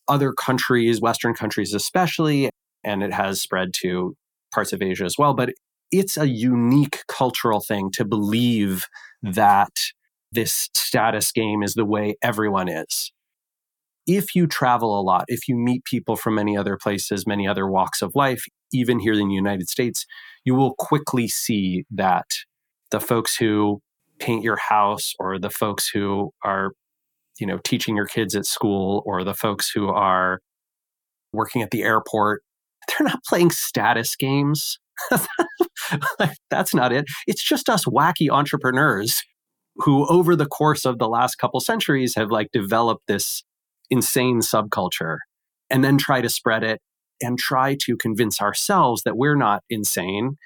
other 0.08 0.32
countries, 0.32 1.00
Western 1.00 1.34
countries 1.34 1.74
especially, 1.74 2.50
and 2.82 3.02
it 3.02 3.12
has 3.12 3.40
spread 3.40 3.72
to 3.74 4.16
parts 4.52 4.72
of 4.72 4.82
Asia 4.82 5.04
as 5.04 5.16
well. 5.16 5.34
But 5.34 5.50
it's 5.92 6.16
a 6.16 6.28
unique 6.28 7.04
cultural 7.06 7.60
thing 7.60 7.90
to 7.92 8.04
believe 8.04 8.86
that 9.22 9.92
this 10.32 10.70
status 10.74 11.30
game 11.30 11.62
is 11.62 11.74
the 11.74 11.84
way 11.84 12.16
everyone 12.22 12.68
is. 12.68 13.12
If 14.06 14.34
you 14.34 14.46
travel 14.46 14.98
a 14.98 15.02
lot, 15.02 15.26
if 15.28 15.46
you 15.46 15.54
meet 15.54 15.84
people 15.84 16.16
from 16.16 16.34
many 16.34 16.56
other 16.56 16.76
places, 16.76 17.26
many 17.26 17.46
other 17.46 17.68
walks 17.68 18.02
of 18.02 18.16
life, 18.16 18.44
even 18.72 18.98
here 18.98 19.12
in 19.12 19.28
the 19.28 19.34
United 19.34 19.68
States, 19.68 20.06
you 20.44 20.54
will 20.54 20.74
quickly 20.74 21.28
see 21.28 21.84
that 21.90 22.26
the 22.90 23.00
folks 23.00 23.36
who 23.36 23.80
paint 24.18 24.42
your 24.42 24.56
house 24.56 25.14
or 25.18 25.38
the 25.38 25.50
folks 25.50 25.88
who 25.88 26.32
are 26.44 26.72
you 27.38 27.46
know 27.46 27.58
teaching 27.64 27.96
your 27.96 28.06
kids 28.06 28.34
at 28.34 28.46
school 28.46 29.02
or 29.06 29.24
the 29.24 29.34
folks 29.34 29.70
who 29.70 29.88
are 29.88 30.40
working 31.32 31.62
at 31.62 31.70
the 31.70 31.82
airport 31.82 32.42
they're 32.88 33.06
not 33.06 33.24
playing 33.24 33.50
status 33.50 34.16
games. 34.16 34.78
That's 36.50 36.74
not 36.74 36.92
it. 36.92 37.06
It's 37.26 37.42
just 37.42 37.68
us 37.68 37.84
wacky 37.84 38.30
entrepreneurs 38.30 39.22
who 39.76 40.06
over 40.06 40.36
the 40.36 40.46
course 40.46 40.84
of 40.84 40.98
the 40.98 41.08
last 41.08 41.36
couple 41.36 41.60
centuries 41.60 42.14
have 42.14 42.30
like 42.30 42.50
developed 42.52 43.06
this 43.08 43.42
insane 43.90 44.40
subculture 44.40 45.18
and 45.70 45.82
then 45.82 45.96
try 45.96 46.20
to 46.20 46.28
spread 46.28 46.62
it 46.62 46.80
and 47.22 47.38
try 47.38 47.76
to 47.82 47.96
convince 47.96 48.40
ourselves 48.40 49.02
that 49.04 49.16
we're 49.16 49.36
not 49.36 49.62
insane. 49.70 50.36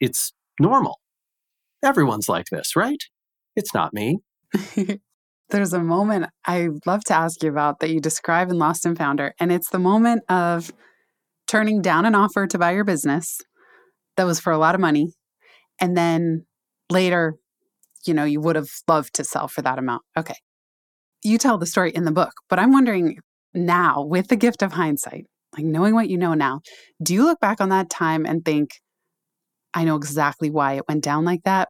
It's 0.00 0.32
normal. 0.60 1.00
Everyone's 1.82 2.28
like 2.28 2.46
this, 2.50 2.76
right? 2.76 3.02
It's 3.54 3.72
not 3.72 3.94
me. 3.94 4.18
There's 5.50 5.72
a 5.72 5.80
moment 5.80 6.26
I 6.44 6.68
love 6.86 7.04
to 7.04 7.14
ask 7.14 7.42
you 7.42 7.50
about 7.50 7.78
that 7.80 7.90
you 7.90 8.00
describe 8.00 8.50
in 8.50 8.58
Lost 8.58 8.84
and 8.84 8.98
Founder, 8.98 9.32
and 9.38 9.52
it's 9.52 9.70
the 9.70 9.78
moment 9.78 10.24
of 10.28 10.72
turning 11.46 11.80
down 11.80 12.04
an 12.04 12.14
offer 12.14 12.46
to 12.48 12.58
buy 12.58 12.72
your 12.72 12.84
business 12.84 13.40
that 14.16 14.24
was 14.24 14.40
for 14.40 14.52
a 14.52 14.58
lot 14.58 14.74
of 14.74 14.80
money. 14.80 15.12
And 15.80 15.96
then 15.96 16.46
later, 16.90 17.34
you 18.06 18.14
know, 18.14 18.24
you 18.24 18.40
would 18.40 18.56
have 18.56 18.70
loved 18.88 19.14
to 19.14 19.24
sell 19.24 19.46
for 19.46 19.62
that 19.62 19.78
amount. 19.78 20.02
Okay. 20.16 20.34
You 21.22 21.38
tell 21.38 21.58
the 21.58 21.66
story 21.66 21.90
in 21.90 22.04
the 22.04 22.12
book, 22.12 22.32
but 22.48 22.58
I'm 22.58 22.72
wondering 22.72 23.18
now, 23.54 24.04
with 24.04 24.28
the 24.28 24.36
gift 24.36 24.62
of 24.62 24.72
hindsight, 24.72 25.26
like 25.56 25.64
knowing 25.64 25.94
what 25.94 26.10
you 26.10 26.18
know 26.18 26.34
now, 26.34 26.60
do 27.02 27.14
you 27.14 27.24
look 27.24 27.40
back 27.40 27.60
on 27.60 27.70
that 27.70 27.90
time 27.90 28.26
and 28.26 28.44
think, 28.44 28.80
I 29.74 29.84
know 29.84 29.96
exactly 29.96 30.50
why 30.50 30.74
it 30.74 30.88
went 30.88 31.02
down 31.02 31.24
like 31.24 31.42
that? 31.44 31.68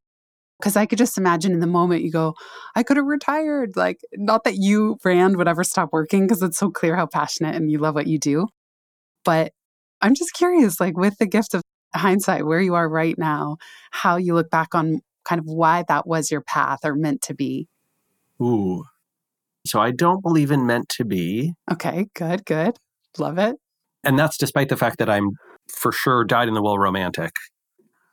Because 0.59 0.77
I 0.77 0.87
could 0.87 0.99
just 0.99 1.19
imagine 1.19 1.53
in 1.53 1.61
the 1.61 1.67
moment 1.67 2.03
you 2.03 2.11
go, 2.11 2.35
I 2.75 2.83
could 2.83 2.97
have 2.97 3.07
retired. 3.07 3.77
Like, 3.77 3.99
not 4.15 4.45
that 4.45 4.57
you, 4.57 4.97
Rand, 5.05 5.37
would 5.37 5.49
ever 5.49 5.65
stop 5.65 5.91
working 5.93 6.23
because 6.23 6.43
it's 6.43 6.57
so 6.59 6.71
clear 6.71 6.97
how 6.97 7.07
passionate 7.07 7.55
and 7.55 7.71
you 7.71 7.79
love 7.79 7.95
what 7.95 8.07
you 8.07 8.19
do. 8.19 8.47
But 9.25 9.53
I'm 10.01 10.15
just 10.15 10.33
curious, 10.33 10.81
like 10.81 10.97
with 10.97 11.19
the 11.19 11.27
gift 11.27 11.55
of 11.55 11.63
hindsight, 11.95 12.47
where 12.47 12.61
you 12.61 12.75
are 12.75 12.89
right 12.89 13.17
now, 13.19 13.59
how 13.91 14.17
you 14.17 14.35
look 14.35 14.51
back 14.51 14.75
on 14.75 15.01
kind 15.25 15.39
of 15.39 15.45
why 15.47 15.85
that 15.89 16.07
was 16.07 16.31
your 16.31 16.41
path 16.41 16.81
or 16.85 16.95
meant 16.95 17.21
to 17.23 17.35
be. 17.35 17.69
Ooh. 18.41 18.85
So 19.67 19.81
I 19.81 19.91
don't 19.91 20.23
believe 20.23 20.51
in 20.51 20.65
meant 20.67 20.89
to 20.91 21.05
be. 21.05 21.55
Okay, 21.71 22.07
good, 22.15 22.45
good. 22.45 22.77
Love 23.19 23.39
it. 23.39 23.57
And 24.07 24.19
that's 24.19 24.39
despite 24.39 24.69
the 24.69 24.77
fact 24.77 24.99
that 24.99 25.11
I'm 25.11 25.33
for 25.69 25.93
sure 25.93 26.25
died 26.25 26.49
in 26.49 26.55
the 26.55 26.63
will 26.63 26.79
romantic 26.79 27.33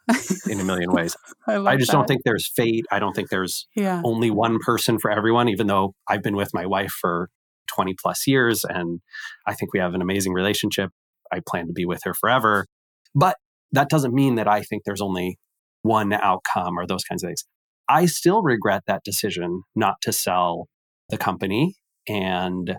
in 0.49 0.59
a 0.59 0.63
million 0.63 0.91
ways. 0.91 1.15
I, 1.47 1.57
I 1.57 1.75
just 1.77 1.91
that. 1.91 1.97
don't 1.97 2.07
think 2.07 2.21
there's 2.25 2.47
fate. 2.47 2.85
I 2.91 2.99
don't 2.99 3.13
think 3.15 3.29
there's 3.29 3.67
yeah. 3.75 4.01
only 4.03 4.31
one 4.31 4.59
person 4.59 4.99
for 4.99 5.11
everyone, 5.11 5.49
even 5.49 5.67
though 5.67 5.93
I've 6.09 6.23
been 6.23 6.35
with 6.35 6.49
my 6.53 6.65
wife 6.65 6.91
for 6.91 7.29
20 7.73 7.95
plus 8.01 8.27
years 8.27 8.65
and 8.65 9.01
I 9.47 9.53
think 9.53 9.73
we 9.73 9.79
have 9.79 9.93
an 9.93 10.01
amazing 10.01 10.33
relationship. 10.33 10.91
I 11.31 11.39
plan 11.45 11.67
to 11.67 11.73
be 11.73 11.85
with 11.85 12.01
her 12.03 12.13
forever. 12.13 12.67
But 13.15 13.37
that 13.71 13.89
doesn't 13.89 14.13
mean 14.13 14.35
that 14.35 14.47
I 14.47 14.61
think 14.61 14.83
there's 14.83 15.01
only 15.01 15.37
one 15.81 16.13
outcome 16.13 16.77
or 16.77 16.85
those 16.85 17.03
kinds 17.03 17.23
of 17.23 17.29
things. 17.29 17.45
I 17.89 18.05
still 18.05 18.41
regret 18.41 18.83
that 18.87 19.03
decision 19.03 19.63
not 19.75 19.95
to 20.01 20.13
sell 20.13 20.67
the 21.09 21.17
company. 21.17 21.75
And 22.07 22.77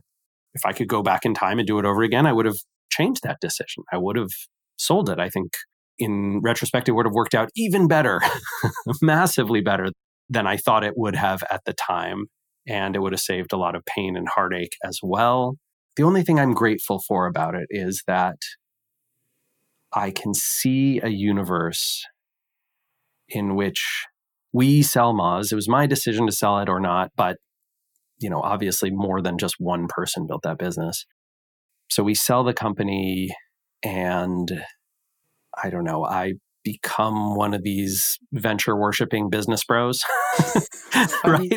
if 0.55 0.65
I 0.65 0.73
could 0.73 0.89
go 0.89 1.03
back 1.03 1.25
in 1.25 1.35
time 1.35 1.59
and 1.59 1.67
do 1.67 1.79
it 1.79 1.85
over 1.85 2.03
again, 2.03 2.27
I 2.27 2.33
would 2.33 2.47
have 2.47 2.57
changed 2.95 3.23
that 3.23 3.41
decision. 3.41 3.85
I 3.93 3.99
would 3.99 4.17
have 4.17 4.31
sold 4.77 5.09
it. 5.09 5.19
I 5.19 5.29
think 5.29 5.53
in 5.99 6.41
retrospect, 6.43 6.89
it 6.89 6.93
would 6.93 7.07
have 7.07 7.15
worked 7.15 7.35
out 7.35 7.51
even 7.57 7.87
better, 7.89 8.21
massively 9.03 9.61
better 9.61 9.89
than 10.29 10.47
I 10.47 10.57
thought 10.57 10.85
it 10.85 10.95
would 10.97 11.17
have 11.17 11.43
at 11.51 11.63
the 11.65 11.73
time. 11.73 12.27
And 12.67 12.97
it 12.97 13.01
would 13.01 13.13
have 13.13 13.21
saved 13.21 13.53
a 13.53 13.59
lot 13.59 13.77
of 13.77 13.85
pain 13.85 14.17
and 14.17 14.27
heartache 14.29 14.77
as 14.85 14.99
well. 15.03 15.57
The 15.97 16.03
only 16.03 16.23
thing 16.23 16.41
I'm 16.41 16.55
grateful 16.55 17.01
for 17.07 17.27
about 17.27 17.55
it 17.55 17.67
is 17.71 18.03
that 18.07 18.39
I 19.93 20.11
can 20.11 20.35
see 20.35 21.01
a 21.01 21.09
universe 21.09 22.05
in 23.29 23.55
which 23.55 24.07
we 24.53 24.83
sell 24.83 25.15
Moz. 25.15 25.53
It 25.53 25.57
was 25.57 25.69
my 25.69 25.87
decision 25.87 26.27
to 26.27 26.33
sell 26.33 26.59
it 26.59 26.69
or 26.69 26.81
not, 26.81 27.13
but 27.17 27.37
you 28.19 28.31
know, 28.31 28.41
obviously 28.41 28.91
more 28.91 29.21
than 29.21 29.39
just 29.39 29.57
one 29.59 29.87
person 29.89 30.27
built 30.27 30.43
that 30.43 30.59
business. 30.59 31.05
So 31.95 32.03
we 32.03 32.15
sell 32.15 32.43
the 32.43 32.53
company 32.53 33.31
and 33.85 34.65
I 35.63 35.71
don't 35.71 35.85
know, 35.85 36.05
I 36.05 36.33
become 36.65 37.37
one 37.37 37.55
of 37.55 37.63
these 37.63 38.19
venture 38.33 38.75
worshiping 38.75 39.31
business 39.31 39.63
bros. 39.63 40.03
right? 41.25 41.57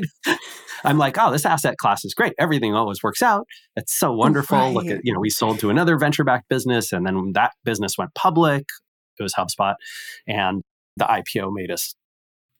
I'm 0.84 1.00
like, 1.00 1.18
oh, 1.18 1.32
this 1.32 1.44
asset 1.44 1.78
class 1.78 2.06
is 2.06 2.14
great. 2.14 2.34
Everything 2.38 2.76
always 2.76 3.02
works 3.02 3.24
out. 3.24 3.48
It's 3.76 3.92
so 3.92 4.14
wonderful. 4.14 4.60
Right. 4.60 4.74
Look 4.76 4.86
at, 4.86 5.00
you 5.04 5.12
know, 5.12 5.20
we 5.20 5.32
sold 5.32 5.58
to 5.62 5.72
another 5.72 5.98
venture 5.98 6.24
backed 6.24 6.50
business 6.50 6.92
and 6.92 7.04
then 7.04 7.32
that 7.34 7.54
business 7.64 7.98
went 7.98 8.14
public. 8.14 8.64
It 9.20 9.24
was 9.24 9.34
HubSpot. 9.34 9.74
And 10.28 10.62
the 10.98 11.06
IPO 11.06 11.50
made 11.52 11.72
us 11.72 11.96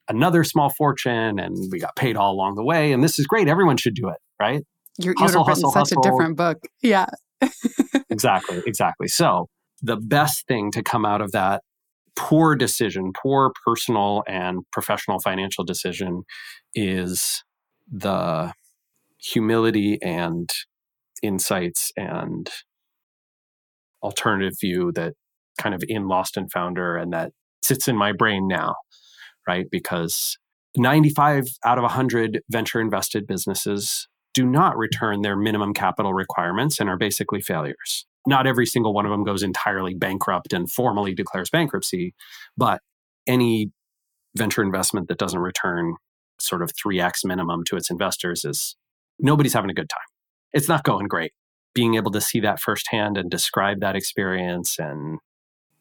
another 0.10 0.44
small 0.44 0.72
fortune 0.72 1.38
and 1.38 1.56
we 1.72 1.78
got 1.78 1.96
paid 1.96 2.18
all 2.18 2.34
along 2.34 2.56
the 2.56 2.64
way. 2.64 2.92
And 2.92 3.04
this 3.04 3.20
is 3.20 3.28
great. 3.28 3.48
Everyone 3.48 3.78
should 3.78 3.94
do 3.94 4.10
it, 4.10 4.18
right? 4.42 4.64
You're, 4.98 5.14
you 5.16 5.24
hustle, 5.24 5.44
hustle, 5.44 5.70
such 5.70 5.92
hustle. 5.92 6.00
a 6.00 6.02
different 6.02 6.38
book. 6.38 6.58
Yeah. 6.82 7.06
exactly. 8.10 8.62
Exactly. 8.66 9.08
So 9.08 9.48
the 9.82 9.98
best 9.98 10.48
thing 10.48 10.72
to 10.72 10.84
come 10.84 11.06
out 11.06 11.22
of 11.22 11.32
that 11.32 11.62
poor 12.16 12.56
decision, 12.56 13.12
poor 13.14 13.52
personal 13.66 14.24
and 14.28 14.60
professional 14.72 15.20
financial 15.20 15.64
decision 15.64 16.24
is 16.74 17.44
the 17.92 18.52
humility 19.20 20.00
and 20.02 20.50
insights 21.22 21.92
and 21.96 22.50
alternative 24.04 24.54
view 24.60 24.92
that 24.94 25.14
kind 25.60 25.74
of 25.76 25.84
in 25.88 26.08
Lost 26.08 26.38
and 26.38 26.52
Founder 26.52 26.98
and 26.98 27.14
that 27.14 27.32
sits 27.64 27.88
in 27.88 27.96
my 27.96 28.12
brain 28.12 28.48
now, 28.48 28.76
right? 29.48 29.66
Because 29.72 30.38
95 30.76 31.46
out 31.66 31.78
of 31.78 31.84
100 31.84 32.42
venture 32.50 32.80
invested 32.80 33.26
businesses 33.28 34.08
do 34.38 34.46
not 34.46 34.78
return 34.78 35.24
their 35.24 35.36
minimum 35.36 35.74
capital 35.74 36.14
requirements 36.14 36.80
and 36.80 36.92
are 36.92 36.96
basically 36.96 37.42
failures. 37.42 38.06
Not 38.28 38.46
every 38.46 38.68
single 38.68 38.94
one 38.94 39.04
of 39.04 39.10
them 39.10 39.24
goes 39.24 39.42
entirely 39.42 39.96
bankrupt 39.96 40.54
and 40.54 40.72
formally 40.72 41.16
declares 41.16 41.50
bankruptcy, 41.50 42.14
but 42.56 42.82
any 43.26 43.72
venture 44.36 44.62
investment 44.62 45.08
that 45.08 45.18
doesn't 45.18 45.40
return 45.40 45.96
sort 46.40 46.62
of 46.62 46.72
3x 46.72 47.26
minimum 47.26 47.64
to 47.64 47.78
its 47.78 47.90
investors 47.90 48.46
is 48.46 48.76
nobody's 49.18 49.54
having 49.54 49.72
a 49.72 49.74
good 49.74 49.90
time. 49.90 50.06
It's 50.54 50.68
not 50.68 50.84
going 50.84 51.08
great. 51.08 51.32
Being 51.74 51.96
able 51.96 52.12
to 52.12 52.22
see 52.22 52.40
that 52.42 52.60
firsthand 52.60 53.18
and 53.18 53.32
describe 53.32 53.80
that 53.80 53.96
experience 53.96 54.78
and 54.78 55.18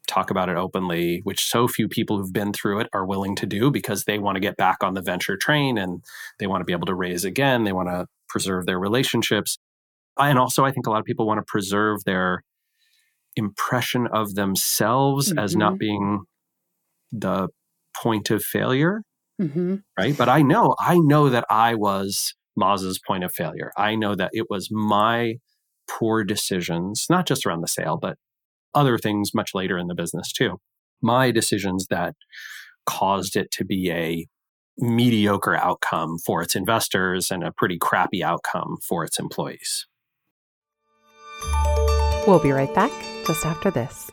talk 0.08 0.30
about 0.30 0.48
it 0.48 0.56
openly, 0.56 1.20
which 1.24 1.44
so 1.44 1.68
few 1.68 1.88
people 1.88 2.16
who've 2.16 2.32
been 2.32 2.54
through 2.54 2.80
it 2.80 2.88
are 2.94 3.04
willing 3.04 3.36
to 3.36 3.44
do 3.44 3.70
because 3.70 4.04
they 4.04 4.18
want 4.18 4.36
to 4.36 4.40
get 4.40 4.56
back 4.56 4.82
on 4.82 4.94
the 4.94 5.02
venture 5.02 5.36
train 5.36 5.76
and 5.76 6.02
they 6.38 6.46
want 6.46 6.62
to 6.62 6.64
be 6.64 6.72
able 6.72 6.86
to 6.86 6.94
raise 6.94 7.26
again. 7.26 7.64
They 7.64 7.72
want 7.72 7.90
to 7.90 8.06
preserve 8.36 8.66
their 8.66 8.78
relationships. 8.78 9.58
And 10.18 10.38
also, 10.38 10.64
I 10.64 10.72
think 10.72 10.86
a 10.86 10.90
lot 10.90 11.00
of 11.00 11.04
people 11.04 11.26
want 11.26 11.38
to 11.38 11.44
preserve 11.46 12.04
their 12.04 12.42
impression 13.34 14.06
of 14.06 14.34
themselves 14.34 15.30
mm-hmm. 15.30 15.38
as 15.38 15.56
not 15.56 15.72
mm-hmm. 15.72 15.78
being 15.78 16.20
the 17.12 17.48
point 18.02 18.30
of 18.30 18.42
failure 18.42 19.02
mm-hmm. 19.40 19.76
right? 19.98 20.16
But 20.16 20.28
I 20.28 20.42
know, 20.42 20.74
I 20.78 20.98
know 20.98 21.28
that 21.28 21.44
I 21.50 21.74
was 21.74 22.34
Moz's 22.56 22.98
point 22.98 23.24
of 23.24 23.32
failure. 23.32 23.72
I 23.76 23.94
know 23.94 24.14
that 24.14 24.30
it 24.32 24.46
was 24.48 24.68
my 24.70 25.34
poor 25.88 26.24
decisions, 26.24 27.06
not 27.10 27.26
just 27.26 27.46
around 27.46 27.60
the 27.60 27.68
sale, 27.68 27.98
but 28.00 28.16
other 28.74 28.98
things 28.98 29.34
much 29.34 29.50
later 29.54 29.78
in 29.78 29.86
the 29.86 29.94
business 29.94 30.32
too. 30.32 30.58
My 31.02 31.30
decisions 31.30 31.86
that 31.90 32.14
caused 32.86 33.36
it 33.36 33.50
to 33.52 33.64
be 33.64 33.90
a 33.90 34.26
mediocre 34.78 35.56
outcome 35.56 36.18
for 36.18 36.42
its 36.42 36.54
investors 36.54 37.30
and 37.30 37.42
a 37.42 37.52
pretty 37.52 37.78
crappy 37.78 38.22
outcome 38.22 38.78
for 38.86 39.04
its 39.04 39.18
employees. 39.18 39.86
We'll 42.26 42.42
be 42.42 42.52
right 42.52 42.72
back 42.74 42.90
just 43.26 43.46
after 43.46 43.70
this. 43.70 44.10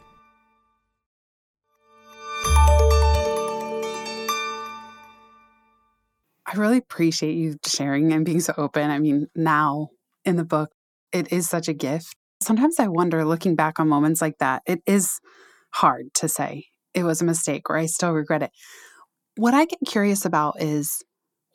I 6.46 6.56
really 6.56 6.78
appreciate 6.78 7.34
you 7.34 7.58
sharing 7.66 8.14
and 8.14 8.24
being 8.24 8.40
so 8.40 8.54
open. 8.58 8.92
I 8.92 9.00
mean, 9.00 9.28
now 9.36 9.90
in 10.24 10.36
the 10.36 10.46
book, 10.46 10.70
it 11.12 11.34
is 11.34 11.50
such 11.50 11.68
a 11.68 11.74
gift. 11.74 12.16
Sometimes 12.44 12.80
I 12.80 12.88
wonder, 12.88 13.26
looking 13.26 13.56
back 13.56 13.80
on 13.80 13.90
moments 13.90 14.22
like 14.22 14.38
that, 14.38 14.62
it 14.68 14.82
is 14.86 15.20
hard 15.72 16.14
to 16.16 16.28
say 16.28 16.66
it 16.94 17.04
was 17.04 17.22
a 17.22 17.26
mistake 17.26 17.70
or 17.70 17.78
I 17.78 17.88
still 17.88 18.12
regret 18.12 18.44
it. 18.44 18.52
What 19.36 19.54
I 19.54 19.66
get 19.66 19.80
curious 19.86 20.26
about 20.26 20.62
is 20.62 21.04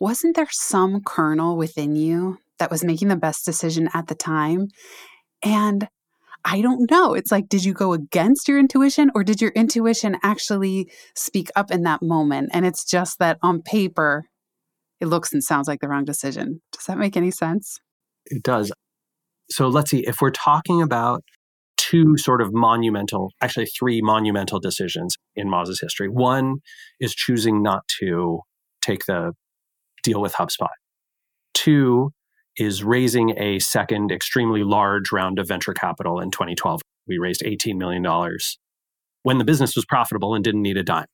wasn't 0.00 0.36
there 0.36 0.48
some 0.50 1.02
kernel 1.04 1.56
within 1.56 1.96
you 1.96 2.38
that 2.58 2.70
was 2.70 2.84
making 2.84 3.08
the 3.08 3.16
best 3.16 3.44
decision 3.44 3.88
at 3.94 4.08
the 4.08 4.14
time? 4.14 4.68
And 5.42 5.88
I 6.44 6.60
don't 6.60 6.90
know. 6.90 7.14
It's 7.14 7.32
like, 7.32 7.48
did 7.48 7.64
you 7.64 7.72
go 7.72 7.92
against 7.92 8.48
your 8.48 8.58
intuition 8.58 9.10
or 9.14 9.24
did 9.24 9.40
your 9.40 9.50
intuition 9.50 10.16
actually 10.22 10.90
speak 11.14 11.50
up 11.56 11.70
in 11.70 11.82
that 11.82 12.02
moment? 12.02 12.50
And 12.52 12.64
it's 12.64 12.84
just 12.84 13.18
that 13.18 13.38
on 13.42 13.62
paper, 13.62 14.24
it 15.00 15.06
looks 15.06 15.32
and 15.32 15.42
sounds 15.42 15.68
like 15.68 15.80
the 15.80 15.88
wrong 15.88 16.04
decision. 16.04 16.60
Does 16.72 16.84
that 16.86 16.98
make 16.98 17.16
any 17.16 17.30
sense? 17.30 17.78
It 18.26 18.42
does. 18.42 18.72
So 19.50 19.68
let's 19.68 19.90
see, 19.90 20.06
if 20.06 20.20
we're 20.20 20.30
talking 20.30 20.82
about 20.82 21.22
two 21.78 22.18
sort 22.18 22.42
of 22.42 22.52
monumental, 22.52 23.32
actually 23.40 23.66
three 23.66 24.02
monumental 24.02 24.60
decisions 24.60 25.16
in 25.34 25.48
Moz's 25.48 25.80
history. 25.80 26.08
One 26.08 26.56
is 27.00 27.14
choosing 27.14 27.62
not 27.62 27.88
to 28.00 28.40
take 28.82 29.06
the 29.06 29.32
deal 30.02 30.20
with 30.20 30.34
HubSpot. 30.34 30.68
Two 31.54 32.12
is 32.56 32.84
raising 32.84 33.38
a 33.38 33.58
second 33.60 34.12
extremely 34.12 34.64
large 34.64 35.12
round 35.12 35.38
of 35.38 35.48
venture 35.48 35.72
capital 35.72 36.20
in 36.20 36.30
2012. 36.30 36.82
We 37.06 37.18
raised 37.18 37.42
$18 37.42 37.76
million 37.76 38.04
when 39.22 39.38
the 39.38 39.44
business 39.44 39.76
was 39.76 39.86
profitable 39.86 40.34
and 40.34 40.44
didn't 40.44 40.62
need 40.62 40.76
a 40.76 40.82
dime. 40.82 41.06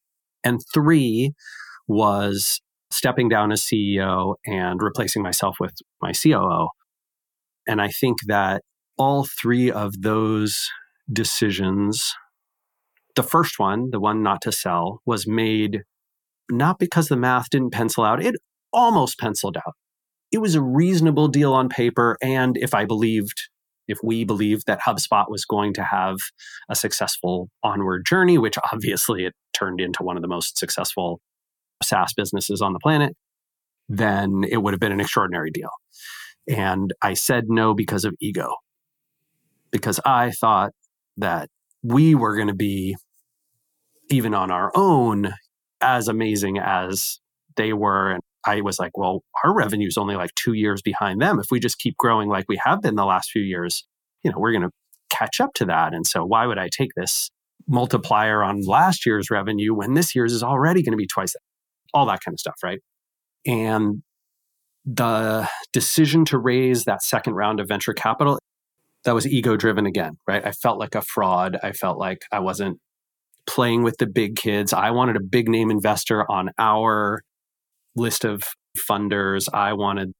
And 0.42 0.60
three 0.72 1.32
was 1.86 2.60
stepping 2.90 3.28
down 3.28 3.52
as 3.52 3.62
CEO 3.62 4.34
and 4.46 4.80
replacing 4.82 5.22
myself 5.22 5.56
with 5.60 5.74
my 6.00 6.12
COO. 6.12 6.68
And 7.66 7.80
I 7.80 7.88
think 7.88 8.18
that 8.26 8.62
all 8.96 9.24
three 9.24 9.70
of 9.70 10.02
those 10.02 10.68
decisions, 11.12 12.14
the 13.16 13.22
first 13.22 13.58
one, 13.58 13.90
the 13.90 14.00
one 14.00 14.22
not 14.22 14.40
to 14.42 14.52
sell, 14.52 15.00
was 15.06 15.26
made 15.26 15.82
not 16.50 16.78
because 16.78 17.08
the 17.08 17.16
math 17.16 17.50
didn't 17.50 17.72
pencil 17.72 18.04
out, 18.04 18.22
it 18.22 18.34
almost 18.72 19.18
penciled 19.18 19.56
out. 19.56 19.74
It 20.30 20.38
was 20.38 20.54
a 20.54 20.62
reasonable 20.62 21.28
deal 21.28 21.52
on 21.52 21.68
paper. 21.68 22.16
And 22.20 22.56
if 22.56 22.74
I 22.74 22.84
believed, 22.84 23.48
if 23.86 23.98
we 24.02 24.24
believed 24.24 24.64
that 24.66 24.80
HubSpot 24.80 25.26
was 25.28 25.44
going 25.44 25.72
to 25.74 25.84
have 25.84 26.16
a 26.68 26.74
successful 26.74 27.48
onward 27.62 28.04
journey, 28.04 28.36
which 28.36 28.56
obviously 28.72 29.24
it 29.24 29.32
turned 29.52 29.80
into 29.80 30.02
one 30.02 30.16
of 30.16 30.22
the 30.22 30.28
most 30.28 30.58
successful 30.58 31.20
SaaS 31.82 32.12
businesses 32.14 32.60
on 32.60 32.72
the 32.72 32.80
planet, 32.80 33.14
then 33.88 34.42
it 34.48 34.58
would 34.58 34.72
have 34.72 34.80
been 34.80 34.92
an 34.92 35.00
extraordinary 35.00 35.50
deal. 35.50 35.70
And 36.48 36.92
I 37.00 37.14
said 37.14 37.44
no 37.48 37.74
because 37.74 38.04
of 38.04 38.14
ego, 38.20 38.54
because 39.74 39.98
I 40.04 40.30
thought 40.30 40.70
that 41.16 41.48
we 41.82 42.14
were 42.14 42.36
going 42.36 42.46
to 42.46 42.54
be, 42.54 42.96
even 44.08 44.32
on 44.32 44.52
our 44.52 44.70
own, 44.76 45.34
as 45.80 46.06
amazing 46.06 46.58
as 46.60 47.18
they 47.56 47.72
were. 47.72 48.12
And 48.12 48.20
I 48.46 48.60
was 48.60 48.78
like, 48.78 48.96
well, 48.96 49.24
our 49.42 49.52
revenue 49.52 49.88
is 49.88 49.98
only 49.98 50.14
like 50.14 50.30
two 50.36 50.52
years 50.52 50.80
behind 50.80 51.20
them. 51.20 51.40
If 51.40 51.46
we 51.50 51.58
just 51.58 51.80
keep 51.80 51.96
growing 51.96 52.28
like 52.28 52.44
we 52.48 52.60
have 52.64 52.82
been 52.82 52.94
the 52.94 53.04
last 53.04 53.32
few 53.32 53.42
years, 53.42 53.84
you 54.22 54.30
know, 54.30 54.38
we're 54.38 54.52
going 54.52 54.62
to 54.62 54.70
catch 55.10 55.40
up 55.40 55.52
to 55.54 55.64
that. 55.64 55.92
And 55.92 56.06
so 56.06 56.24
why 56.24 56.46
would 56.46 56.58
I 56.58 56.68
take 56.68 56.90
this 56.96 57.32
multiplier 57.66 58.44
on 58.44 58.60
last 58.62 59.04
year's 59.04 59.28
revenue 59.28 59.74
when 59.74 59.94
this 59.94 60.14
year's 60.14 60.32
is 60.32 60.44
already 60.44 60.84
going 60.84 60.92
to 60.92 60.96
be 60.96 61.08
twice 61.08 61.32
that? 61.32 61.40
All 61.92 62.06
that 62.06 62.20
kind 62.24 62.32
of 62.32 62.38
stuff, 62.38 62.60
right? 62.62 62.78
And 63.44 64.04
the 64.84 65.48
decision 65.72 66.24
to 66.26 66.38
raise 66.38 66.84
that 66.84 67.02
second 67.02 67.34
round 67.34 67.58
of 67.58 67.66
venture 67.66 67.92
capital, 67.92 68.38
that 69.04 69.14
was 69.14 69.26
ego 69.26 69.56
driven 69.56 69.86
again, 69.86 70.18
right? 70.26 70.44
I 70.46 70.52
felt 70.52 70.78
like 70.78 70.94
a 70.94 71.02
fraud. 71.02 71.58
I 71.62 71.72
felt 71.72 71.98
like 71.98 72.22
I 72.32 72.40
wasn't 72.40 72.78
playing 73.46 73.82
with 73.82 73.98
the 73.98 74.06
big 74.06 74.36
kids. 74.36 74.72
I 74.72 74.90
wanted 74.90 75.16
a 75.16 75.20
big 75.20 75.48
name 75.48 75.70
investor 75.70 76.30
on 76.30 76.50
our 76.58 77.22
list 77.94 78.24
of 78.24 78.42
funders. 78.76 79.48
I 79.52 79.74
wanted 79.74 80.12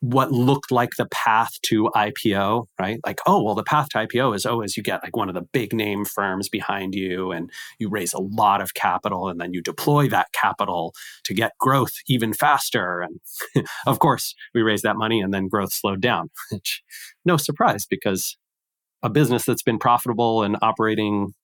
what 0.00 0.30
looked 0.30 0.70
like 0.70 0.90
the 0.98 1.06
path 1.06 1.52
to 1.62 1.90
IPO, 1.94 2.66
right? 2.78 3.00
Like, 3.06 3.20
oh, 3.26 3.42
well, 3.42 3.54
the 3.54 3.62
path 3.62 3.88
to 3.90 3.98
IPO 3.98 4.36
is, 4.36 4.44
oh, 4.44 4.62
you 4.76 4.82
get 4.82 5.02
like 5.02 5.16
one 5.16 5.30
of 5.30 5.34
the 5.34 5.46
big 5.52 5.72
name 5.72 6.04
firms 6.04 6.50
behind 6.50 6.94
you 6.94 7.32
and 7.32 7.50
you 7.78 7.88
raise 7.88 8.12
a 8.12 8.20
lot 8.20 8.60
of 8.60 8.74
capital 8.74 9.28
and 9.28 9.40
then 9.40 9.54
you 9.54 9.62
deploy 9.62 10.06
that 10.08 10.28
capital 10.32 10.92
to 11.24 11.32
get 11.32 11.52
growth 11.58 11.92
even 12.06 12.34
faster. 12.34 13.00
And 13.00 13.66
of 13.86 13.98
course, 13.98 14.34
we 14.54 14.60
raised 14.60 14.84
that 14.84 14.96
money 14.96 15.22
and 15.22 15.32
then 15.32 15.48
growth 15.48 15.72
slowed 15.72 16.02
down, 16.02 16.28
which 16.50 16.82
no 17.24 17.36
surprise 17.36 17.86
because 17.86 18.36
a 19.02 19.10
business 19.10 19.44
that's 19.44 19.62
been 19.62 19.78
profitable 19.78 20.42
and 20.42 20.56
operating 20.62 21.34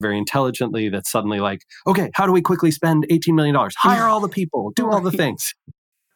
very 0.00 0.18
intelligently 0.18 0.88
that's 0.88 1.10
suddenly 1.10 1.40
like, 1.40 1.62
okay, 1.86 2.10
how 2.14 2.26
do 2.26 2.32
we 2.32 2.42
quickly 2.42 2.70
spend 2.70 3.06
$18 3.10 3.34
million? 3.34 3.56
Hire 3.78 4.04
all 4.04 4.20
the 4.20 4.28
people, 4.28 4.70
do 4.76 4.90
all 4.90 5.00
the 5.00 5.10
things. 5.10 5.54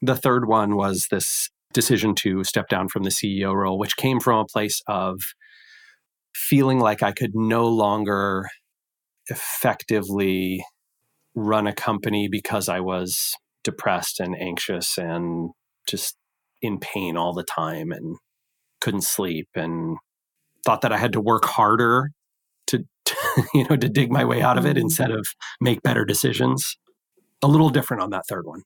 The 0.02 0.16
third 0.16 0.46
one 0.46 0.76
was 0.76 1.08
this 1.10 1.48
decision 1.72 2.14
to 2.16 2.44
step 2.44 2.68
down 2.68 2.88
from 2.88 3.04
the 3.04 3.10
CEO 3.10 3.54
role, 3.54 3.78
which 3.78 3.96
came 3.96 4.20
from 4.20 4.38
a 4.38 4.44
place 4.44 4.82
of 4.86 5.20
feeling 6.34 6.78
like 6.78 7.02
I 7.02 7.12
could 7.12 7.34
no 7.34 7.66
longer 7.68 8.48
effectively 9.28 10.64
run 11.34 11.66
a 11.66 11.72
company 11.72 12.28
because 12.28 12.68
I 12.68 12.80
was 12.80 13.34
depressed 13.62 14.20
and 14.20 14.38
anxious 14.40 14.98
and 14.98 15.50
just 15.86 16.16
in 16.62 16.78
pain 16.78 17.16
all 17.16 17.32
the 17.32 17.44
time 17.44 17.92
and 17.92 18.16
couldn't 18.80 19.02
sleep 19.02 19.48
and 19.54 19.96
thought 20.64 20.82
that 20.82 20.92
I 20.92 20.98
had 20.98 21.12
to 21.14 21.20
work 21.20 21.44
harder 21.44 22.10
to, 22.68 22.84
to 23.04 23.16
you 23.54 23.66
know 23.68 23.76
to 23.76 23.88
dig 23.88 24.10
my 24.10 24.24
way 24.24 24.42
out 24.42 24.58
of 24.58 24.66
it 24.66 24.70
mm-hmm. 24.70 24.82
instead 24.82 25.10
of 25.10 25.26
make 25.60 25.82
better 25.82 26.04
decisions. 26.04 26.76
A 27.42 27.48
little 27.48 27.70
different 27.70 28.02
on 28.02 28.10
that 28.10 28.26
third 28.28 28.46
one. 28.46 28.62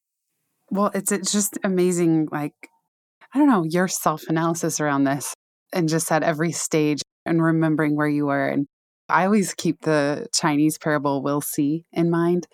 Well, 0.70 0.90
it's 0.94 1.12
it's 1.12 1.30
just 1.30 1.58
amazing 1.62 2.28
like 2.32 2.54
I 3.34 3.38
don't 3.38 3.48
know, 3.48 3.64
your 3.64 3.88
self 3.88 4.24
analysis 4.28 4.80
around 4.80 5.04
this 5.04 5.34
and 5.72 5.88
just 5.88 6.10
at 6.12 6.22
every 6.22 6.52
stage 6.52 7.02
and 7.26 7.42
remembering 7.42 7.96
where 7.96 8.08
you 8.08 8.26
were. 8.26 8.46
And 8.46 8.68
I 9.08 9.24
always 9.24 9.54
keep 9.54 9.80
the 9.80 10.28
Chinese 10.32 10.78
parable, 10.78 11.20
we'll 11.20 11.40
see, 11.40 11.84
in 11.92 12.10
mind. 12.10 12.46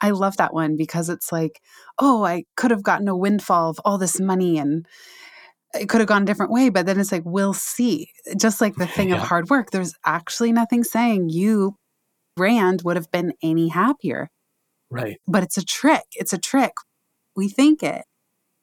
I 0.00 0.10
love 0.10 0.36
that 0.36 0.54
one 0.54 0.76
because 0.76 1.08
it's 1.08 1.32
like, 1.32 1.60
oh, 1.98 2.24
I 2.24 2.44
could 2.56 2.70
have 2.70 2.84
gotten 2.84 3.08
a 3.08 3.16
windfall 3.16 3.70
of 3.70 3.80
all 3.84 3.98
this 3.98 4.20
money 4.20 4.56
and 4.56 4.86
it 5.74 5.88
could 5.88 6.00
have 6.00 6.08
gone 6.08 6.22
a 6.22 6.26
different 6.26 6.52
way. 6.52 6.68
But 6.68 6.86
then 6.86 6.98
it's 6.98 7.12
like, 7.12 7.22
we'll 7.24 7.54
see. 7.54 8.08
Just 8.36 8.60
like 8.60 8.74
the 8.76 8.86
thing 8.86 9.10
yeah. 9.10 9.16
of 9.16 9.22
hard 9.22 9.50
work, 9.50 9.70
there's 9.70 9.94
actually 10.04 10.52
nothing 10.52 10.84
saying 10.84 11.28
you, 11.28 11.76
Rand, 12.36 12.82
would 12.84 12.96
have 12.96 13.10
been 13.10 13.32
any 13.42 13.68
happier. 13.68 14.30
Right. 14.90 15.18
But 15.26 15.42
it's 15.44 15.56
a 15.56 15.64
trick. 15.64 16.04
It's 16.12 16.32
a 16.32 16.38
trick. 16.38 16.72
We 17.36 17.48
think 17.48 17.82
it. 17.82 18.02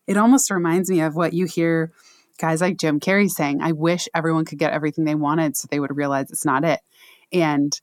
It 0.08 0.18
almost 0.18 0.52
reminds 0.52 0.90
me 0.90 1.02
of 1.02 1.16
what 1.16 1.34
you 1.34 1.46
hear 1.46 1.92
guys 2.40 2.62
like 2.62 2.78
Jim 2.78 3.00
Carrey 3.00 3.30
saying, 3.30 3.62
I 3.62 3.72
wish 3.72 4.08
everyone 4.14 4.46
could 4.46 4.60
get 4.60 4.74
everything 4.74 5.06
they 5.06 5.16
wanted 5.16 5.58
so 5.58 5.68
they 5.70 5.80
would 5.80 5.96
realize 5.96 6.30
it's 6.30 6.46
not 6.46 6.64
it. 6.64 6.80
And 7.32 7.74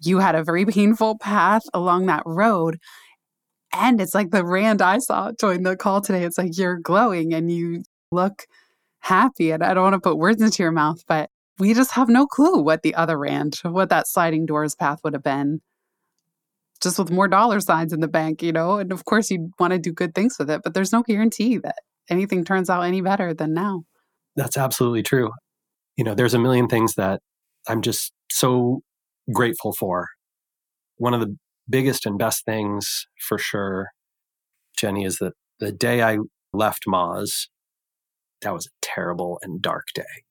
you 0.00 0.18
had 0.18 0.34
a 0.34 0.44
very 0.44 0.64
painful 0.66 1.18
path 1.18 1.62
along 1.72 2.06
that 2.06 2.22
road. 2.26 2.78
And 3.74 4.00
it's 4.00 4.14
like 4.14 4.30
the 4.30 4.44
Rand 4.44 4.82
I 4.82 4.98
saw 4.98 5.32
join 5.38 5.62
the 5.62 5.76
call 5.76 6.00
today. 6.00 6.24
It's 6.24 6.36
like 6.36 6.58
you're 6.58 6.78
glowing 6.78 7.32
and 7.32 7.50
you 7.50 7.84
look 8.10 8.46
happy. 9.02 9.50
And 9.50 9.62
I 9.62 9.74
don't 9.74 9.82
want 9.82 9.94
to 9.94 10.00
put 10.00 10.18
words 10.18 10.40
into 10.40 10.62
your 10.62 10.72
mouth, 10.72 11.04
but 11.06 11.30
we 11.58 11.74
just 11.74 11.92
have 11.92 12.08
no 12.08 12.26
clue 12.26 12.62
what 12.62 12.82
the 12.82 12.94
other 12.94 13.18
Rand, 13.18 13.60
what 13.62 13.90
that 13.90 14.08
sliding 14.08 14.46
doors 14.46 14.74
path 14.74 15.00
would 15.04 15.12
have 15.12 15.22
been 15.22 15.60
just 16.82 16.98
with 16.98 17.10
more 17.10 17.28
dollar 17.28 17.60
signs 17.60 17.92
in 17.92 18.00
the 18.00 18.08
bank, 18.08 18.42
you 18.42 18.52
know? 18.52 18.78
And 18.78 18.92
of 18.92 19.04
course, 19.04 19.30
you 19.30 19.50
want 19.58 19.72
to 19.72 19.78
do 19.78 19.92
good 19.92 20.14
things 20.14 20.36
with 20.38 20.50
it, 20.50 20.62
but 20.64 20.74
there's 20.74 20.92
no 20.92 21.02
guarantee 21.02 21.58
that 21.58 21.76
anything 22.10 22.44
turns 22.44 22.68
out 22.68 22.82
any 22.82 23.00
better 23.00 23.32
than 23.32 23.54
now. 23.54 23.84
That's 24.34 24.56
absolutely 24.56 25.02
true. 25.02 25.30
You 25.96 26.04
know, 26.04 26.14
there's 26.14 26.34
a 26.34 26.38
million 26.38 26.68
things 26.68 26.94
that 26.94 27.20
I'm 27.68 27.82
just 27.82 28.12
so 28.30 28.82
grateful 29.32 29.72
for. 29.72 30.08
One 30.96 31.14
of 31.14 31.20
the 31.20 31.36
biggest 31.68 32.06
and 32.06 32.18
best 32.18 32.44
things 32.44 33.06
for 33.20 33.38
sure, 33.38 33.90
Jenny, 34.76 35.04
is 35.04 35.18
that 35.18 35.34
the 35.60 35.70
day 35.70 36.02
I 36.02 36.18
left 36.52 36.84
Moz, 36.88 37.46
that 38.42 38.52
was 38.52 38.66
a 38.66 38.70
terrible 38.80 39.38
and 39.42 39.62
dark 39.62 39.88
day. 39.94 40.24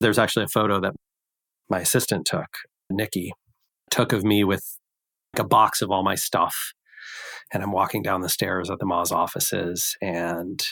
There's 0.00 0.18
actually 0.18 0.44
a 0.44 0.48
photo 0.48 0.80
that 0.80 0.94
my 1.68 1.80
assistant 1.80 2.26
took, 2.26 2.48
Nikki, 2.90 3.32
took 3.90 4.12
of 4.12 4.24
me 4.24 4.44
with 4.44 4.78
a 5.36 5.44
box 5.44 5.82
of 5.82 5.90
all 5.90 6.02
my 6.02 6.14
stuff. 6.14 6.72
And 7.52 7.62
I'm 7.62 7.72
walking 7.72 8.02
down 8.02 8.22
the 8.22 8.28
stairs 8.28 8.70
at 8.70 8.78
the 8.78 8.86
Moz 8.86 9.12
offices 9.12 9.96
and 10.00 10.62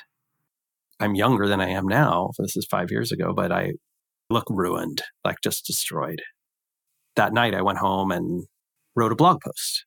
I'm 1.00 1.14
younger 1.14 1.48
than 1.48 1.60
I 1.60 1.68
am 1.70 1.86
now. 1.86 2.30
This 2.38 2.56
is 2.56 2.66
five 2.70 2.90
years 2.90 3.12
ago, 3.12 3.32
but 3.34 3.50
I 3.52 3.72
look 4.30 4.46
ruined, 4.48 5.02
like 5.24 5.36
just 5.42 5.66
destroyed. 5.66 6.22
That 7.16 7.32
night, 7.32 7.54
I 7.54 7.62
went 7.62 7.78
home 7.78 8.10
and 8.10 8.44
wrote 8.96 9.12
a 9.12 9.16
blog 9.16 9.40
post 9.44 9.84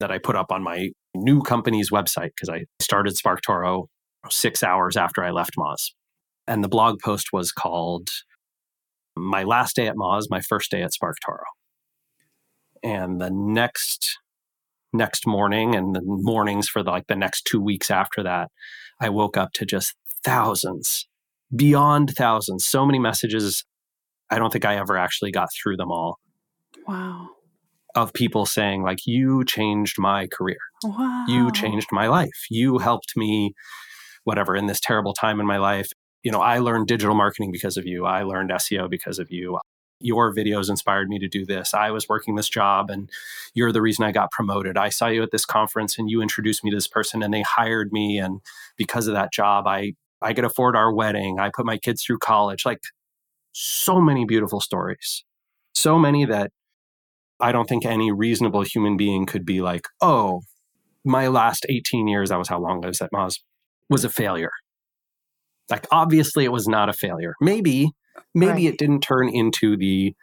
that 0.00 0.10
I 0.10 0.18
put 0.18 0.36
up 0.36 0.50
on 0.50 0.62
my 0.62 0.90
new 1.14 1.42
company's 1.42 1.90
website 1.90 2.30
because 2.36 2.48
I 2.48 2.64
started 2.80 3.14
SparkToro 3.14 3.86
six 4.30 4.62
hours 4.62 4.96
after 4.96 5.22
I 5.22 5.30
left 5.30 5.56
Moz. 5.58 5.90
And 6.48 6.62
the 6.62 6.68
blog 6.68 7.00
post 7.00 7.32
was 7.32 7.52
called 7.52 8.08
My 9.16 9.42
Last 9.42 9.76
Day 9.76 9.88
at 9.88 9.96
Moz, 9.96 10.24
My 10.30 10.40
First 10.40 10.70
Day 10.70 10.82
at 10.82 10.92
Spark 10.92 11.16
SparkToro 11.22 11.42
and 12.82 13.20
the 13.20 13.30
next 13.30 14.18
next 14.92 15.26
morning 15.26 15.74
and 15.74 15.94
the 15.94 16.02
mornings 16.04 16.68
for 16.68 16.82
the, 16.82 16.90
like 16.90 17.06
the 17.08 17.16
next 17.16 17.44
two 17.44 17.60
weeks 17.60 17.90
after 17.90 18.22
that 18.22 18.50
i 19.00 19.08
woke 19.08 19.36
up 19.36 19.52
to 19.52 19.66
just 19.66 19.94
thousands 20.22 21.06
beyond 21.54 22.14
thousands 22.16 22.64
so 22.64 22.84
many 22.84 22.98
messages. 22.98 23.64
I 24.30 24.38
don't 24.38 24.52
think 24.52 24.64
i 24.64 24.76
ever 24.76 24.96
actually 24.96 25.30
got 25.30 25.48
through 25.52 25.76
them 25.76 25.92
all. 25.92 26.18
Wow. 26.86 27.28
Of 27.94 28.12
people 28.12 28.44
saying 28.46 28.82
like 28.82 29.06
you 29.06 29.44
changed 29.44 29.96
my 29.98 30.26
career. 30.26 30.58
Wow. 30.82 31.24
you 31.28 31.50
changed 31.52 31.88
my 31.92 32.08
life. 32.08 32.46
You 32.50 32.78
helped 32.78 33.16
me 33.16 33.54
whatever 34.24 34.56
in 34.56 34.66
this 34.66 34.80
terrible 34.80 35.14
time 35.14 35.38
in 35.38 35.46
my 35.46 35.58
life 35.58 35.90
you 36.26 36.32
know 36.32 36.40
i 36.40 36.58
learned 36.58 36.86
digital 36.88 37.14
marketing 37.14 37.52
because 37.52 37.76
of 37.76 37.86
you 37.86 38.04
i 38.04 38.22
learned 38.22 38.50
seo 38.50 38.90
because 38.90 39.18
of 39.18 39.30
you 39.30 39.58
your 40.00 40.34
videos 40.34 40.68
inspired 40.68 41.08
me 41.08 41.18
to 41.18 41.28
do 41.28 41.46
this. 41.46 41.72
I 41.72 41.90
was 41.90 42.08
working 42.08 42.34
this 42.34 42.48
job 42.48 42.90
and 42.90 43.10
you're 43.54 43.72
the 43.72 43.82
reason 43.82 44.04
I 44.04 44.12
got 44.12 44.30
promoted. 44.30 44.76
I 44.76 44.90
saw 44.90 45.06
you 45.06 45.22
at 45.22 45.30
this 45.30 45.46
conference 45.46 45.98
and 45.98 46.10
you 46.10 46.20
introduced 46.20 46.62
me 46.64 46.70
to 46.70 46.76
this 46.76 46.88
person 46.88 47.22
and 47.22 47.32
they 47.32 47.42
hired 47.42 47.92
me 47.92 48.18
and 48.18 48.40
because 48.76 49.06
of 49.06 49.14
that 49.14 49.32
job 49.32 49.66
I 49.66 49.94
I 50.22 50.32
could 50.32 50.44
afford 50.44 50.76
our 50.76 50.92
wedding. 50.92 51.38
I 51.38 51.50
put 51.54 51.66
my 51.66 51.78
kids 51.78 52.02
through 52.02 52.18
college. 52.18 52.64
Like 52.64 52.80
so 53.52 54.00
many 54.00 54.24
beautiful 54.24 54.60
stories. 54.60 55.24
So 55.74 55.98
many 55.98 56.24
that 56.26 56.50
I 57.40 57.52
don't 57.52 57.68
think 57.68 57.84
any 57.84 58.12
reasonable 58.12 58.62
human 58.62 58.96
being 58.96 59.26
could 59.26 59.44
be 59.44 59.60
like, 59.60 59.86
"Oh, 60.00 60.42
my 61.04 61.28
last 61.28 61.66
18 61.68 62.08
years, 62.08 62.30
that 62.30 62.38
was 62.38 62.48
how 62.48 62.58
long 62.58 62.84
I 62.84 62.88
was 62.88 63.02
at 63.02 63.12
Moz, 63.12 63.40
was 63.90 64.04
a 64.04 64.10
failure." 64.10 64.52
Like 65.70 65.86
obviously 65.90 66.44
it 66.44 66.52
was 66.52 66.68
not 66.68 66.88
a 66.88 66.92
failure. 66.92 67.34
Maybe 67.40 67.90
maybe 68.34 68.64
right. 68.64 68.74
it 68.74 68.78
didn't 68.78 69.00
turn 69.00 69.28
into 69.28 69.76
the 69.76 70.14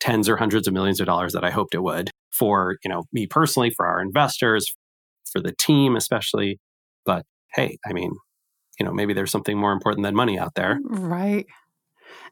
tens 0.00 0.28
or 0.28 0.36
hundreds 0.36 0.66
of 0.66 0.74
millions 0.74 1.00
of 1.00 1.06
dollars 1.06 1.32
that 1.32 1.44
I 1.44 1.50
hoped 1.50 1.74
it 1.74 1.82
would 1.82 2.10
for, 2.30 2.76
you 2.84 2.90
know, 2.90 3.04
me 3.12 3.26
personally, 3.26 3.70
for 3.70 3.86
our 3.86 4.00
investors, 4.00 4.66
for 5.30 5.40
the 5.40 5.52
team 5.52 5.96
especially. 5.96 6.58
But 7.04 7.24
hey, 7.54 7.78
I 7.86 7.92
mean, 7.92 8.12
you 8.78 8.86
know, 8.86 8.92
maybe 8.92 9.12
there's 9.12 9.30
something 9.30 9.58
more 9.58 9.72
important 9.72 10.04
than 10.04 10.14
money 10.14 10.38
out 10.38 10.54
there. 10.54 10.78
Right. 10.84 11.46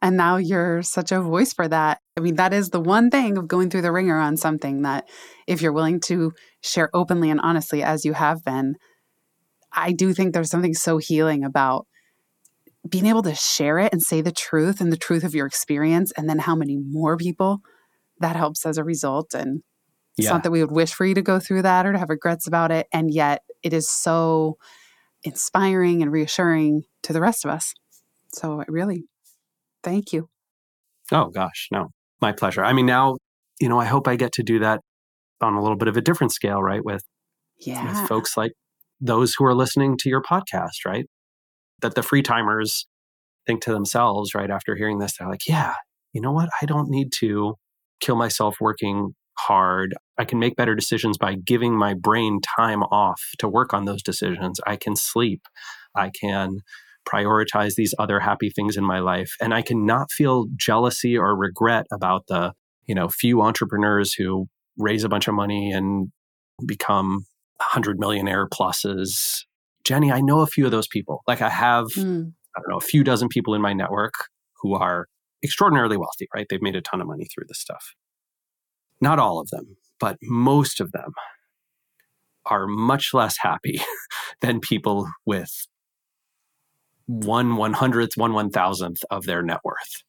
And 0.00 0.16
now 0.16 0.36
you're 0.36 0.82
such 0.82 1.12
a 1.12 1.20
voice 1.20 1.52
for 1.52 1.68
that. 1.68 2.00
I 2.16 2.20
mean, 2.20 2.36
that 2.36 2.52
is 2.52 2.70
the 2.70 2.80
one 2.80 3.10
thing 3.10 3.36
of 3.36 3.48
going 3.48 3.70
through 3.70 3.82
the 3.82 3.92
ringer 3.92 4.18
on 4.18 4.36
something 4.36 4.82
that 4.82 5.08
if 5.46 5.60
you're 5.60 5.72
willing 5.72 6.00
to 6.02 6.32
share 6.62 6.90
openly 6.94 7.30
and 7.30 7.40
honestly 7.40 7.82
as 7.82 8.04
you 8.04 8.12
have 8.12 8.44
been, 8.44 8.76
I 9.72 9.92
do 9.92 10.12
think 10.14 10.32
there's 10.32 10.50
something 10.50 10.74
so 10.74 10.98
healing 10.98 11.44
about 11.44 11.86
being 12.88 13.06
able 13.06 13.22
to 13.22 13.34
share 13.34 13.78
it 13.78 13.92
and 13.92 14.02
say 14.02 14.20
the 14.20 14.32
truth 14.32 14.80
and 14.80 14.92
the 14.92 14.96
truth 14.96 15.24
of 15.24 15.34
your 15.34 15.46
experience, 15.46 16.12
and 16.16 16.28
then 16.28 16.38
how 16.40 16.54
many 16.54 16.76
more 16.76 17.16
people 17.16 17.60
that 18.20 18.36
helps 18.36 18.66
as 18.66 18.78
a 18.78 18.84
result. 18.84 19.34
And 19.34 19.62
it's 20.16 20.26
Yeah. 20.26 20.32
not 20.32 20.42
that 20.42 20.50
we 20.50 20.60
would 20.60 20.72
wish 20.72 20.92
for 20.92 21.06
you 21.06 21.14
to 21.14 21.22
go 21.22 21.38
through 21.38 21.62
that 21.62 21.86
or 21.86 21.92
to 21.92 21.98
have 21.98 22.08
regrets 22.10 22.46
about 22.46 22.70
it. 22.70 22.86
And 22.92 23.12
yet 23.12 23.42
it 23.62 23.72
is 23.72 23.88
so 23.88 24.58
inspiring 25.22 26.02
and 26.02 26.12
reassuring 26.12 26.82
to 27.02 27.12
the 27.12 27.20
rest 27.20 27.44
of 27.44 27.50
us. 27.50 27.74
So 28.32 28.60
I 28.60 28.64
really 28.68 29.04
thank 29.82 30.12
you. 30.12 30.28
Oh 31.12 31.26
gosh, 31.30 31.68
no. 31.72 31.88
My 32.20 32.32
pleasure. 32.32 32.64
I 32.64 32.72
mean 32.72 32.86
now, 32.86 33.16
you 33.60 33.68
know, 33.68 33.78
I 33.80 33.84
hope 33.84 34.06
I 34.08 34.16
get 34.16 34.32
to 34.32 34.42
do 34.42 34.58
that 34.60 34.80
on 35.40 35.54
a 35.54 35.60
little 35.62 35.76
bit 35.76 35.88
of 35.88 35.96
a 35.96 36.00
different 36.00 36.32
scale, 36.32 36.62
right? 36.62 36.84
With 36.84 37.02
Yeah. 37.58 38.00
with 38.00 38.08
folks 38.08 38.36
like 38.36 38.52
those 39.00 39.34
who 39.34 39.44
are 39.44 39.54
listening 39.54 39.96
to 39.98 40.08
your 40.08 40.22
podcast, 40.22 40.84
right? 40.86 41.06
That 41.80 41.94
the 41.94 42.02
free 42.02 42.22
timers 42.22 42.86
think 43.46 43.62
to 43.62 43.72
themselves, 43.72 44.34
right, 44.34 44.50
after 44.50 44.74
hearing 44.74 44.98
this, 44.98 45.16
they're 45.16 45.28
like, 45.28 45.46
yeah, 45.46 45.74
you 46.12 46.20
know 46.20 46.32
what? 46.32 46.48
I 46.60 46.66
don't 46.66 46.88
need 46.88 47.12
to 47.18 47.54
kill 48.00 48.16
myself 48.16 48.56
working 48.60 49.14
hard. 49.38 49.94
I 50.18 50.24
can 50.24 50.38
make 50.38 50.56
better 50.56 50.74
decisions 50.74 51.16
by 51.16 51.36
giving 51.36 51.76
my 51.76 51.94
brain 51.94 52.40
time 52.40 52.82
off 52.84 53.22
to 53.38 53.48
work 53.48 53.72
on 53.72 53.84
those 53.84 54.02
decisions. 54.02 54.60
I 54.66 54.76
can 54.76 54.96
sleep. 54.96 55.42
I 55.94 56.10
can 56.10 56.60
prioritize 57.08 57.74
these 57.74 57.94
other 57.98 58.20
happy 58.20 58.50
things 58.50 58.76
in 58.76 58.84
my 58.84 58.98
life. 58.98 59.34
And 59.40 59.54
I 59.54 59.62
can 59.62 59.86
not 59.86 60.10
feel 60.12 60.46
jealousy 60.56 61.16
or 61.16 61.36
regret 61.36 61.86
about 61.92 62.26
the, 62.28 62.52
you 62.86 62.94
know, 62.94 63.08
few 63.08 63.40
entrepreneurs 63.42 64.12
who 64.12 64.48
raise 64.76 65.04
a 65.04 65.08
bunch 65.08 65.28
of 65.28 65.34
money 65.34 65.72
and 65.72 66.08
become 66.66 67.24
100 67.58 67.98
millionaire 67.98 68.46
pluses. 68.48 69.44
Jenny, 69.88 70.12
I 70.12 70.20
know 70.20 70.40
a 70.40 70.46
few 70.46 70.66
of 70.66 70.70
those 70.70 70.86
people. 70.86 71.22
Like 71.26 71.40
I 71.40 71.48
have, 71.48 71.86
Mm. 71.96 72.32
I 72.56 72.60
don't 72.60 72.68
know, 72.70 72.76
a 72.76 72.80
few 72.80 73.02
dozen 73.02 73.28
people 73.28 73.54
in 73.54 73.62
my 73.62 73.72
network 73.72 74.12
who 74.60 74.74
are 74.74 75.06
extraordinarily 75.42 75.96
wealthy, 75.96 76.28
right? 76.34 76.46
They've 76.50 76.60
made 76.60 76.76
a 76.76 76.82
ton 76.82 77.00
of 77.00 77.06
money 77.06 77.26
through 77.32 77.44
this 77.48 77.58
stuff. 77.58 77.94
Not 79.00 79.18
all 79.18 79.40
of 79.40 79.48
them, 79.50 79.76
but 79.98 80.16
most 80.22 80.80
of 80.80 80.92
them 80.92 81.12
are 82.44 82.66
much 82.66 83.14
less 83.14 83.36
happy 83.40 83.80
than 84.42 84.60
people 84.60 85.08
with 85.24 85.50
one 87.06 87.56
one 87.56 87.72
hundredth, 87.72 88.16
one 88.16 88.34
one 88.34 88.50
thousandth 88.50 89.02
of 89.10 89.24
their 89.24 89.42
net 89.42 89.60
worth. 89.64 90.02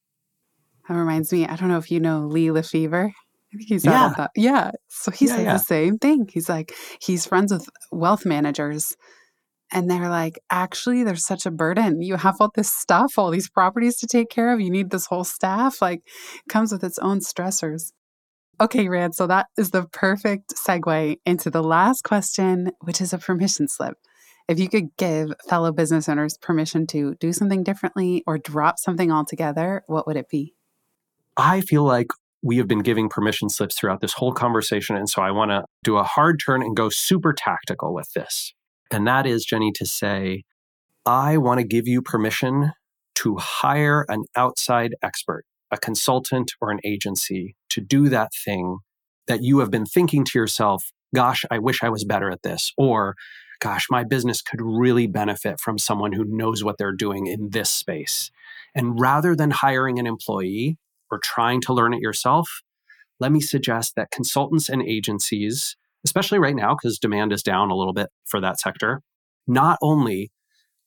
That 0.89 0.95
reminds 0.95 1.31
me, 1.31 1.45
I 1.47 1.55
don't 1.55 1.69
know 1.69 1.77
if 1.77 1.89
you 1.91 1.99
know 2.01 2.25
Lee 2.25 2.47
LeFever. 2.47 3.09
I 3.53 3.57
think 3.57 3.69
he's 3.69 3.85
Yeah. 3.85 4.27
Yeah. 4.35 4.71
So 4.89 5.11
he 5.11 5.25
Yeah, 5.27 5.35
says 5.35 5.43
yeah. 5.45 5.53
the 5.53 5.59
same 5.59 5.97
thing. 5.99 6.27
He's 6.31 6.49
like, 6.49 6.75
he's 7.01 7.25
friends 7.25 7.53
with 7.53 7.67
wealth 7.91 8.25
managers. 8.25 8.95
And 9.71 9.89
they're 9.89 10.09
like, 10.09 10.39
actually, 10.49 11.03
there's 11.03 11.25
such 11.25 11.45
a 11.45 11.51
burden. 11.51 12.01
You 12.01 12.15
have 12.15 12.37
all 12.39 12.51
this 12.55 12.73
stuff, 12.73 13.17
all 13.17 13.29
these 13.29 13.49
properties 13.49 13.97
to 13.97 14.07
take 14.07 14.29
care 14.29 14.51
of. 14.51 14.59
You 14.59 14.71
need 14.71 14.89
this 14.89 15.05
whole 15.05 15.23
staff. 15.23 15.81
Like, 15.81 16.01
comes 16.49 16.71
with 16.71 16.83
its 16.83 16.97
own 16.99 17.19
stressors. 17.19 17.91
Okay, 18.61 18.89
Rand. 18.89 19.15
So 19.15 19.27
that 19.27 19.47
is 19.57 19.71
the 19.71 19.85
perfect 19.85 20.53
segue 20.55 21.17
into 21.25 21.49
the 21.49 21.63
last 21.63 22.03
question, 22.03 22.71
which 22.81 22.99
is 22.99 23.13
a 23.13 23.17
permission 23.17 23.67
slip. 23.67 23.97
If 24.49 24.59
you 24.59 24.67
could 24.67 24.97
give 24.97 25.31
fellow 25.47 25.71
business 25.71 26.09
owners 26.09 26.37
permission 26.37 26.87
to 26.87 27.15
do 27.19 27.31
something 27.31 27.63
differently 27.63 28.23
or 28.25 28.37
drop 28.39 28.79
something 28.79 29.11
altogether, 29.11 29.83
what 29.85 30.07
would 30.07 30.17
it 30.17 30.27
be? 30.27 30.55
I 31.37 31.61
feel 31.61 31.83
like 31.83 32.07
we 32.41 32.57
have 32.57 32.67
been 32.67 32.79
giving 32.79 33.09
permission 33.09 33.49
slips 33.49 33.77
throughout 33.77 34.01
this 34.01 34.13
whole 34.13 34.33
conversation. 34.33 34.95
And 34.95 35.09
so 35.09 35.21
I 35.21 35.31
want 35.31 35.51
to 35.51 35.63
do 35.83 35.97
a 35.97 36.03
hard 36.03 36.41
turn 36.43 36.61
and 36.61 36.75
go 36.75 36.89
super 36.89 37.31
tactical 37.31 37.93
with 37.93 38.11
this. 38.13 38.53
And 38.91 39.07
that 39.07 39.25
is, 39.25 39.45
Jenny, 39.45 39.71
to 39.73 39.85
say, 39.85 40.43
I 41.05 41.37
want 41.37 41.59
to 41.59 41.65
give 41.65 41.87
you 41.87 42.01
permission 42.01 42.73
to 43.15 43.37
hire 43.37 44.05
an 44.09 44.23
outside 44.35 44.95
expert, 45.01 45.45
a 45.71 45.77
consultant 45.77 46.51
or 46.61 46.71
an 46.71 46.79
agency 46.83 47.55
to 47.69 47.81
do 47.81 48.09
that 48.09 48.31
thing 48.33 48.79
that 49.27 49.43
you 49.43 49.59
have 49.59 49.69
been 49.69 49.85
thinking 49.85 50.23
to 50.25 50.39
yourself, 50.39 50.91
gosh, 51.13 51.45
I 51.51 51.59
wish 51.59 51.83
I 51.83 51.89
was 51.89 52.03
better 52.03 52.31
at 52.31 52.43
this. 52.43 52.73
Or, 52.77 53.15
gosh, 53.59 53.87
my 53.89 54.03
business 54.03 54.41
could 54.41 54.61
really 54.61 55.07
benefit 55.07 55.59
from 55.59 55.77
someone 55.77 56.13
who 56.13 56.25
knows 56.25 56.63
what 56.63 56.77
they're 56.77 56.91
doing 56.91 57.27
in 57.27 57.49
this 57.49 57.69
space. 57.69 58.31
And 58.75 58.99
rather 58.99 59.35
than 59.35 59.51
hiring 59.51 59.99
an 59.99 60.07
employee 60.07 60.77
or 61.11 61.19
trying 61.19 61.61
to 61.61 61.73
learn 61.73 61.93
it 61.93 62.01
yourself, 62.01 62.61
let 63.19 63.31
me 63.31 63.41
suggest 63.41 63.95
that 63.95 64.11
consultants 64.11 64.69
and 64.69 64.81
agencies, 64.81 65.75
especially 66.05 66.39
right 66.39 66.55
now, 66.55 66.75
because 66.75 66.99
demand 66.99 67.33
is 67.33 67.43
down 67.43 67.71
a 67.71 67.75
little 67.75 67.93
bit 67.93 68.09
for 68.27 68.39
that 68.41 68.59
sector, 68.59 69.01
not 69.47 69.77
only 69.81 70.31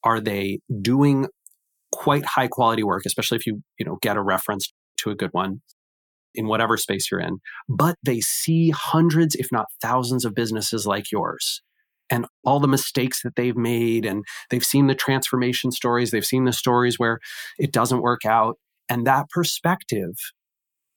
are 0.04 0.20
they 0.20 0.60
doing 0.80 1.26
quite 1.92 2.24
high 2.24 2.48
quality 2.48 2.82
work, 2.82 3.02
especially 3.06 3.36
if 3.36 3.46
you, 3.46 3.62
you 3.78 3.86
know, 3.86 3.98
get 4.00 4.16
a 4.16 4.22
reference 4.22 4.72
to 4.98 5.10
a 5.10 5.14
good 5.14 5.30
one 5.32 5.60
in 6.34 6.46
whatever 6.46 6.76
space 6.76 7.10
you're 7.10 7.20
in, 7.20 7.38
but 7.68 7.96
they 8.02 8.20
see 8.20 8.70
hundreds, 8.70 9.34
if 9.34 9.48
not 9.52 9.66
thousands 9.82 10.24
of 10.24 10.34
businesses 10.34 10.86
like 10.86 11.12
yours 11.12 11.60
and 12.08 12.26
all 12.44 12.60
the 12.60 12.68
mistakes 12.68 13.22
that 13.22 13.36
they've 13.36 13.56
made. 13.56 14.06
And 14.06 14.24
they've 14.50 14.64
seen 14.64 14.86
the 14.86 14.94
transformation 14.94 15.70
stories. 15.70 16.10
They've 16.10 16.24
seen 16.24 16.44
the 16.44 16.52
stories 16.52 16.98
where 16.98 17.18
it 17.58 17.72
doesn't 17.72 18.02
work 18.02 18.24
out. 18.24 18.58
And 18.88 19.06
that 19.06 19.28
perspective 19.30 20.14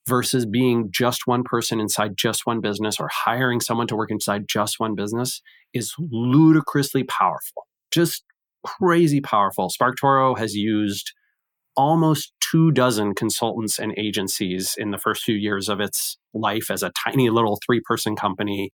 versus 0.07 0.45
being 0.45 0.91
just 0.91 1.25
one 1.25 1.43
person 1.43 1.79
inside 1.79 2.15
just 2.17 2.45
one 2.45 2.61
business 2.61 2.99
or 2.99 3.09
hiring 3.11 3.59
someone 3.59 3.87
to 3.87 3.95
work 3.95 4.11
inside 4.11 4.47
just 4.47 4.79
one 4.79 4.95
business 4.95 5.41
is 5.73 5.93
ludicrously 5.99 7.03
powerful. 7.03 7.67
Just 7.91 8.23
crazy 8.63 9.21
powerful. 9.21 9.69
SparkToro 9.69 10.37
has 10.37 10.55
used 10.55 11.13
almost 11.75 12.33
two 12.39 12.71
dozen 12.71 13.13
consultants 13.13 13.79
and 13.79 13.93
agencies 13.97 14.75
in 14.77 14.91
the 14.91 14.97
first 14.97 15.23
few 15.23 15.35
years 15.35 15.67
of 15.67 15.79
its 15.79 16.17
life 16.33 16.71
as 16.71 16.83
a 16.83 16.91
tiny 16.91 17.29
little 17.29 17.59
three 17.65 17.81
person 17.81 18.15
company. 18.15 18.71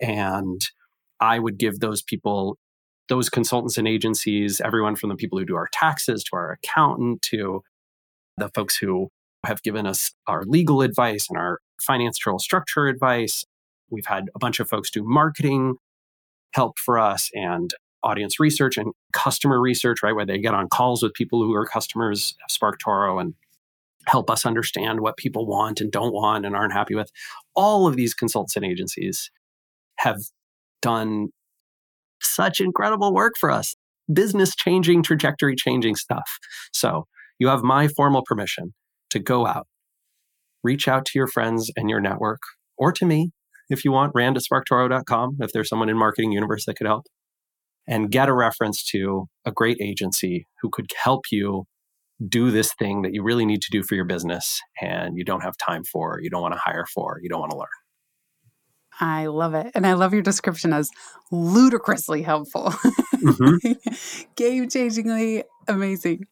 And 0.00 0.66
I 1.20 1.38
would 1.38 1.58
give 1.58 1.80
those 1.80 2.02
people, 2.02 2.58
those 3.08 3.28
consultants 3.28 3.76
and 3.78 3.86
agencies, 3.86 4.60
everyone 4.60 4.96
from 4.96 5.10
the 5.10 5.16
people 5.16 5.38
who 5.38 5.44
do 5.44 5.56
our 5.56 5.68
taxes 5.72 6.24
to 6.24 6.30
our 6.36 6.52
accountant 6.52 7.22
to 7.22 7.62
the 8.36 8.48
folks 8.48 8.76
who 8.76 9.10
have 9.46 9.62
given 9.62 9.86
us 9.86 10.12
our 10.26 10.44
legal 10.44 10.82
advice 10.82 11.26
and 11.28 11.38
our 11.38 11.60
financial 11.80 12.38
structure 12.38 12.86
advice. 12.86 13.44
We've 13.90 14.06
had 14.06 14.30
a 14.34 14.38
bunch 14.38 14.60
of 14.60 14.68
folks 14.68 14.90
do 14.90 15.02
marketing 15.02 15.76
help 16.52 16.78
for 16.78 16.98
us 16.98 17.30
and 17.34 17.72
audience 18.02 18.40
research 18.40 18.76
and 18.76 18.92
customer 19.12 19.60
research, 19.60 20.02
right? 20.02 20.14
Where 20.14 20.26
they 20.26 20.38
get 20.38 20.54
on 20.54 20.68
calls 20.68 21.02
with 21.02 21.14
people 21.14 21.42
who 21.42 21.54
are 21.54 21.66
customers 21.66 22.34
of 22.44 22.56
SparkToro 22.56 23.20
and 23.20 23.34
help 24.06 24.30
us 24.30 24.46
understand 24.46 25.00
what 25.00 25.16
people 25.16 25.46
want 25.46 25.80
and 25.80 25.92
don't 25.92 26.12
want 26.12 26.46
and 26.46 26.56
aren't 26.56 26.72
happy 26.72 26.94
with. 26.94 27.10
All 27.54 27.86
of 27.86 27.96
these 27.96 28.14
consultants 28.14 28.56
and 28.56 28.64
agencies 28.64 29.30
have 29.98 30.18
done 30.80 31.28
such 32.22 32.60
incredible 32.60 33.12
work 33.12 33.34
for 33.38 33.50
us, 33.50 33.76
business 34.12 34.54
changing, 34.56 35.02
trajectory 35.02 35.54
changing 35.54 35.96
stuff. 35.96 36.38
So 36.72 37.06
you 37.38 37.48
have 37.48 37.62
my 37.62 37.88
formal 37.88 38.22
permission 38.24 38.72
to 39.10 39.18
go 39.18 39.46
out, 39.46 39.66
reach 40.62 40.88
out 40.88 41.04
to 41.06 41.12
your 41.14 41.26
friends 41.28 41.70
and 41.76 41.90
your 41.90 42.00
network, 42.00 42.40
or 42.76 42.92
to 42.92 43.06
me 43.06 43.30
if 43.70 43.84
you 43.84 43.92
want, 43.92 44.12
rand 44.14 44.36
at 44.36 44.42
sparktoro.com 44.42 45.36
if 45.40 45.52
there's 45.52 45.68
someone 45.68 45.88
in 45.88 45.96
marketing 45.96 46.32
universe 46.32 46.64
that 46.66 46.74
could 46.74 46.88
help, 46.88 47.06
and 47.86 48.10
get 48.10 48.28
a 48.28 48.34
reference 48.34 48.84
to 48.86 49.26
a 49.46 49.52
great 49.52 49.78
agency 49.80 50.46
who 50.60 50.68
could 50.70 50.90
help 51.02 51.22
you 51.30 51.64
do 52.28 52.50
this 52.50 52.74
thing 52.78 53.02
that 53.02 53.14
you 53.14 53.22
really 53.22 53.46
need 53.46 53.62
to 53.62 53.70
do 53.70 53.82
for 53.82 53.94
your 53.94 54.04
business 54.04 54.60
and 54.82 55.16
you 55.16 55.24
don't 55.24 55.40
have 55.40 55.54
time 55.56 55.82
for, 55.84 56.18
you 56.20 56.28
don't 56.28 56.42
want 56.42 56.52
to 56.52 56.60
hire 56.62 56.84
for, 56.92 57.18
you 57.22 57.28
don't 57.28 57.40
want 57.40 57.52
to 57.52 57.56
learn. 57.56 57.68
I 59.00 59.26
love 59.26 59.54
it. 59.54 59.70
And 59.74 59.86
I 59.86 59.94
love 59.94 60.12
your 60.12 60.20
description 60.22 60.72
as 60.74 60.90
ludicrously 61.30 62.22
helpful, 62.22 62.64
Mhm. 63.14 63.76
game 64.36 64.68
changingly 64.68 65.44
amazing. 65.68 66.24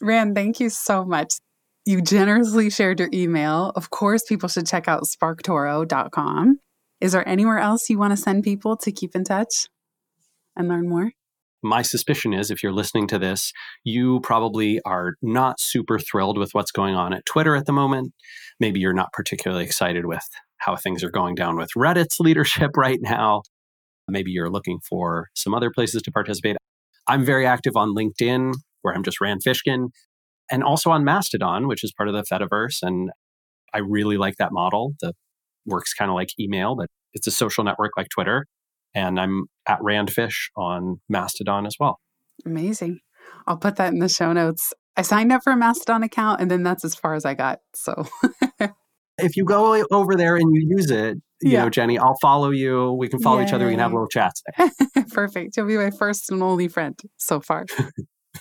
Rand, 0.00 0.34
thank 0.36 0.60
you 0.60 0.68
so 0.70 1.04
much. 1.04 1.34
You 1.88 2.02
generously 2.02 2.68
shared 2.68 3.00
your 3.00 3.08
email. 3.14 3.72
Of 3.74 3.88
course, 3.88 4.22
people 4.22 4.50
should 4.50 4.66
check 4.66 4.88
out 4.88 5.04
sparktoro.com. 5.04 6.60
Is 7.00 7.12
there 7.12 7.26
anywhere 7.26 7.60
else 7.60 7.88
you 7.88 7.96
want 7.96 8.10
to 8.10 8.16
send 8.18 8.44
people 8.44 8.76
to 8.76 8.92
keep 8.92 9.16
in 9.16 9.24
touch 9.24 9.68
and 10.54 10.68
learn 10.68 10.86
more? 10.86 11.12
my 11.62 11.80
suspicion 11.80 12.34
is 12.34 12.50
if 12.50 12.62
you're 12.62 12.72
listening 12.72 13.06
to 13.06 13.18
this, 13.18 13.54
you 13.84 14.20
probably 14.20 14.82
are 14.84 15.14
not 15.22 15.60
super 15.60 15.98
thrilled 15.98 16.36
with 16.36 16.52
what's 16.52 16.70
going 16.70 16.94
on 16.94 17.14
at 17.14 17.24
Twitter 17.24 17.56
at 17.56 17.64
the 17.64 17.72
moment. 17.72 18.12
Maybe 18.60 18.80
you're 18.80 18.92
not 18.92 19.14
particularly 19.14 19.64
excited 19.64 20.04
with 20.04 20.28
how 20.58 20.76
things 20.76 21.02
are 21.02 21.10
going 21.10 21.36
down 21.36 21.56
with 21.56 21.70
Reddit's 21.74 22.20
leadership 22.20 22.72
right 22.76 22.98
now. 23.00 23.44
Maybe 24.08 24.30
you're 24.30 24.50
looking 24.50 24.78
for 24.86 25.28
some 25.34 25.54
other 25.54 25.70
places 25.70 26.02
to 26.02 26.12
participate. 26.12 26.58
I'm 27.06 27.24
very 27.24 27.46
active 27.46 27.76
on 27.76 27.94
LinkedIn, 27.94 28.52
where 28.82 28.94
I'm 28.94 29.02
just 29.02 29.22
Rand 29.22 29.40
Fishkin, 29.42 29.88
and 30.50 30.62
also 30.62 30.90
on 30.90 31.04
Mastodon, 31.04 31.66
which 31.68 31.84
is 31.84 31.92
part 31.92 32.08
of 32.08 32.14
the 32.14 32.22
Fediverse. 32.22 32.82
And 32.82 33.10
I 33.74 33.78
really 33.78 34.16
like 34.16 34.36
that 34.38 34.52
model. 34.52 34.94
The 35.00 35.12
works 35.66 35.92
kind 35.94 36.10
of 36.10 36.14
like 36.14 36.30
email, 36.40 36.74
but 36.76 36.88
it's 37.14 37.26
a 37.26 37.30
social 37.30 37.64
network 37.64 37.92
like 37.96 38.08
Twitter. 38.08 38.46
And 38.94 39.20
I'm 39.20 39.46
at 39.66 39.80
Randfish 39.80 40.48
on 40.56 41.00
Mastodon 41.08 41.66
as 41.66 41.76
well. 41.78 42.00
Amazing. 42.46 43.00
I'll 43.46 43.58
put 43.58 43.76
that 43.76 43.92
in 43.92 43.98
the 43.98 44.08
show 44.08 44.32
notes. 44.32 44.72
I 44.96 45.02
signed 45.02 45.30
up 45.32 45.42
for 45.44 45.52
a 45.52 45.56
Mastodon 45.56 46.02
account 46.02 46.40
and 46.40 46.50
then 46.50 46.62
that's 46.62 46.84
as 46.84 46.94
far 46.94 47.14
as 47.14 47.24
I 47.24 47.34
got. 47.34 47.58
So 47.74 48.06
if 49.18 49.36
you 49.36 49.44
go 49.44 49.84
over 49.90 50.16
there 50.16 50.36
and 50.36 50.54
you 50.54 50.66
use 50.76 50.90
it, 50.90 51.18
you 51.42 51.52
Yeah. 51.52 51.64
know, 51.64 51.70
Jenny, 51.70 51.98
I'll 51.98 52.16
follow 52.20 52.50
you. 52.50 52.92
We 52.92 53.08
can 53.08 53.20
follow 53.20 53.40
each 53.42 53.52
other. 53.52 53.66
We 53.66 53.72
can 53.72 53.80
have 53.80 53.90
Yay. 53.90 53.94
little 53.94 54.08
chats. 54.08 54.42
Perfect. 55.12 55.56
You'll 55.56 55.66
be 55.66 55.76
my 55.76 55.90
first 55.90 56.30
and 56.30 56.42
only 56.42 56.66
friend 56.68 56.98
so 57.16 57.40
far. 57.40 57.66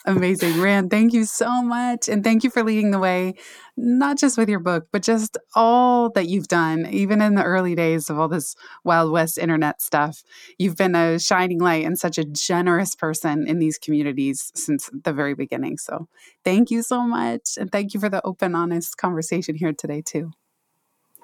Amazing. 0.06 0.62
Rand, 0.62 0.90
thank 0.90 1.14
you 1.14 1.26
so 1.26 1.62
much. 1.62 2.08
And 2.08 2.24
thank 2.24 2.44
you 2.44 2.50
for 2.50 2.64
leading 2.64 2.92
the 2.92 3.00
way, 3.00 3.36
not 3.76 4.18
just 4.18 4.38
with 4.38 4.50
your 4.50 4.60
book, 4.60 4.88
but 4.92 5.04
just 5.04 5.38
all 5.56 6.10
that 6.12 6.28
you've 6.28 6.48
done, 6.48 6.88
even 6.90 7.22
in 7.22 7.36
the 7.36 7.44
early 7.44 7.76
days 7.76 8.10
of 8.10 8.18
all 8.18 8.28
this 8.28 8.56
Wild 8.84 9.12
West 9.12 9.38
internet 9.38 9.82
stuff. 9.82 10.24
You've 10.58 10.78
been 10.78 10.96
a 10.96 11.20
shining 11.20 11.60
light 11.60 11.86
and 11.86 11.98
such 11.98 12.18
a 12.18 12.24
generous 12.24 12.96
person 12.96 13.48
in 13.48 13.60
these 13.60 13.78
communities 13.78 14.52
since 14.56 14.90
the 15.04 15.14
very 15.14 15.34
beginning. 15.34 15.78
So 15.78 16.08
thank 16.44 16.72
you 16.72 16.84
so 16.84 17.02
much. 17.02 17.58
And 17.58 17.72
thank 17.72 17.94
you 17.94 18.00
for 18.00 18.10
the 18.10 18.26
open, 18.26 18.56
honest 18.56 18.98
conversation 18.98 19.56
here 19.56 19.74
today, 19.74 20.02
too. 20.02 20.32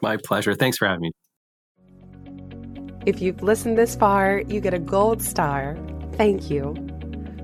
My 0.02 0.18
pleasure. 0.18 0.54
Thanks 0.54 0.78
for 0.78 0.88
having 0.88 1.02
me. 1.02 1.12
If 3.06 3.22
you've 3.22 3.42
listened 3.44 3.78
this 3.78 3.96
far, 3.96 4.44
you 4.48 4.62
get 4.62 4.74
a 4.74 4.80
gold 4.80 5.22
star. 5.22 5.78
Thank 6.14 6.50
you. 6.50 6.93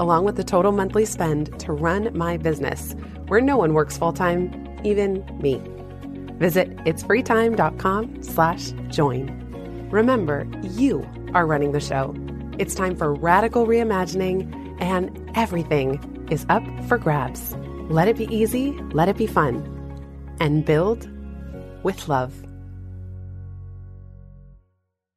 along 0.00 0.24
with 0.24 0.36
the 0.36 0.42
total 0.42 0.72
monthly 0.72 1.04
spend 1.04 1.60
to 1.60 1.72
run 1.74 2.10
my 2.16 2.38
business, 2.38 2.96
where 3.28 3.42
no 3.42 3.58
one 3.58 3.74
works 3.74 3.98
full 3.98 4.14
time, 4.14 4.50
even 4.82 5.22
me. 5.42 5.62
Visit 6.38 6.74
itsfreetime.com 6.78 8.22
slash 8.22 8.72
join. 8.88 9.28
Remember, 9.90 10.48
you 10.62 11.06
are 11.34 11.46
running 11.46 11.72
the 11.72 11.80
show. 11.80 12.14
It's 12.58 12.74
time 12.74 12.96
for 12.96 13.12
radical 13.12 13.66
reimagining, 13.66 14.80
and 14.80 15.30
everything 15.34 16.26
is 16.30 16.46
up 16.48 16.64
for 16.88 16.96
grabs. 16.96 17.54
Let 17.90 18.08
it 18.08 18.16
be 18.16 18.34
easy, 18.34 18.72
let 18.92 19.08
it 19.10 19.18
be 19.18 19.26
fun, 19.26 19.56
and 20.40 20.64
build 20.64 21.10
with 21.82 22.08
love. 22.08 22.32